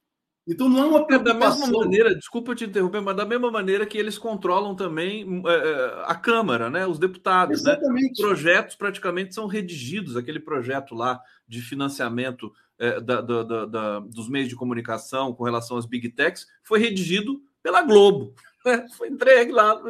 [0.46, 1.38] Então não é uma preocupação...
[1.38, 5.42] É da mesma maneira, desculpa te interromper, mas da mesma maneira que eles controlam também
[5.48, 6.86] é, é a Câmara, né?
[6.86, 7.64] os deputados.
[7.64, 7.72] Né?
[7.72, 8.22] Exatamente.
[8.22, 8.28] Né?
[8.28, 14.50] Projetos praticamente são redigidos, aquele projeto lá de financiamento é, da, da, da, dos meios
[14.50, 18.34] de comunicação com relação às big techs foi redigido pela Globo.
[18.66, 18.88] Né?
[18.98, 19.82] Foi entregue lá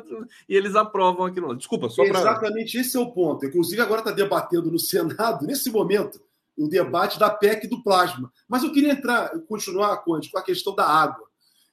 [0.50, 1.56] e eles aprovam aquilo.
[1.56, 2.20] Desculpa, só para.
[2.20, 3.46] Exatamente esse é o ponto.
[3.46, 6.20] Inclusive, agora está debatendo no Senado, nesse momento,
[6.58, 8.32] o debate da PEC do plasma.
[8.48, 11.28] Mas eu queria entrar, continuar, Conde, com a questão da água.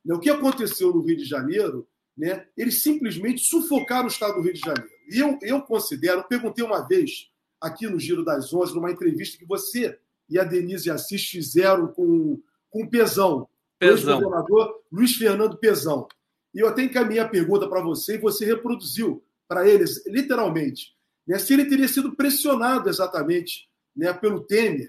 [0.04, 1.86] Né, o que aconteceu no Rio de Janeiro,
[2.16, 4.90] né, eles simplesmente sufocaram o estado do Rio de Janeiro.
[5.10, 9.44] E eu, eu considero, perguntei uma vez aqui no Giro das Onze, numa entrevista que
[9.44, 9.98] você
[10.28, 12.40] e a Denise Assis fizeram com,
[12.70, 13.48] com o Pezão,
[13.78, 14.18] Pezão.
[14.18, 16.06] o governador Luiz Fernando Pezão.
[16.54, 20.94] E eu até encaminhei a pergunta para você e você reproduziu para eles, literalmente,
[21.26, 24.88] né, se ele teria sido pressionado exatamente né, pelo Temer,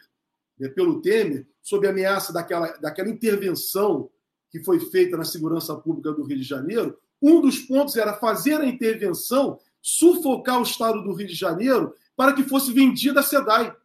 [0.59, 4.09] né, pelo Temer, sob a ameaça daquela, daquela intervenção
[4.49, 8.55] que foi feita na segurança pública do Rio de Janeiro, um dos pontos era fazer
[8.55, 13.75] a intervenção, sufocar o Estado do Rio de Janeiro para que fosse vendida a SEDAI,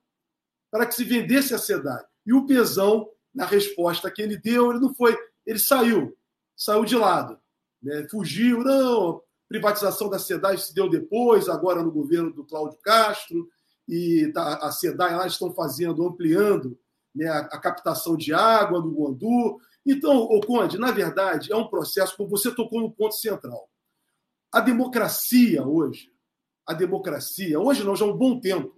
[0.70, 2.02] para que se vendesse a SEDAI.
[2.26, 5.16] E o Pesão, na resposta que ele deu, ele não foi,
[5.46, 6.16] ele saiu,
[6.56, 7.38] saiu de lado,
[7.82, 13.48] né, fugiu, não, privatização da SEDAI se deu depois, agora no governo do Cláudio Castro,
[13.88, 16.78] e tá, a SEDAI lá estão fazendo, ampliando
[17.14, 19.58] né, a, captação de água do Guandu.
[19.86, 23.70] Então, o Conde, na verdade, é um processo, como você tocou no ponto central.
[24.52, 26.10] A democracia hoje,
[26.66, 28.76] a democracia, hoje não, já há um bom tempo,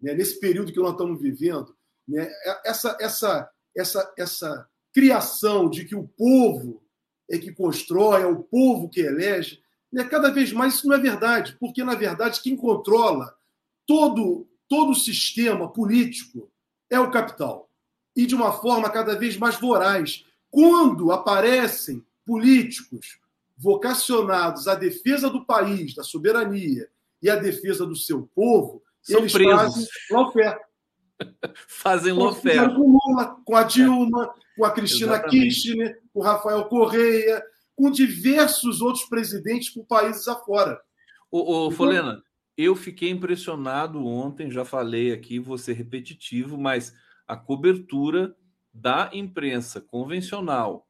[0.00, 1.76] né, nesse período que nós estamos vivendo,
[2.06, 6.83] né, é, essa, essa, essa, essa criação de que o povo é
[7.38, 9.60] que constrói, é o povo que elege,
[9.92, 13.34] né, cada vez mais isso não é verdade, porque, na verdade, quem controla
[13.86, 16.50] todo, todo o sistema político
[16.90, 17.70] é o capital.
[18.16, 20.24] E de uma forma cada vez mais voraz.
[20.50, 23.18] Quando aparecem políticos
[23.56, 26.88] vocacionados à defesa do país, da soberania
[27.22, 29.56] e à defesa do seu povo, São eles presos.
[29.56, 30.60] fazem lawfare.
[31.68, 32.74] Fazem lawfare.
[32.74, 35.62] Com Lula, com a Dilma, com a Cristina Exatamente.
[35.62, 37.42] Kirchner, com Rafael Correia,
[37.74, 40.80] com diversos outros presidentes por países afora.
[41.28, 42.22] Ô, ô, Folena,
[42.56, 46.94] eu fiquei impressionado ontem, já falei aqui, vou ser repetitivo, mas
[47.26, 48.34] a cobertura
[48.72, 50.86] da imprensa convencional,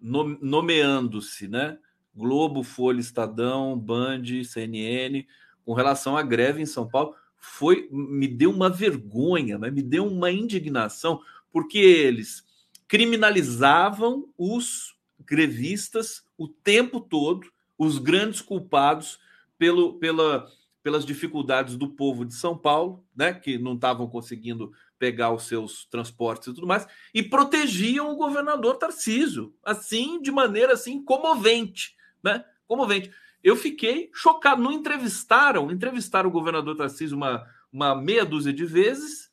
[0.00, 1.78] no- nomeando-se, né?
[2.14, 5.26] Globo, Folha, Estadão, Band, CNN,
[5.64, 10.06] com relação à greve em São Paulo, foi me deu uma vergonha, mas me deu
[10.06, 11.20] uma indignação,
[11.50, 12.44] porque eles
[12.88, 17.46] criminalizavam os grevistas o tempo todo,
[17.76, 19.20] os grandes culpados
[19.58, 20.50] pelo, pela,
[20.82, 25.84] pelas dificuldades do povo de São Paulo, né, que não estavam conseguindo pegar os seus
[25.84, 32.44] transportes e tudo mais, e protegiam o governador Tarcísio, assim, de maneira assim comovente, né?
[32.66, 33.12] Comovente.
[33.44, 34.60] Eu fiquei chocado.
[34.60, 39.27] Não entrevistaram, entrevistaram o governador Tarcísio uma, uma meia dúzia de vezes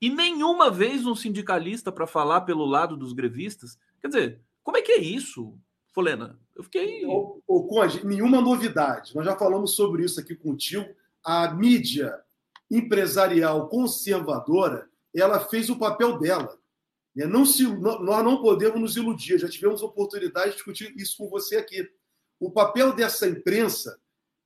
[0.00, 3.78] e nenhuma vez um sindicalista para falar pelo lado dos grevistas.
[4.00, 5.58] Quer dizer, como é que é isso,
[5.92, 6.38] Folena?
[6.54, 7.04] Eu fiquei.
[7.06, 9.14] Ô, ô, Conde, nenhuma novidade.
[9.14, 10.86] Nós já falamos sobre isso aqui contigo.
[11.24, 12.14] A mídia
[12.70, 16.58] empresarial conservadora, ela fez o papel dela.
[17.14, 17.26] né?
[17.26, 19.38] Não se, nós não podemos nos iludir.
[19.38, 21.88] Já tivemos oportunidade de discutir isso com você aqui.
[22.38, 23.98] O papel dessa imprensa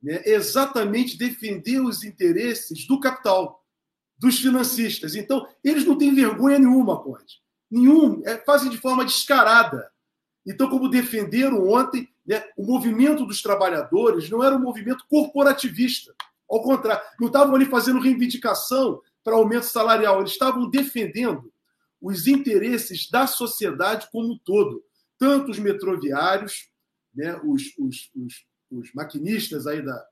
[0.03, 3.60] né, é exatamente defender os interesses do capital,
[4.21, 5.15] dos financistas.
[5.15, 7.41] Então, eles não têm vergonha nenhuma, Conde.
[7.71, 8.23] Nenhum.
[8.27, 9.91] É, fazem de forma descarada.
[10.47, 16.15] Então, como defenderam ontem, né, o movimento dos trabalhadores não era um movimento corporativista.
[16.49, 21.53] Ao contrário, não estavam ali fazendo reivindicação para aumento salarial, eles estavam defendendo
[22.01, 24.83] os interesses da sociedade como um todo.
[25.19, 26.71] Tanto os metroviários,
[27.15, 30.05] né, os, os, os, os maquinistas aí da,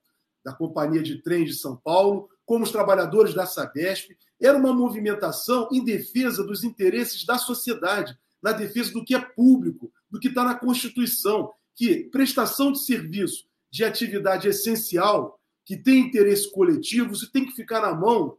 [0.45, 4.17] da Companhia de Trens de São Paulo, como os trabalhadores da Sabesp.
[4.41, 9.93] Era uma movimentação em defesa dos interesses da sociedade, na defesa do que é público,
[10.11, 16.51] do que está na Constituição, que prestação de serviço de atividade essencial, que tem interesse
[16.51, 18.39] coletivo, isso tem que ficar na mão,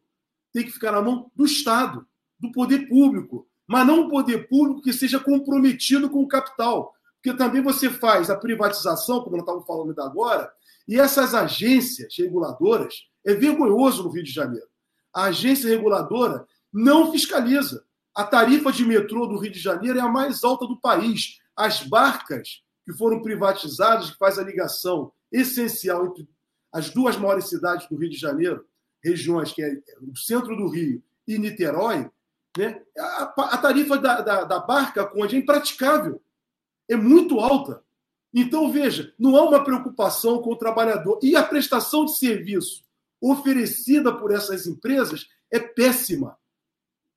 [0.51, 2.03] tem que ficar na mão do Estado,
[2.39, 6.95] do poder público, mas não um poder público que seja comprometido com o capital.
[7.21, 10.51] Porque também você faz a privatização, como nós estávamos falando agora,
[10.87, 14.67] e essas agências reguladoras, é vergonhoso no Rio de Janeiro.
[15.13, 17.83] A agência reguladora não fiscaliza.
[18.15, 21.39] A tarifa de metrô do Rio de Janeiro é a mais alta do país.
[21.55, 26.27] As barcas que foram privatizadas, que faz a ligação essencial entre
[26.71, 28.65] as duas maiores cidades do Rio de Janeiro,
[29.03, 32.09] regiões que é o centro do Rio e Niterói,
[32.57, 32.81] né?
[32.97, 36.21] a, a tarifa da, da, da barca, Conde, é impraticável.
[36.87, 37.83] É muito alta.
[38.33, 41.19] Então, veja, não há uma preocupação com o trabalhador.
[41.21, 42.83] E a prestação de serviço
[43.21, 46.37] oferecida por essas empresas é péssima.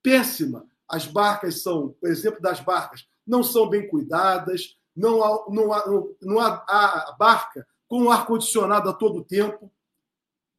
[0.02, 0.66] Péssima.
[0.88, 5.84] As barcas são, o exemplo das barcas, não são bem cuidadas, não há, não há,
[6.20, 9.72] não há barca com ar-condicionado a todo tempo.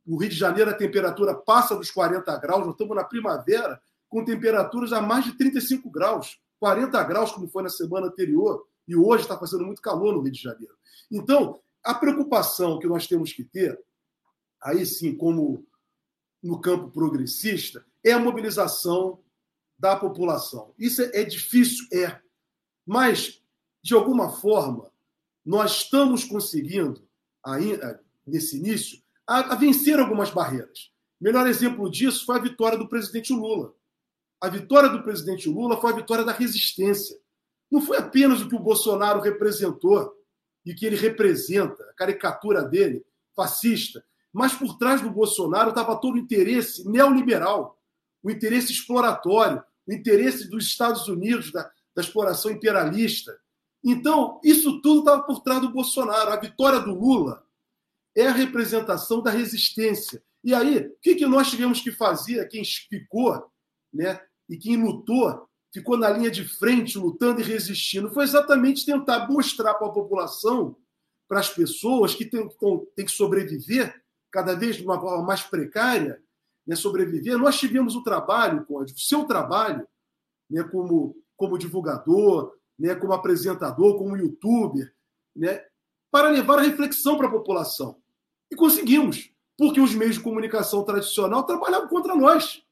[0.06, 4.24] No Rio de Janeiro, a temperatura passa dos 40 graus, nós estamos na primavera, com
[4.24, 9.24] temperaturas a mais de 35 graus, 40 graus, como foi na semana anterior, e hoje
[9.24, 10.74] está fazendo muito calor no Rio de Janeiro.
[11.12, 13.80] Então, a preocupação que nós temos que ter,
[14.64, 15.66] aí sim, como
[16.42, 19.20] no campo progressista, é a mobilização
[19.78, 20.74] da população.
[20.78, 22.20] Isso é, é difícil, é.
[22.86, 23.42] Mas,
[23.82, 24.92] de alguma forma,
[25.46, 27.08] nós estamos conseguindo,
[27.44, 30.92] ainda, nesse início, a, a vencer algumas barreiras.
[31.20, 33.74] Melhor exemplo disso foi a vitória do presidente Lula.
[34.42, 37.18] A vitória do presidente Lula foi a vitória da resistência.
[37.72, 40.14] Não foi apenas o que o Bolsonaro representou
[40.66, 44.04] e que ele representa, a caricatura dele, fascista,
[44.34, 47.80] mas por trás do Bolsonaro estava todo o interesse neoliberal,
[48.24, 53.38] o interesse exploratório, o interesse dos Estados Unidos, da, da exploração imperialista.
[53.84, 56.32] Então, isso tudo estava por trás do Bolsonaro.
[56.32, 57.46] A vitória do Lula
[58.16, 60.24] é a representação da resistência.
[60.44, 63.52] E aí, o que, que nós tivemos que fazer, quem ficou,
[63.94, 64.20] né,
[64.50, 69.74] e quem lutou, ficou na linha de frente, lutando e resistindo, foi exatamente tentar mostrar
[69.76, 70.76] para a população,
[71.28, 74.03] para as pessoas que têm que sobreviver,
[74.34, 76.20] cada vez de uma forma mais precária,
[76.66, 79.88] né, sobreviver, nós tivemos o trabalho, o seu trabalho,
[80.50, 84.92] né, como, como divulgador, né, como apresentador, como youtuber,
[85.36, 85.64] né,
[86.10, 88.02] para levar a reflexão para a população.
[88.52, 92.64] E conseguimos, porque os meios de comunicação tradicional trabalhavam contra nós.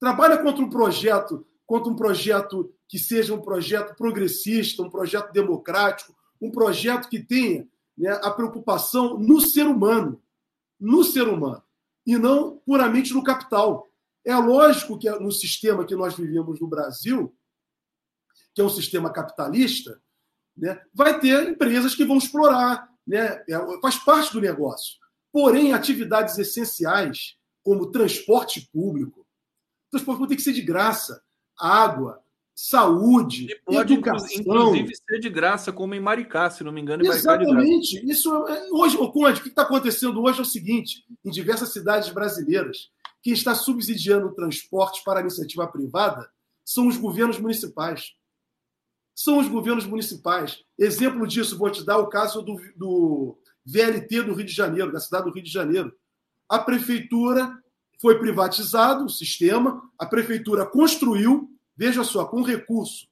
[0.00, 6.14] Trabalha contra um projeto, contra um projeto que seja um projeto progressista, um projeto democrático,
[6.40, 10.22] um projeto que tenha né, a preocupação no ser humano,
[10.84, 11.62] no ser humano,
[12.06, 13.88] e não puramente no capital.
[14.24, 17.34] É lógico que no sistema que nós vivemos no Brasil,
[18.54, 20.00] que é um sistema capitalista,
[20.56, 24.98] né, vai ter empresas que vão explorar, né, é, faz parte do negócio.
[25.32, 29.26] Porém, atividades essenciais, como transporte público,
[29.90, 31.22] transporte público tem que ser de graça,
[31.58, 32.22] água,
[32.54, 34.28] saúde, e pode educação.
[34.32, 37.04] inclusive ser de graça, como em Maricá, se não me engano.
[37.04, 38.00] Exatamente.
[38.08, 41.72] Isso é, hoje, o Conde, o que está acontecendo hoje é o seguinte: em diversas
[41.72, 42.90] cidades brasileiras,
[43.22, 46.30] quem está subsidiando o transporte para a iniciativa privada
[46.64, 48.12] são os governos municipais.
[49.14, 50.58] São os governos municipais.
[50.78, 55.00] Exemplo disso, vou te dar o caso do, do VLT do Rio de Janeiro, da
[55.00, 55.92] cidade do Rio de Janeiro.
[56.48, 57.56] A prefeitura
[58.00, 63.08] foi privatizado o sistema, a prefeitura construiu Veja só, com recurso,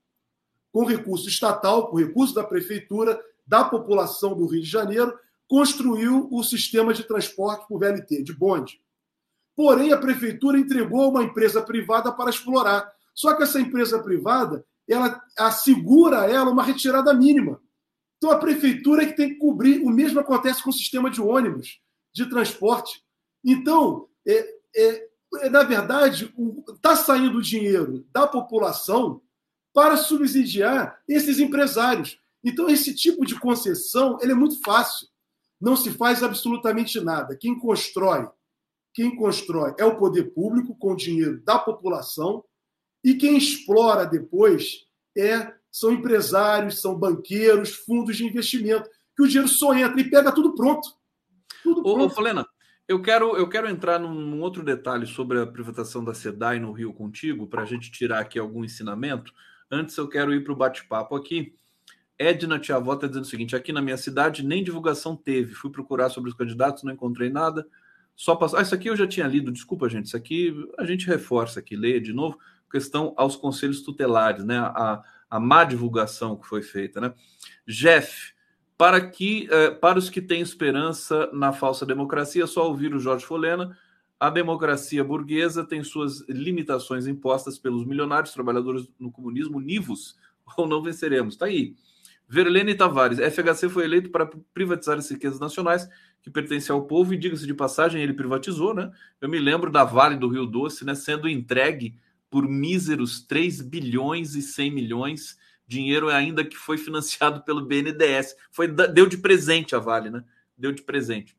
[0.72, 5.18] com recurso estatal, com recurso da prefeitura, da população do Rio de Janeiro,
[5.48, 8.80] construiu o sistema de transporte por VLT, de bonde.
[9.55, 12.90] Porém, a prefeitura entregou uma empresa privada para explorar.
[13.14, 17.60] Só que essa empresa privada, ela assegura a ela uma retirada mínima.
[18.16, 19.82] Então, a prefeitura é que tem que cobrir.
[19.82, 21.80] O mesmo acontece com o sistema de ônibus,
[22.14, 23.02] de transporte.
[23.44, 25.09] Então, é, é,
[25.50, 26.32] na verdade,
[26.68, 29.22] está saindo dinheiro da população
[29.72, 32.18] para subsidiar esses empresários.
[32.44, 35.09] Então, esse tipo de concessão ele é muito fácil.
[35.60, 37.36] Não se faz absolutamente nada.
[37.36, 38.28] Quem constrói,
[38.92, 42.44] quem constrói é o poder público com dinheiro da população
[43.02, 44.86] e quem explora depois
[45.16, 50.30] é são empresários, são banqueiros, fundos de investimento, que o dinheiro só entra e pega
[50.30, 50.94] tudo pronto.
[51.62, 52.04] Tudo pronto.
[52.04, 52.46] Ô, Falena,
[52.88, 56.92] eu quero, eu quero entrar num outro detalhe sobre a privatização da SEDAI no Rio
[56.92, 59.32] contigo, para a gente tirar aqui algum ensinamento.
[59.70, 61.54] Antes, eu quero ir para o bate-papo aqui.
[62.18, 65.54] Edna Tiavó está dizendo o seguinte: aqui na minha cidade nem divulgação teve.
[65.54, 67.66] Fui procurar sobre os candidatos, não encontrei nada.
[68.14, 68.59] Só passou.
[68.59, 70.06] Ah, isso aqui eu já tinha lido, desculpa, gente.
[70.06, 72.38] Isso aqui a gente reforça aqui, leia de novo.
[72.70, 74.59] Questão aos conselhos tutelares, né?
[74.59, 77.14] A, a má divulgação que foi feita, né?
[77.66, 78.31] Jeff,
[78.82, 83.24] para que eh, para os que têm esperança na falsa democracia, só ouvir o Jorge
[83.24, 83.78] Folena.
[84.18, 90.18] A democracia burguesa tem suas limitações impostas pelos milionários trabalhadores no comunismo nivos,
[90.59, 91.34] ou não venceremos.
[91.34, 91.76] Está aí.
[92.28, 95.88] Verlene Tavares, FHC foi eleito para privatizar as riquezas nacionais
[96.20, 98.90] que pertencem ao povo, e diga-se de passagem, ele privatizou, né?
[99.20, 101.94] Eu me lembro da Vale do Rio Doce, né, sendo entregue
[102.28, 108.36] por míseros 3 bilhões e 100 milhões dinheiro ainda que foi financiado pelo BNDES.
[108.51, 110.24] Foi, deu de presente a Vale, né?
[110.56, 111.36] Deu de presente.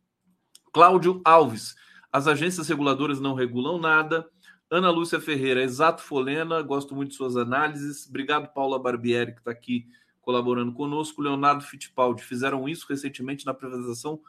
[0.71, 1.75] Cláudio Alves,
[2.11, 4.27] as agências reguladoras não regulam nada.
[4.69, 8.07] Ana Lúcia Ferreira, exato Folena, gosto muito de suas análises.
[8.07, 9.87] Obrigado, Paula Barbieri, que está aqui
[10.19, 11.21] colaborando conosco.
[11.21, 14.19] Leonardo Fittipaldi, fizeram isso recentemente na privatização,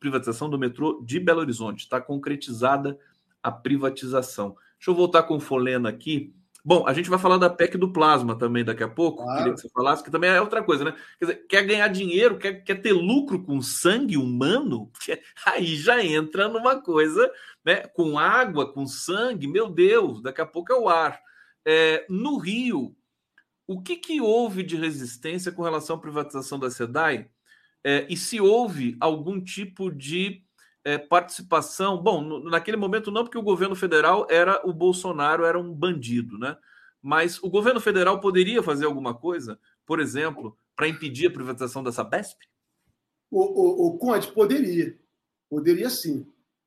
[0.00, 1.84] privatização do metrô de Belo Horizonte.
[1.84, 2.98] Está concretizada
[3.40, 4.56] a privatização.
[4.78, 6.34] Deixa eu voltar com Folena aqui.
[6.66, 9.22] Bom, a gente vai falar da PEC do plasma também daqui a pouco.
[9.22, 9.38] Claro.
[9.38, 10.92] Queria que você falasse, que também é outra coisa, né?
[11.18, 14.90] Quer dizer, quer ganhar dinheiro, quer, quer ter lucro com sangue humano,
[15.46, 17.30] aí já entra numa coisa,
[17.62, 17.86] né?
[17.88, 21.20] Com água, com sangue, meu Deus, daqui a pouco é o ar.
[21.66, 22.96] É, no Rio,
[23.66, 27.28] o que, que houve de resistência com relação à privatização da SEDAI?
[27.84, 30.43] É, e se houve algum tipo de
[30.84, 32.00] é, participação.
[32.00, 36.38] Bom, no, naquele momento não, porque o governo federal era o Bolsonaro, era um bandido,
[36.38, 36.56] né?
[37.02, 41.92] Mas o governo federal poderia fazer alguma coisa, por exemplo, para impedir a privatização da
[41.92, 42.38] Sabesp?
[43.30, 44.98] O, o, o Conde poderia,
[45.48, 46.26] poderia sim.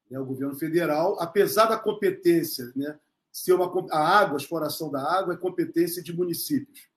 [0.09, 0.19] Né?
[0.19, 2.99] O governo federal, apesar da competência, né,
[3.31, 6.87] ser uma, a água, a exploração da água é competência de municípios.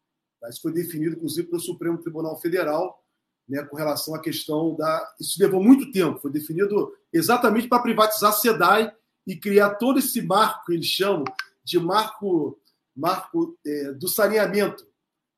[0.40, 0.48] Tá?
[0.48, 3.02] Isso foi definido, inclusive, pelo Supremo Tribunal Federal
[3.48, 5.14] né, com relação à questão da.
[5.20, 8.92] Isso levou muito tempo, foi definido exatamente para privatizar a SEDAI
[9.26, 11.24] e criar todo esse marco que eles chamam
[11.64, 12.58] de marco,
[12.96, 14.86] marco é, do saneamento,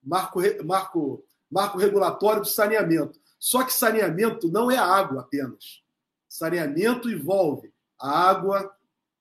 [0.03, 3.21] marco, marco, marco regulatório do saneamento.
[3.39, 5.83] Só que saneamento não é água apenas.
[6.29, 8.75] Saneamento envolve a água,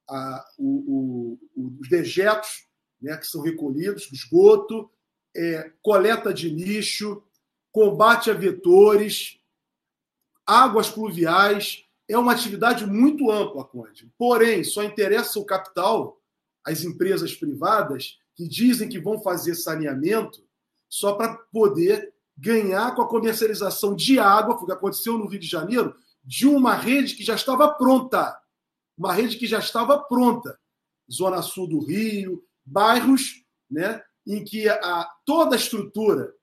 [0.10, 2.68] a, o, o, os dejetos
[3.02, 4.90] né, que são recolhidos, esgoto,
[5.36, 7.24] é, coleta de lixo,
[7.72, 9.40] combate a vetores,
[10.46, 14.12] águas pluviais, é uma atividade muito ampla, Conde.
[14.18, 16.20] Porém, só interessa o capital,
[16.66, 20.44] as empresas privadas, que dizem que vão fazer saneamento
[20.90, 25.96] só para poder ganhar com a comercialização de água, que aconteceu no Rio de Janeiro,
[26.24, 28.38] de uma rede que já estava pronta.
[28.98, 30.60] Uma rede que já estava pronta.
[31.12, 36.34] Zona Sul do Rio, bairros né, em que a, toda a estrutura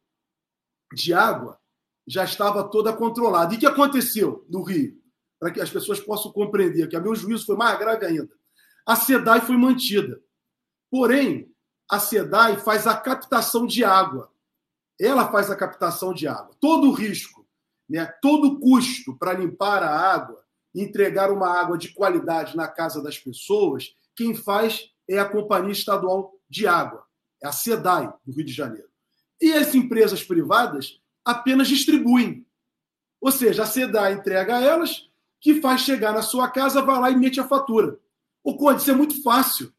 [0.95, 1.59] de água
[2.07, 3.53] já estava toda controlada.
[3.53, 4.99] E o que aconteceu no Rio?
[5.39, 8.31] Para que as pessoas possam compreender, que a meu juízo foi mais grave ainda.
[8.87, 10.21] A SEDAI foi mantida.
[10.91, 11.53] Porém,
[11.91, 14.33] a SEDAI faz a captação de água.
[15.01, 16.57] Ela faz a captação de água.
[16.61, 17.47] Todo o risco,
[17.89, 20.43] né, todo o custo para limpar a água,
[20.75, 26.35] entregar uma água de qualidade na casa das pessoas, quem faz é a Companhia Estadual
[26.49, 27.05] de Água,
[27.43, 28.89] é a SEDAI, do Rio de Janeiro.
[29.41, 32.47] E as empresas privadas apenas distribuem.
[33.21, 35.08] Ou seja, a SEDAI entrega a elas,
[35.41, 37.99] que faz chegar na sua casa, vai lá e mete a fatura.
[38.43, 39.73] O Conde, isso é muito fácil.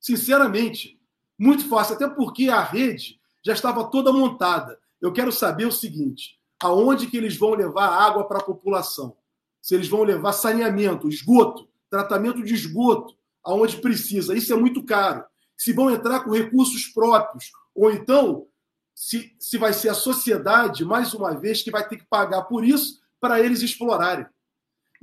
[0.00, 1.00] Sinceramente,
[1.38, 1.94] muito fácil.
[1.94, 4.78] Até porque a rede já estava toda montada.
[5.00, 9.16] Eu quero saber o seguinte: aonde que eles vão levar água para a população?
[9.60, 14.36] Se eles vão levar saneamento, esgoto, tratamento de esgoto, aonde precisa.
[14.36, 15.24] Isso é muito caro.
[15.56, 18.46] Se vão entrar com recursos próprios, ou então
[18.94, 22.64] se, se vai ser a sociedade, mais uma vez, que vai ter que pagar por
[22.64, 24.26] isso para eles explorarem.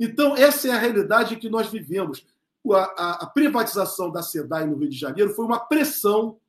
[0.03, 2.25] Então, essa é a realidade que nós vivemos.
[2.71, 6.39] A, a, a, privatização da SEDAI no Rio de Janeiro foi uma pressão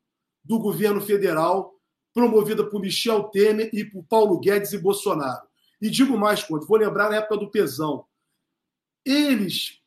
[0.43, 1.79] do governo federal,
[2.15, 5.47] promovida por Michel Temer e por Paulo Guedes e Bolsonaro.
[5.83, 8.07] E digo mais, Conde, vou lembrar na época do Pesão.
[9.05, 9.83] Eles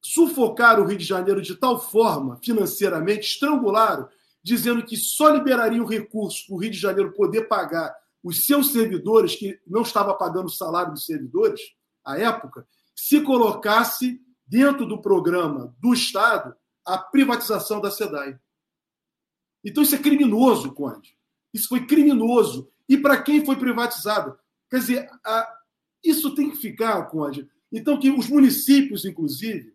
[0.00, 4.08] sufocaram o Rio de Janeiro de tal forma, financeiramente, estrangularam,
[4.42, 7.94] dizendo que só liberaria o recurso para o Rio de Janeiro poder pagar
[8.24, 11.60] os seus servidores, que não estava pagando o salário dos servidores
[12.02, 12.66] à época,
[12.96, 18.38] se colocasse dentro do programa do Estado a privatização da SEDAI.
[19.64, 21.16] Então isso é criminoso, Conde.
[21.52, 22.70] Isso foi criminoso.
[22.88, 24.38] E para quem foi privatizado?
[24.70, 25.58] Quer dizer, a...
[26.02, 27.48] isso tem que ficar, Conde.
[27.72, 29.74] Então, que os municípios, inclusive,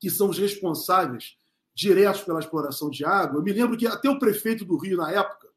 [0.00, 1.36] que são os responsáveis
[1.74, 3.38] diretos pela exploração de água.
[3.38, 5.48] Eu me lembro que até o prefeito do Rio, na época,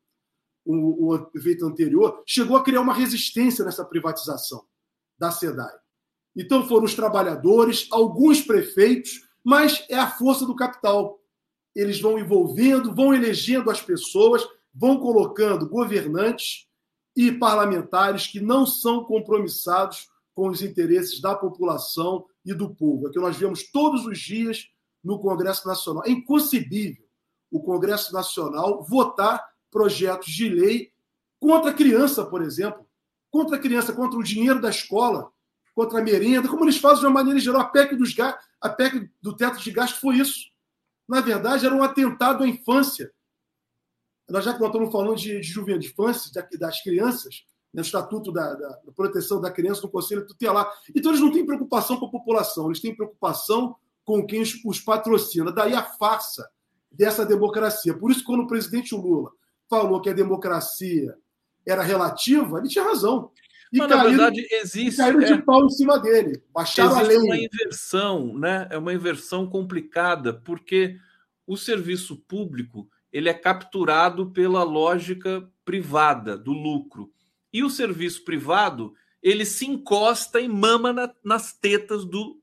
[0.65, 4.63] o, o prefeito anterior, chegou a criar uma resistência nessa privatização
[5.17, 5.80] da SEDAI.
[6.35, 11.19] Então foram os trabalhadores, alguns prefeitos, mas é a força do capital.
[11.75, 16.67] Eles vão envolvendo, vão elegendo as pessoas, vão colocando governantes
[17.15, 23.07] e parlamentares que não são compromissados com os interesses da população e do povo.
[23.07, 24.67] É que nós vemos todos os dias
[25.03, 26.03] no Congresso Nacional.
[26.05, 27.03] É inconcebível
[27.51, 30.91] o Congresso Nacional votar projetos de lei
[31.39, 32.85] contra a criança, por exemplo,
[33.29, 35.31] contra a criança, contra o dinheiro da escola,
[35.73, 37.61] contra a merenda, como eles fazem de uma maneira geral.
[37.61, 38.13] A PEC, dos,
[38.61, 40.51] a PEC do teto de gasto foi isso.
[41.07, 43.11] Na verdade, era um atentado à infância.
[44.29, 48.31] Nós já que nós estamos falando de, de juventude, de infância, das crianças, no Estatuto
[48.31, 50.71] da, da, da, Proteção da Criança no Conselho Tutelar.
[50.95, 54.79] Então, eles não têm preocupação com a população, eles têm preocupação com quem os, os
[54.79, 55.51] patrocina.
[55.51, 56.49] Daí a farsa
[56.91, 57.97] dessa democracia.
[57.97, 59.31] Por isso, quando o presidente Lula
[59.69, 61.17] falou que a democracia
[61.65, 63.31] era relativa, ele tinha razão.
[63.71, 64.97] E Mas, caíram, na verdade, existe.
[64.97, 66.43] Caíram de é, pau em cima dele.
[66.53, 67.17] Baixaram existe a lei.
[67.17, 68.67] uma inversão, né?
[68.69, 70.97] É uma inversão complicada, porque
[71.47, 77.11] o serviço público ele é capturado pela lógica privada do lucro.
[77.51, 82.41] E o serviço privado ele se encosta e mama na, nas tetas do,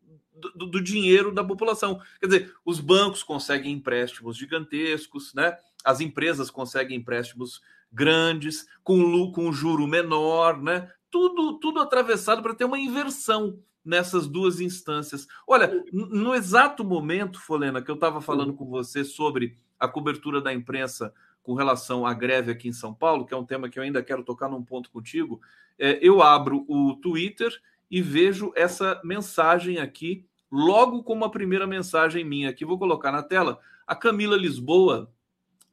[0.54, 2.00] do, do, dinheiro da população.
[2.20, 5.56] Quer dizer, os bancos conseguem empréstimos gigantescos, né?
[5.84, 7.60] As empresas conseguem empréstimos
[7.90, 10.90] grandes, com, com juro menor, né?
[11.10, 15.26] Tudo, tudo atravessado para ter uma inversão nessas duas instâncias.
[15.46, 20.52] Olha, no exato momento, Folena, que eu estava falando com você sobre a cobertura da
[20.52, 21.12] imprensa
[21.42, 24.02] com relação à greve aqui em São Paulo, que é um tema que eu ainda
[24.02, 25.40] quero tocar num ponto contigo,
[25.78, 27.50] é, eu abro o Twitter
[27.90, 33.22] e vejo essa mensagem aqui, logo como a primeira mensagem minha aqui, vou colocar na
[33.22, 35.10] tela, a Camila Lisboa,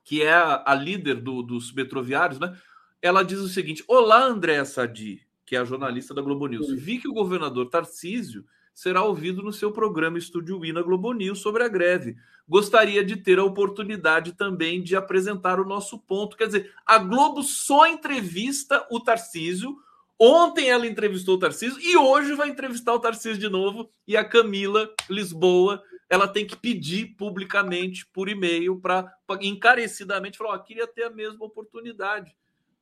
[0.06, 2.58] que é a, a líder do, dos metroviários, né?
[3.02, 6.72] Ela diz o seguinte: Olá, André Sadi, que é a jornalista da Globo News.
[6.72, 11.40] Vi que o governador Tarcísio será ouvido no seu programa Estúdio I na Globo News
[11.40, 12.18] sobre a greve.
[12.48, 16.36] Gostaria de ter a oportunidade também de apresentar o nosso ponto.
[16.36, 19.78] Quer dizer, a Globo só entrevista o Tarcísio.
[20.20, 23.90] Ontem ela entrevistou o Tarcísio e hoje vai entrevistar o Tarcísio de novo.
[24.08, 29.12] E a Camila Lisboa, ela tem que pedir publicamente por e-mail para
[29.42, 32.36] encarecidamente falar: oh, queria ter a mesma oportunidade.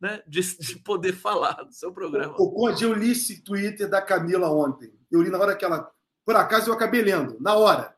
[0.04, 2.36] Né, de, de poder falar do seu programa.
[2.38, 4.92] O, Conde, eu li esse Twitter da Camila ontem.
[5.10, 5.90] Eu li na hora que ela.
[6.26, 7.96] Por acaso eu acabei lendo, na hora.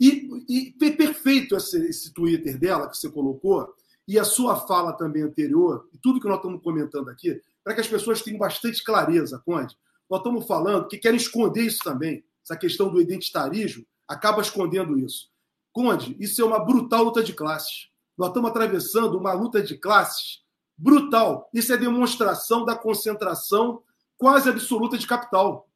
[0.00, 3.72] E, e perfeito esse, esse Twitter dela que você colocou,
[4.06, 7.80] e a sua fala também anterior, e tudo que nós estamos comentando aqui, para que
[7.80, 9.76] as pessoas tenham bastante clareza, Conde.
[10.10, 12.24] Nós estamos falando que querem esconder isso também.
[12.42, 15.30] Essa questão do identitarismo acaba escondendo isso.
[15.72, 17.88] Conde, isso é uma brutal luta de classes.
[18.18, 20.43] Nós estamos atravessando uma luta de classes
[20.76, 21.48] brutal.
[21.52, 23.82] Isso é demonstração da concentração
[24.16, 25.68] quase absoluta de capital.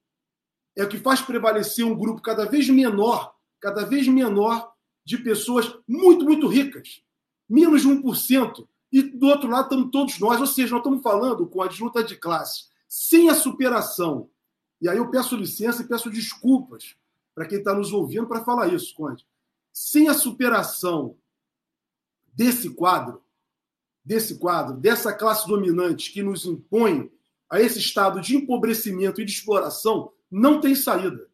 [0.77, 4.73] É o que faz prevalecer um grupo cada vez menor, cada vez menor,
[5.05, 7.03] de pessoas muito, muito ricas.
[7.49, 8.69] Menos de 1%.
[8.93, 10.41] E do outro lado estamos todos nós.
[10.41, 14.31] Ou seja, nós estamos falando com a luta de classes sem a superação.
[14.81, 16.97] E aí eu peço licença e peço desculpas
[17.35, 19.27] para quem está nos ouvindo para falar isso, Conde.
[19.73, 21.17] Sem a superação
[22.33, 23.23] desse quadro,
[24.09, 27.11] desse quadro, dessa classe dominante que nos impõe
[27.51, 31.29] a esse estado de empobrecimento e de exploração, não tem saída.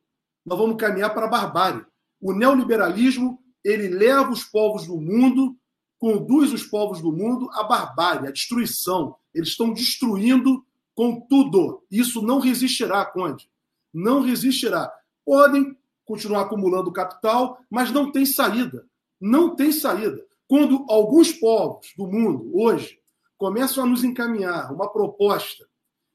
[0.45, 1.87] Nós vamos caminhar para a barbárie.
[2.21, 5.57] O neoliberalismo ele leva os povos do mundo,
[6.01, 9.15] conduz os povos do mundo à barbárie, à destruição.
[9.33, 11.85] Eles estão destruindo com tudo.
[11.89, 13.49] Isso não resistirá, Conde.
[13.93, 14.93] Não resistirá.
[15.25, 18.85] Podem continuar acumulando capital, mas não tem saída.
[19.21, 20.27] Não tem saída.
[20.55, 23.01] Quando alguns povos do mundo, hoje,
[23.37, 25.69] começam a nos encaminhar uma proposta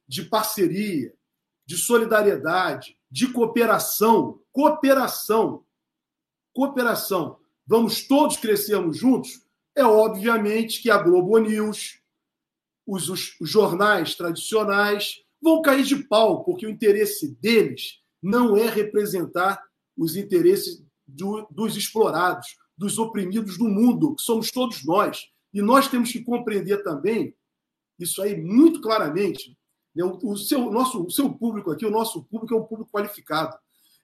[0.07, 1.13] de parceria,
[1.65, 5.65] de solidariedade, de cooperação, cooperação,
[6.53, 7.37] cooperação,
[7.67, 9.45] vamos todos crescermos juntos,
[9.75, 12.01] é obviamente que a Globo News,
[12.87, 19.61] os, os, jornais tradicionais vão cair de pau, porque o interesse deles não é representar
[19.97, 25.27] os interesses do, dos explorados, dos oprimidos do mundo, que somos todos nós.
[25.53, 27.35] E nós temos que compreender também
[27.99, 29.57] isso aí muito claramente.
[29.93, 30.05] Né?
[30.23, 33.53] O, seu, nosso, o seu público aqui, o nosso público é um público qualificado.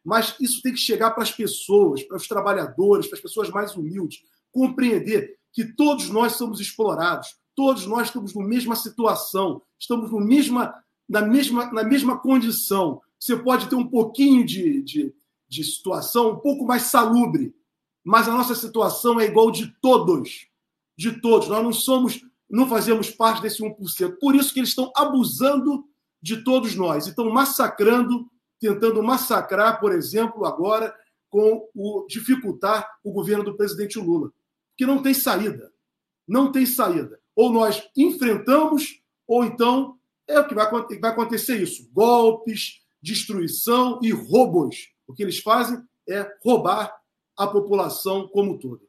[0.04, 3.78] Mas isso tem que chegar para as pessoas, para os trabalhadores, para as pessoas mais
[3.78, 4.20] humildes.
[4.52, 10.76] Compreender que todos nós somos explorados, todos nós estamos na mesma situação, estamos no mesma,
[11.08, 13.02] na, mesma, na mesma condição.
[13.18, 15.16] Você pode ter um pouquinho de, de,
[15.48, 17.56] de situação um pouco mais salubre,
[18.06, 20.48] mas a nossa situação é igual de todos.
[20.96, 21.48] De todos.
[21.48, 24.18] Nós não somos, não fazemos parte desse 1%.
[24.20, 25.84] Por isso que eles estão abusando
[26.22, 27.08] de todos nós.
[27.08, 28.30] Estão massacrando,
[28.60, 30.96] tentando massacrar, por exemplo, agora,
[31.32, 34.32] com o dificultar o governo do presidente Lula.
[34.78, 35.74] Que não tem saída.
[36.28, 37.20] Não tem saída.
[37.36, 41.90] Ou nós enfrentamos, ou então é o que vai, vai acontecer isso.
[41.92, 44.92] Golpes, destruição e roubos.
[45.08, 46.96] O que eles fazem é roubar
[47.38, 48.82] a população como um todo.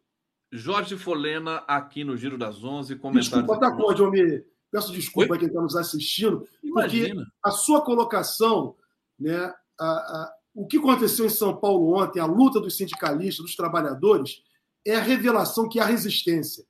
[0.53, 3.31] Jorge Folena, aqui no Giro das Onze, comentários.
[3.31, 7.15] Desculpa, tá, Conde, eu me peço desculpa a quem está nos assistindo, Imagina.
[7.15, 8.77] porque a sua colocação,
[9.19, 13.57] né, a, a, o que aconteceu em São Paulo ontem, a luta dos sindicalistas, dos
[13.57, 14.43] trabalhadores,
[14.87, 16.65] é a revelação que há resistência.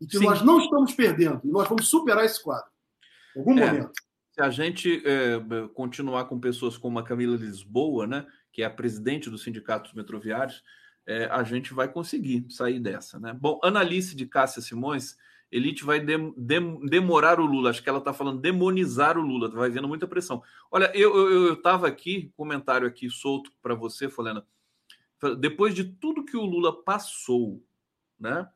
[0.00, 0.24] E que Sim.
[0.24, 2.68] nós não estamos perdendo, e nós vamos superar esse quadro.
[3.36, 3.92] Em algum é, momento.
[4.32, 5.38] Se a gente é,
[5.74, 10.62] continuar com pessoas como a Camila Lisboa, né, que é a presidente dos sindicatos metroviários,
[11.06, 13.18] é, a gente vai conseguir sair dessa.
[13.18, 13.32] Né?
[13.32, 15.16] Bom, Analice de Cássia Simões,
[15.50, 17.70] Elite vai dem, dem, demorar o Lula.
[17.70, 20.42] Acho que ela está falando demonizar o Lula, vai vendo muita pressão.
[20.70, 24.46] Olha, eu estava eu, eu aqui, comentário aqui solto para você, Folena.
[25.38, 27.62] Depois de tudo que o Lula passou,
[28.18, 28.48] né?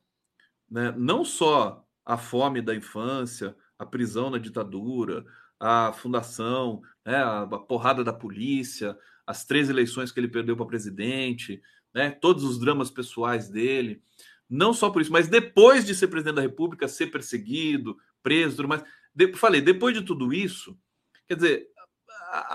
[0.69, 0.93] né?
[0.97, 5.25] Não só a fome da infância, a prisão na ditadura,
[5.61, 7.23] a fundação, né?
[7.23, 11.61] a porrada da polícia, as três eleições que ele perdeu para presidente,
[11.97, 12.11] né?
[12.11, 14.03] Todos os dramas pessoais dele.
[14.51, 18.69] Não só por isso, mas depois de ser presidente da República, ser perseguido, preso, tudo
[18.69, 18.85] mais.
[19.15, 20.79] De, falei, depois de tudo isso,
[21.27, 21.69] quer dizer,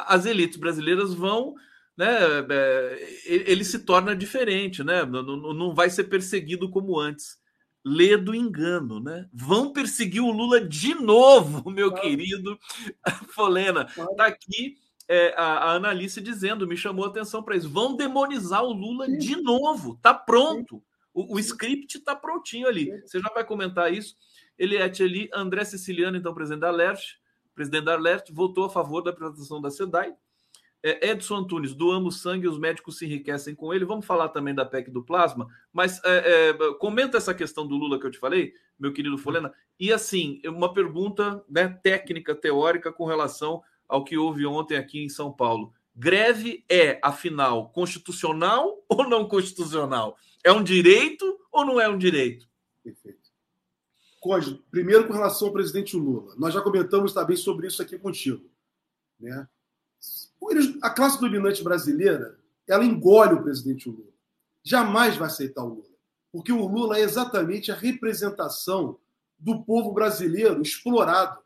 [0.06, 1.56] as elites brasileiras vão,
[1.98, 2.08] né?
[2.52, 5.04] É, ele se torna diferente, né?
[5.06, 7.42] Não, não vai ser perseguido como antes.
[7.84, 9.28] Lê do engano, né?
[9.34, 12.08] Vão perseguir o Lula de novo, meu claro.
[12.08, 12.60] querido
[13.30, 13.86] Folena.
[13.86, 14.16] Claro.
[14.16, 14.78] Tá aqui
[15.12, 17.70] é, a, a Analice dizendo, me chamou a atenção para isso.
[17.70, 19.18] Vão demonizar o Lula Sim.
[19.18, 20.00] de novo.
[20.02, 20.82] Tá pronto.
[21.14, 22.90] O, o script tá prontinho ali.
[23.02, 24.16] Você já vai comentar isso.
[24.58, 27.16] Eliette ali, André Siciliano, então presidente da Alert,
[27.54, 30.14] presidente da Alert, votou a favor da privatização da SEDAI.
[30.82, 33.84] É, Edson Antunes, doamos sangue, os médicos se enriquecem com ele.
[33.84, 38.00] Vamos falar também da PEC do plasma, mas é, é, comenta essa questão do Lula
[38.00, 39.54] que eu te falei, meu querido Folena.
[39.78, 43.62] E assim, uma pergunta né, técnica, teórica com relação
[43.92, 45.74] ao que houve ontem aqui em São Paulo.
[45.94, 50.18] Greve é, afinal, constitucional ou não constitucional?
[50.44, 52.48] É um direito ou não é um direito?
[52.82, 53.20] Perfeito.
[54.70, 56.34] Primeiro com relação ao presidente Lula.
[56.38, 58.50] Nós já comentamos também sobre isso aqui contigo.
[59.20, 59.46] Né?
[60.82, 64.14] A classe dominante brasileira, ela engole o presidente Lula.
[64.64, 65.92] Jamais vai aceitar o Lula.
[66.32, 68.98] Porque o Lula é exatamente a representação
[69.38, 71.42] do povo brasileiro explorado,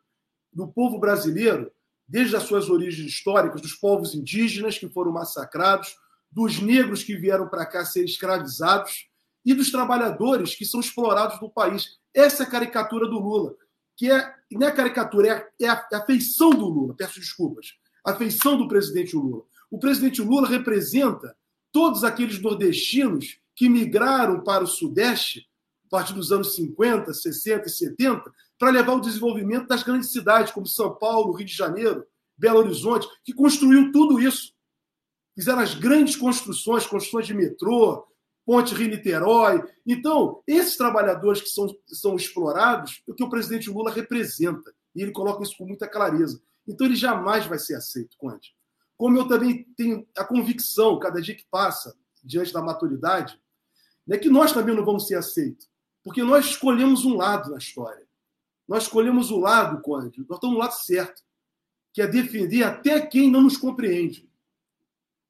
[0.53, 1.71] do povo brasileiro,
[2.07, 5.95] desde as suas origens históricas, dos povos indígenas que foram massacrados,
[6.31, 9.07] dos negros que vieram para cá ser escravizados
[9.43, 11.97] e dos trabalhadores que são explorados no país.
[12.13, 13.55] Essa é a caricatura do Lula,
[13.95, 17.73] que é, não é caricatura, é é a, é a feição do Lula, peço desculpas,
[18.05, 19.43] a feição do presidente Lula.
[19.71, 21.35] O presidente Lula representa
[21.71, 25.47] todos aqueles nordestinos que migraram para o Sudeste
[25.87, 30.51] a partir dos anos 50, 60 e 70 para levar o desenvolvimento das grandes cidades,
[30.51, 32.05] como São Paulo, Rio de Janeiro,
[32.37, 34.55] Belo Horizonte, que construiu tudo isso
[35.35, 38.07] fizeram as grandes construções, construções de metrô,
[38.45, 39.61] Ponte Rio-Niterói.
[39.85, 44.73] Então, esses trabalhadores que são, são explorados, é o que o presidente Lula representa.
[44.95, 46.41] E ele coloca isso com muita clareza.
[46.65, 48.55] Então, ele jamais vai ser aceito, Conde.
[48.95, 53.39] Como eu também tenho a convicção, cada dia que passa, diante da maturidade,
[54.07, 55.67] né, que nós também não vamos ser aceitos.
[56.03, 58.04] Porque nós escolhemos um lado na história.
[58.67, 61.21] Nós escolhemos o lado, Conde, nós estamos no lado certo,
[61.93, 64.27] que é defender até quem não nos compreende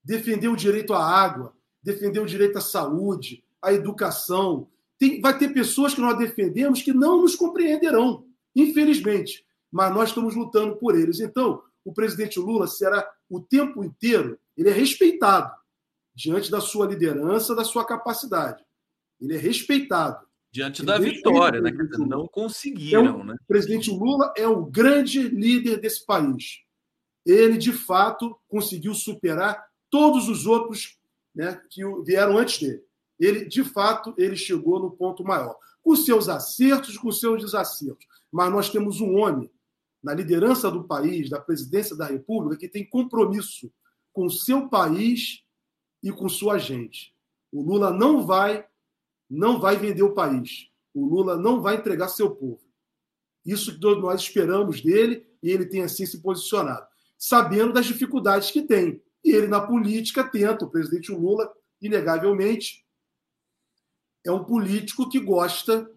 [0.06, 1.52] defender o direito à água,
[1.82, 4.70] defender o direito à saúde, à educação.
[4.99, 10.36] Tem, vai ter pessoas que nós defendemos que não nos compreenderão, infelizmente, mas nós estamos
[10.36, 11.20] lutando por eles.
[11.20, 15.52] Então, o presidente Lula será o tempo inteiro, ele é respeitado
[16.14, 18.64] diante da sua liderança, da sua capacidade.
[19.20, 20.25] Ele é respeitado.
[20.56, 21.69] Diante da vitória, né?
[22.07, 23.36] Não conseguiram, então, né?
[23.41, 26.61] O presidente Lula é o grande líder desse país.
[27.26, 30.98] Ele, de fato, conseguiu superar todos os outros
[31.36, 32.82] né, que vieram antes dele.
[33.19, 38.07] Ele, de fato, ele chegou no ponto maior, com seus acertos, com seus desacertos.
[38.32, 39.52] Mas nós temos um homem
[40.02, 43.69] na liderança do país, da presidência da República, que tem compromisso
[44.14, 45.44] com o seu país
[46.02, 47.14] e com sua gente.
[47.52, 48.65] O Lula não vai
[49.30, 50.70] não vai vender o país.
[50.94, 52.62] O Lula não vai entregar seu povo.
[53.46, 56.88] Isso que todos nós esperamos dele e ele tem assim se posicionado,
[57.18, 59.02] sabendo das dificuldades que tem.
[59.24, 60.66] E ele, na política, tenta.
[60.66, 62.86] O presidente Lula, inegavelmente,
[64.26, 65.90] é um político que gosta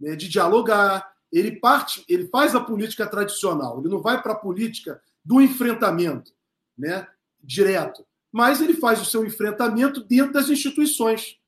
[0.00, 1.12] né, de dialogar.
[1.32, 3.80] Ele parte, ele faz a política tradicional.
[3.80, 6.32] Ele não vai para a política do enfrentamento,
[6.76, 7.06] né,
[7.40, 8.06] direto.
[8.30, 11.38] Mas ele faz o seu enfrentamento dentro das instituições.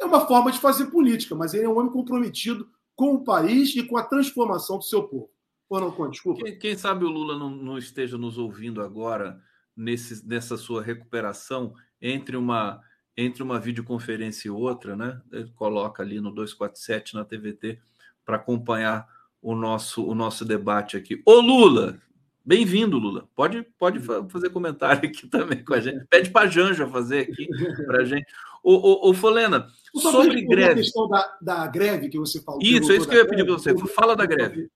[0.00, 3.74] É uma forma de fazer política, mas ele é um homem comprometido com o país
[3.76, 5.30] e com a transformação do seu povo.
[5.68, 6.42] Ou não, desculpa.
[6.42, 9.40] Quem, quem sabe o Lula não, não esteja nos ouvindo agora
[9.76, 12.80] nesse, nessa sua recuperação entre uma
[13.16, 15.20] entre uma videoconferência e outra, né?
[15.32, 17.80] Ele coloca ali no 247 na TVT
[18.24, 19.08] para acompanhar
[19.42, 21.20] o nosso o nosso debate aqui.
[21.26, 22.00] Ô Lula,
[22.48, 23.28] bem-vindo, Lula.
[23.36, 26.04] Pode pode fazer comentário aqui também com a gente.
[26.08, 27.46] Pede para a Janja fazer aqui
[27.84, 28.26] para a gente.
[28.64, 30.80] Ô, ô, ô Folena, sobre greve.
[30.80, 32.60] A questão da, da greve que você falou.
[32.62, 33.76] Isso, é isso que eu ia pedir para você.
[33.88, 34.70] Fala da greve.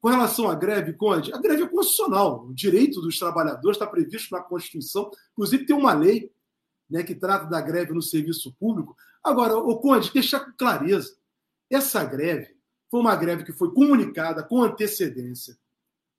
[0.00, 2.46] Com relação à greve, Conde, a greve é constitucional.
[2.46, 5.10] O direito dos trabalhadores está previsto na Constituição.
[5.32, 6.30] Inclusive, tem uma lei
[6.88, 8.96] né, que trata da greve no serviço público.
[9.22, 11.14] Agora, o Conde, deixar com clareza:
[11.70, 12.56] essa greve
[12.90, 15.56] foi uma greve que foi comunicada com antecedência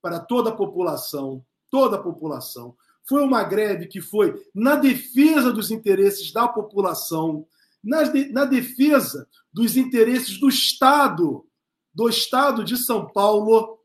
[0.06, 2.76] para toda a população, toda a população.
[3.10, 7.48] Foi uma greve que foi na defesa dos interesses da população,
[7.84, 8.02] na,
[8.32, 11.44] na defesa dos interesses do Estado
[11.91, 13.80] do estado de São Paulo,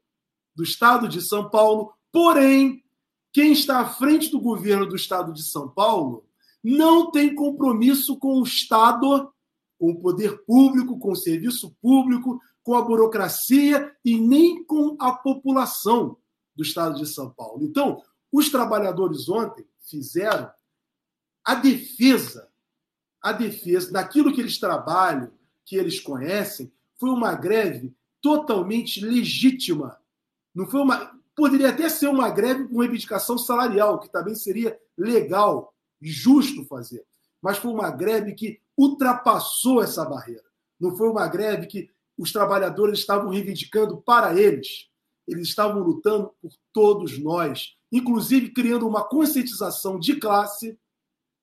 [0.55, 2.85] do estado de São Paulo, porém,
[3.33, 6.27] quem está à frente do governo do estado de São Paulo
[6.63, 9.33] não tem compromisso com o Estado,
[9.79, 12.39] com o poder público, com o serviço público,
[12.71, 16.17] com a burocracia e nem com a população
[16.55, 17.65] do estado de São Paulo.
[17.65, 20.49] Então, os trabalhadores ontem fizeram
[21.45, 22.49] a defesa,
[23.21, 25.33] a defesa daquilo que eles trabalham,
[25.67, 27.93] que eles conhecem, foi uma greve
[28.23, 29.99] totalmente legítima.
[30.55, 31.19] Não foi uma.
[31.35, 37.05] Poderia até ser uma greve com reivindicação salarial, que também seria legal e justo fazer.
[37.43, 40.45] Mas foi uma greve que ultrapassou essa barreira.
[40.79, 41.91] Não foi uma greve que
[42.21, 44.89] os trabalhadores estavam reivindicando para eles.
[45.27, 50.79] Eles estavam lutando por todos nós, inclusive criando uma conscientização de classe,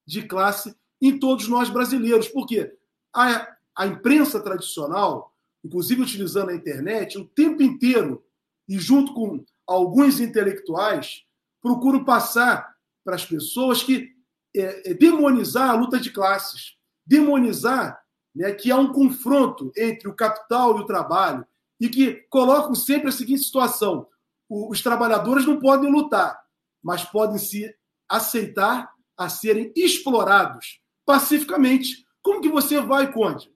[0.05, 2.27] de classe em todos nós brasileiros.
[2.27, 2.75] Porque
[3.13, 5.33] a, a imprensa tradicional
[5.67, 8.23] inclusive utilizando a internet, o tempo inteiro,
[8.67, 11.23] e junto com alguns intelectuais,
[11.61, 14.15] procuro passar para as pessoas que
[14.55, 18.01] é, é, demonizar a luta de classes, demonizar
[18.37, 21.45] né, que há um confronto entre o capital e o trabalho,
[21.79, 24.07] e que colocam sempre a seguinte situação:
[24.47, 26.39] os trabalhadores não podem lutar,
[26.81, 27.73] mas podem se
[28.07, 32.05] aceitar a serem explorados pacificamente.
[32.21, 33.51] Como que você vai, Conde?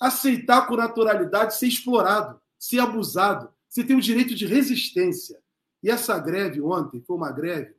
[0.00, 3.48] Aceitar com naturalidade ser explorado, ser abusado.
[3.68, 5.40] Você tem o direito de resistência.
[5.82, 7.74] E essa greve ontem foi uma greve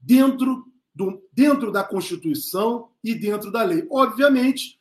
[0.00, 0.64] dentro,
[0.94, 3.86] do, dentro da Constituição e dentro da lei.
[3.90, 4.77] Obviamente,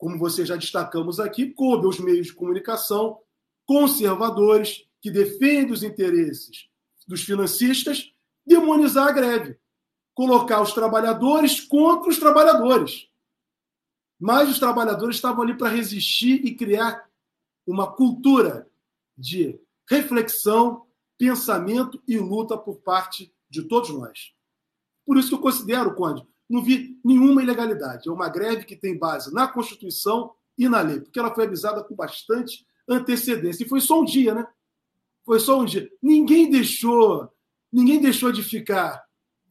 [0.00, 3.20] como você já destacamos aqui, coube aos meios de comunicação
[3.66, 6.68] conservadores que defendem os interesses
[7.06, 8.10] dos financistas
[8.44, 9.58] demonizar a greve,
[10.14, 13.08] colocar os trabalhadores contra os trabalhadores.
[14.18, 17.06] Mas os trabalhadores estavam ali para resistir e criar
[17.66, 18.68] uma cultura
[19.16, 20.86] de reflexão,
[21.18, 24.32] pensamento e luta por parte de todos nós.
[25.04, 28.08] Por isso que eu considero, Conde, não vi nenhuma ilegalidade.
[28.08, 31.82] É uma greve que tem base na Constituição e na lei, porque ela foi avisada
[31.84, 33.64] com bastante antecedência.
[33.64, 34.44] E foi só um dia, né?
[35.24, 35.88] Foi só um dia.
[36.02, 37.30] Ninguém deixou,
[37.72, 39.00] ninguém deixou de ficar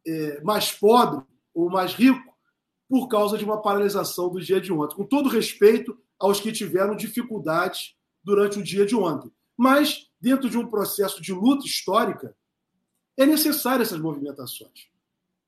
[0.05, 1.23] é, mais pobre
[1.53, 2.21] ou mais rico
[2.89, 4.95] por causa de uma paralisação do dia de ontem.
[4.95, 9.31] Com todo respeito aos que tiveram dificuldades durante o dia de ontem.
[9.55, 12.35] Mas, dentro de um processo de luta histórica,
[13.15, 14.88] é necessário essas movimentações.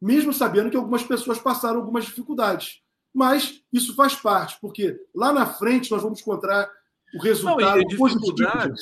[0.02, 2.82] Mesmo sabendo que algumas pessoas passaram algumas dificuldades.
[3.14, 6.69] Mas isso faz parte, porque lá na frente nós vamos encontrar
[7.14, 8.73] o resultado Não, positivo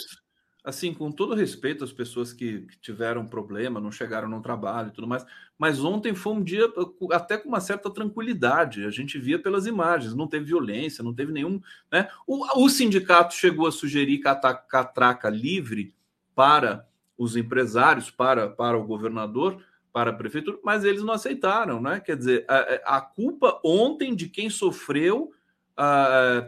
[0.63, 4.91] assim, com todo respeito às pessoas que, que, tiveram problema, não chegaram no trabalho e
[4.91, 5.25] tudo mais,
[5.57, 6.71] mas ontem foi um dia
[7.11, 8.85] até com uma certa tranquilidade.
[8.85, 11.61] A gente via pelas imagens, não teve violência, não teve nenhum.
[11.91, 12.07] Né?
[12.27, 15.93] O, o sindicato chegou a sugerir catraca livre
[16.35, 16.87] para
[17.17, 21.99] os empresários, para, para o governador, para a prefeitura, mas eles não aceitaram, né?
[21.99, 25.33] Quer dizer, a, a culpa ontem de quem sofreu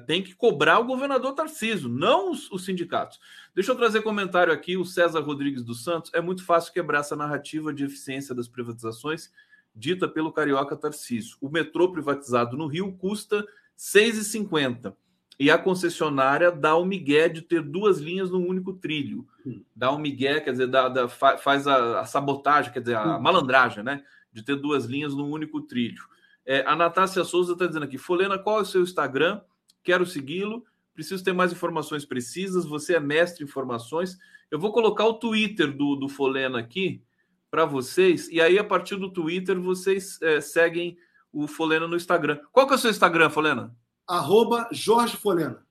[0.05, 3.17] tem que cobrar o governador Tarciso, não os, os, sindicatos.
[3.55, 6.11] Deixa eu trazer comentário aqui, o César Rodrigues dos Santos.
[6.13, 9.31] É muito fácil quebrar essa narrativa de eficiência das privatizações
[9.73, 11.37] dita pelo carioca Tarciso.
[11.39, 13.45] O metrô privatizado no Rio custa R$
[13.77, 14.93] 6,50
[15.41, 19.27] e a concessionária dá o migué de ter duas linhas no único trilho.
[19.43, 19.63] Hum.
[19.75, 23.19] Dá o migué, quer dizer, dá, dá, faz a, a, sabotagem, quer dizer, a hum.
[23.19, 24.03] malandragem, né?
[24.31, 26.03] De ter duas linhas no único trilho.
[26.45, 29.41] É, a Natácia Souza está dizendo aqui: Folena, qual é o seu Instagram?
[29.83, 30.63] Quero segui-lo.
[30.93, 32.63] Preciso ter mais informações precisas.
[32.63, 34.19] Você é mestre em informações.
[34.51, 37.01] Eu vou colocar o Twitter do, do Folena aqui
[37.49, 38.29] para vocês.
[38.29, 40.99] E aí, a partir do Twitter, vocês é, seguem
[41.33, 42.39] o Folena no Instagram.
[42.51, 43.75] Qual que é o seu Instagram, Folena?
[44.11, 45.65] Arroba Jorge Folena.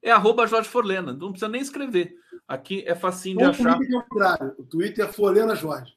[0.00, 1.12] É arroba Jorge Folena.
[1.12, 2.14] Não precisa nem escrever.
[2.46, 3.74] Aqui é facinho de achar.
[3.74, 4.54] O Twitter é o contrário.
[4.56, 5.96] O Twitter é Folena Jorge.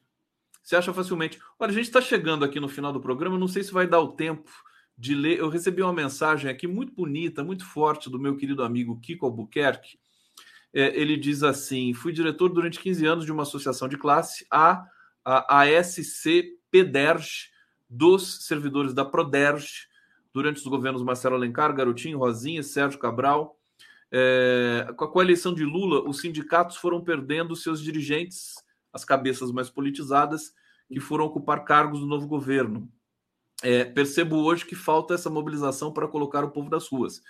[0.60, 1.38] Você acha facilmente.
[1.60, 4.00] Olha, a gente está chegando aqui no final do programa, não sei se vai dar
[4.00, 4.50] o tempo
[4.98, 5.38] de ler.
[5.38, 9.96] Eu recebi uma mensagem aqui muito bonita, muito forte do meu querido amigo Kiko Albuquerque.
[10.74, 14.84] É, ele diz assim: fui diretor durante 15 anos de uma associação de classe, a,
[15.24, 17.50] a ASC PEDERJ,
[17.88, 19.86] dos servidores da PRODERJ,
[20.36, 23.58] durante os governos Marcelo Alencar, Garotinho, Rosinha, Sérgio Cabral.
[24.12, 28.52] É, com a eleição de Lula, os sindicatos foram perdendo seus dirigentes
[28.92, 30.52] as cabeças mais politizadas
[30.92, 32.86] que foram ocupar cargos do novo governo.
[33.62, 37.22] É, percebo hoje que falta essa mobilização para colocar o povo das ruas.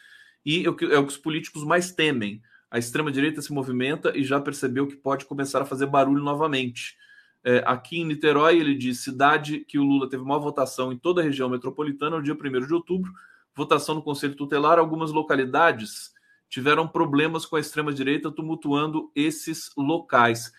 [0.45, 2.43] E é o que, é o que os políticos mais temem.
[2.69, 6.97] A extrema-direita se movimenta e já percebeu que pode começar a fazer barulho novamente.
[7.48, 11.20] É, aqui em Niterói, ele diz: cidade que o Lula teve maior votação em toda
[11.20, 13.12] a região metropolitana no dia 1 de outubro,
[13.55, 14.81] votação no Conselho Tutelar.
[14.81, 16.12] Algumas localidades
[16.48, 20.52] tiveram problemas com a extrema-direita tumultuando esses locais.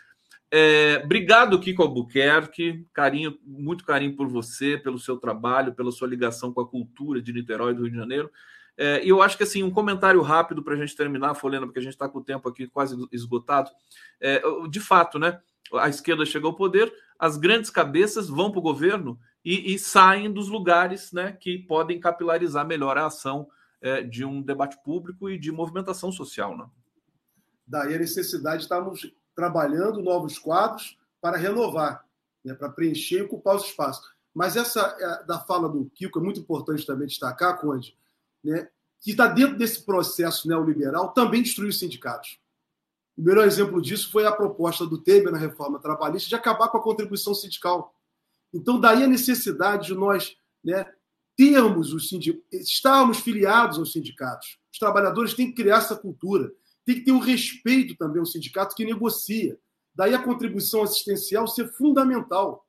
[0.50, 2.88] É, obrigado, Kiko Albuquerque.
[2.94, 7.34] Carinho, muito carinho por você, pelo seu trabalho, pela sua ligação com a cultura de
[7.34, 8.32] Niterói do Rio de Janeiro.
[8.78, 11.80] É, e eu acho que assim, um comentário rápido para a gente terminar, Folena, porque
[11.80, 13.70] a gente está com o tempo aqui quase esgotado.
[14.22, 15.38] É, de fato, né?
[15.74, 20.32] A esquerda chegou ao poder, as grandes cabeças vão para o governo e, e, saem
[20.32, 23.48] dos lugares né, que podem capilarizar melhor a ação
[23.82, 26.58] é, de um debate público e de movimentação social.
[26.58, 26.66] Né?
[27.66, 32.06] Daí a necessidade de estarmos trabalhando novos quadros para renovar,
[32.44, 34.06] né, para preencher e ocupar os espaços.
[34.34, 37.98] Mas essa é, da fala do Kiko é muito importante também destacar, Conde,
[38.44, 38.68] né,
[39.02, 42.40] que está dentro desse processo neoliberal também destruiu os sindicatos.
[43.18, 46.78] O melhor exemplo disso foi a proposta do Temer na reforma trabalhista de acabar com
[46.78, 47.96] a contribuição sindical.
[48.54, 50.86] Então, daí a necessidade de nós né,
[51.36, 54.60] termos os sindicatos, estarmos filiados aos sindicatos.
[54.72, 56.52] Os trabalhadores têm que criar essa cultura
[56.88, 59.60] tem que ter um respeito também ao sindicato que negocia.
[59.94, 62.66] Daí a contribuição assistencial ser fundamental.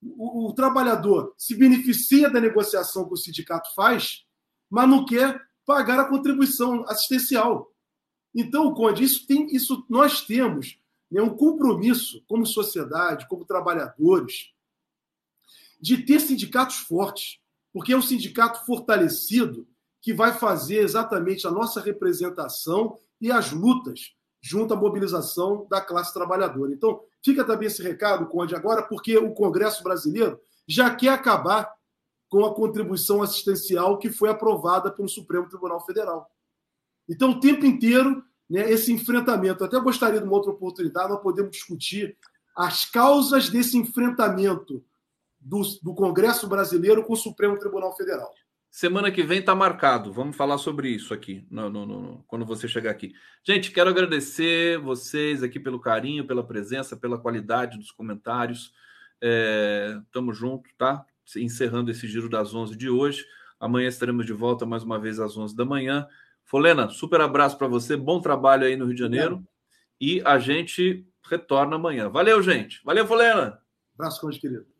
[0.00, 4.24] O, o, trabalhador se beneficia da negociação que o sindicato faz,
[4.70, 7.68] mas não quer pagar a contribuição assistencial.
[8.38, 10.78] Então, Conde, isso tem, isso nós temos
[11.10, 14.52] né, um compromisso como sociedade, como trabalhadores,
[15.80, 17.40] de ter sindicatos fortes,
[17.72, 19.66] porque é um sindicato fortalecido
[20.02, 26.12] que vai fazer exatamente a nossa representação e as lutas junto à mobilização da classe
[26.12, 26.72] trabalhadora.
[26.72, 30.38] Então, fica também esse recado, Conde, agora, porque o Congresso brasileiro
[30.68, 31.72] já quer acabar
[32.28, 36.30] com a contribuição assistencial que foi aprovada pelo Supremo Tribunal Federal.
[37.08, 39.64] Então, o tempo inteiro, né, esse enfrentamento.
[39.64, 42.16] Até gostaria de uma outra oportunidade, nós podemos discutir
[42.56, 44.84] as causas desse enfrentamento
[45.38, 48.32] do, do Congresso brasileiro com o Supremo Tribunal Federal.
[48.70, 50.12] Semana que vem está marcado.
[50.12, 53.14] Vamos falar sobre isso aqui, no, no, no, quando você chegar aqui.
[53.42, 58.72] Gente, quero agradecer vocês aqui pelo carinho, pela presença, pela qualidade dos comentários.
[59.22, 61.06] É, tamo junto, tá?
[61.36, 63.24] Encerrando esse giro das 11 de hoje.
[63.58, 66.06] Amanhã estaremos de volta mais uma vez às 11 da manhã.
[66.46, 67.96] Folena, super abraço para você.
[67.96, 69.44] Bom trabalho aí no Rio de Janeiro.
[70.00, 72.08] E a gente retorna amanhã.
[72.08, 72.80] Valeu, gente.
[72.84, 73.60] Valeu, Folena.
[73.94, 74.75] Abraço, querido.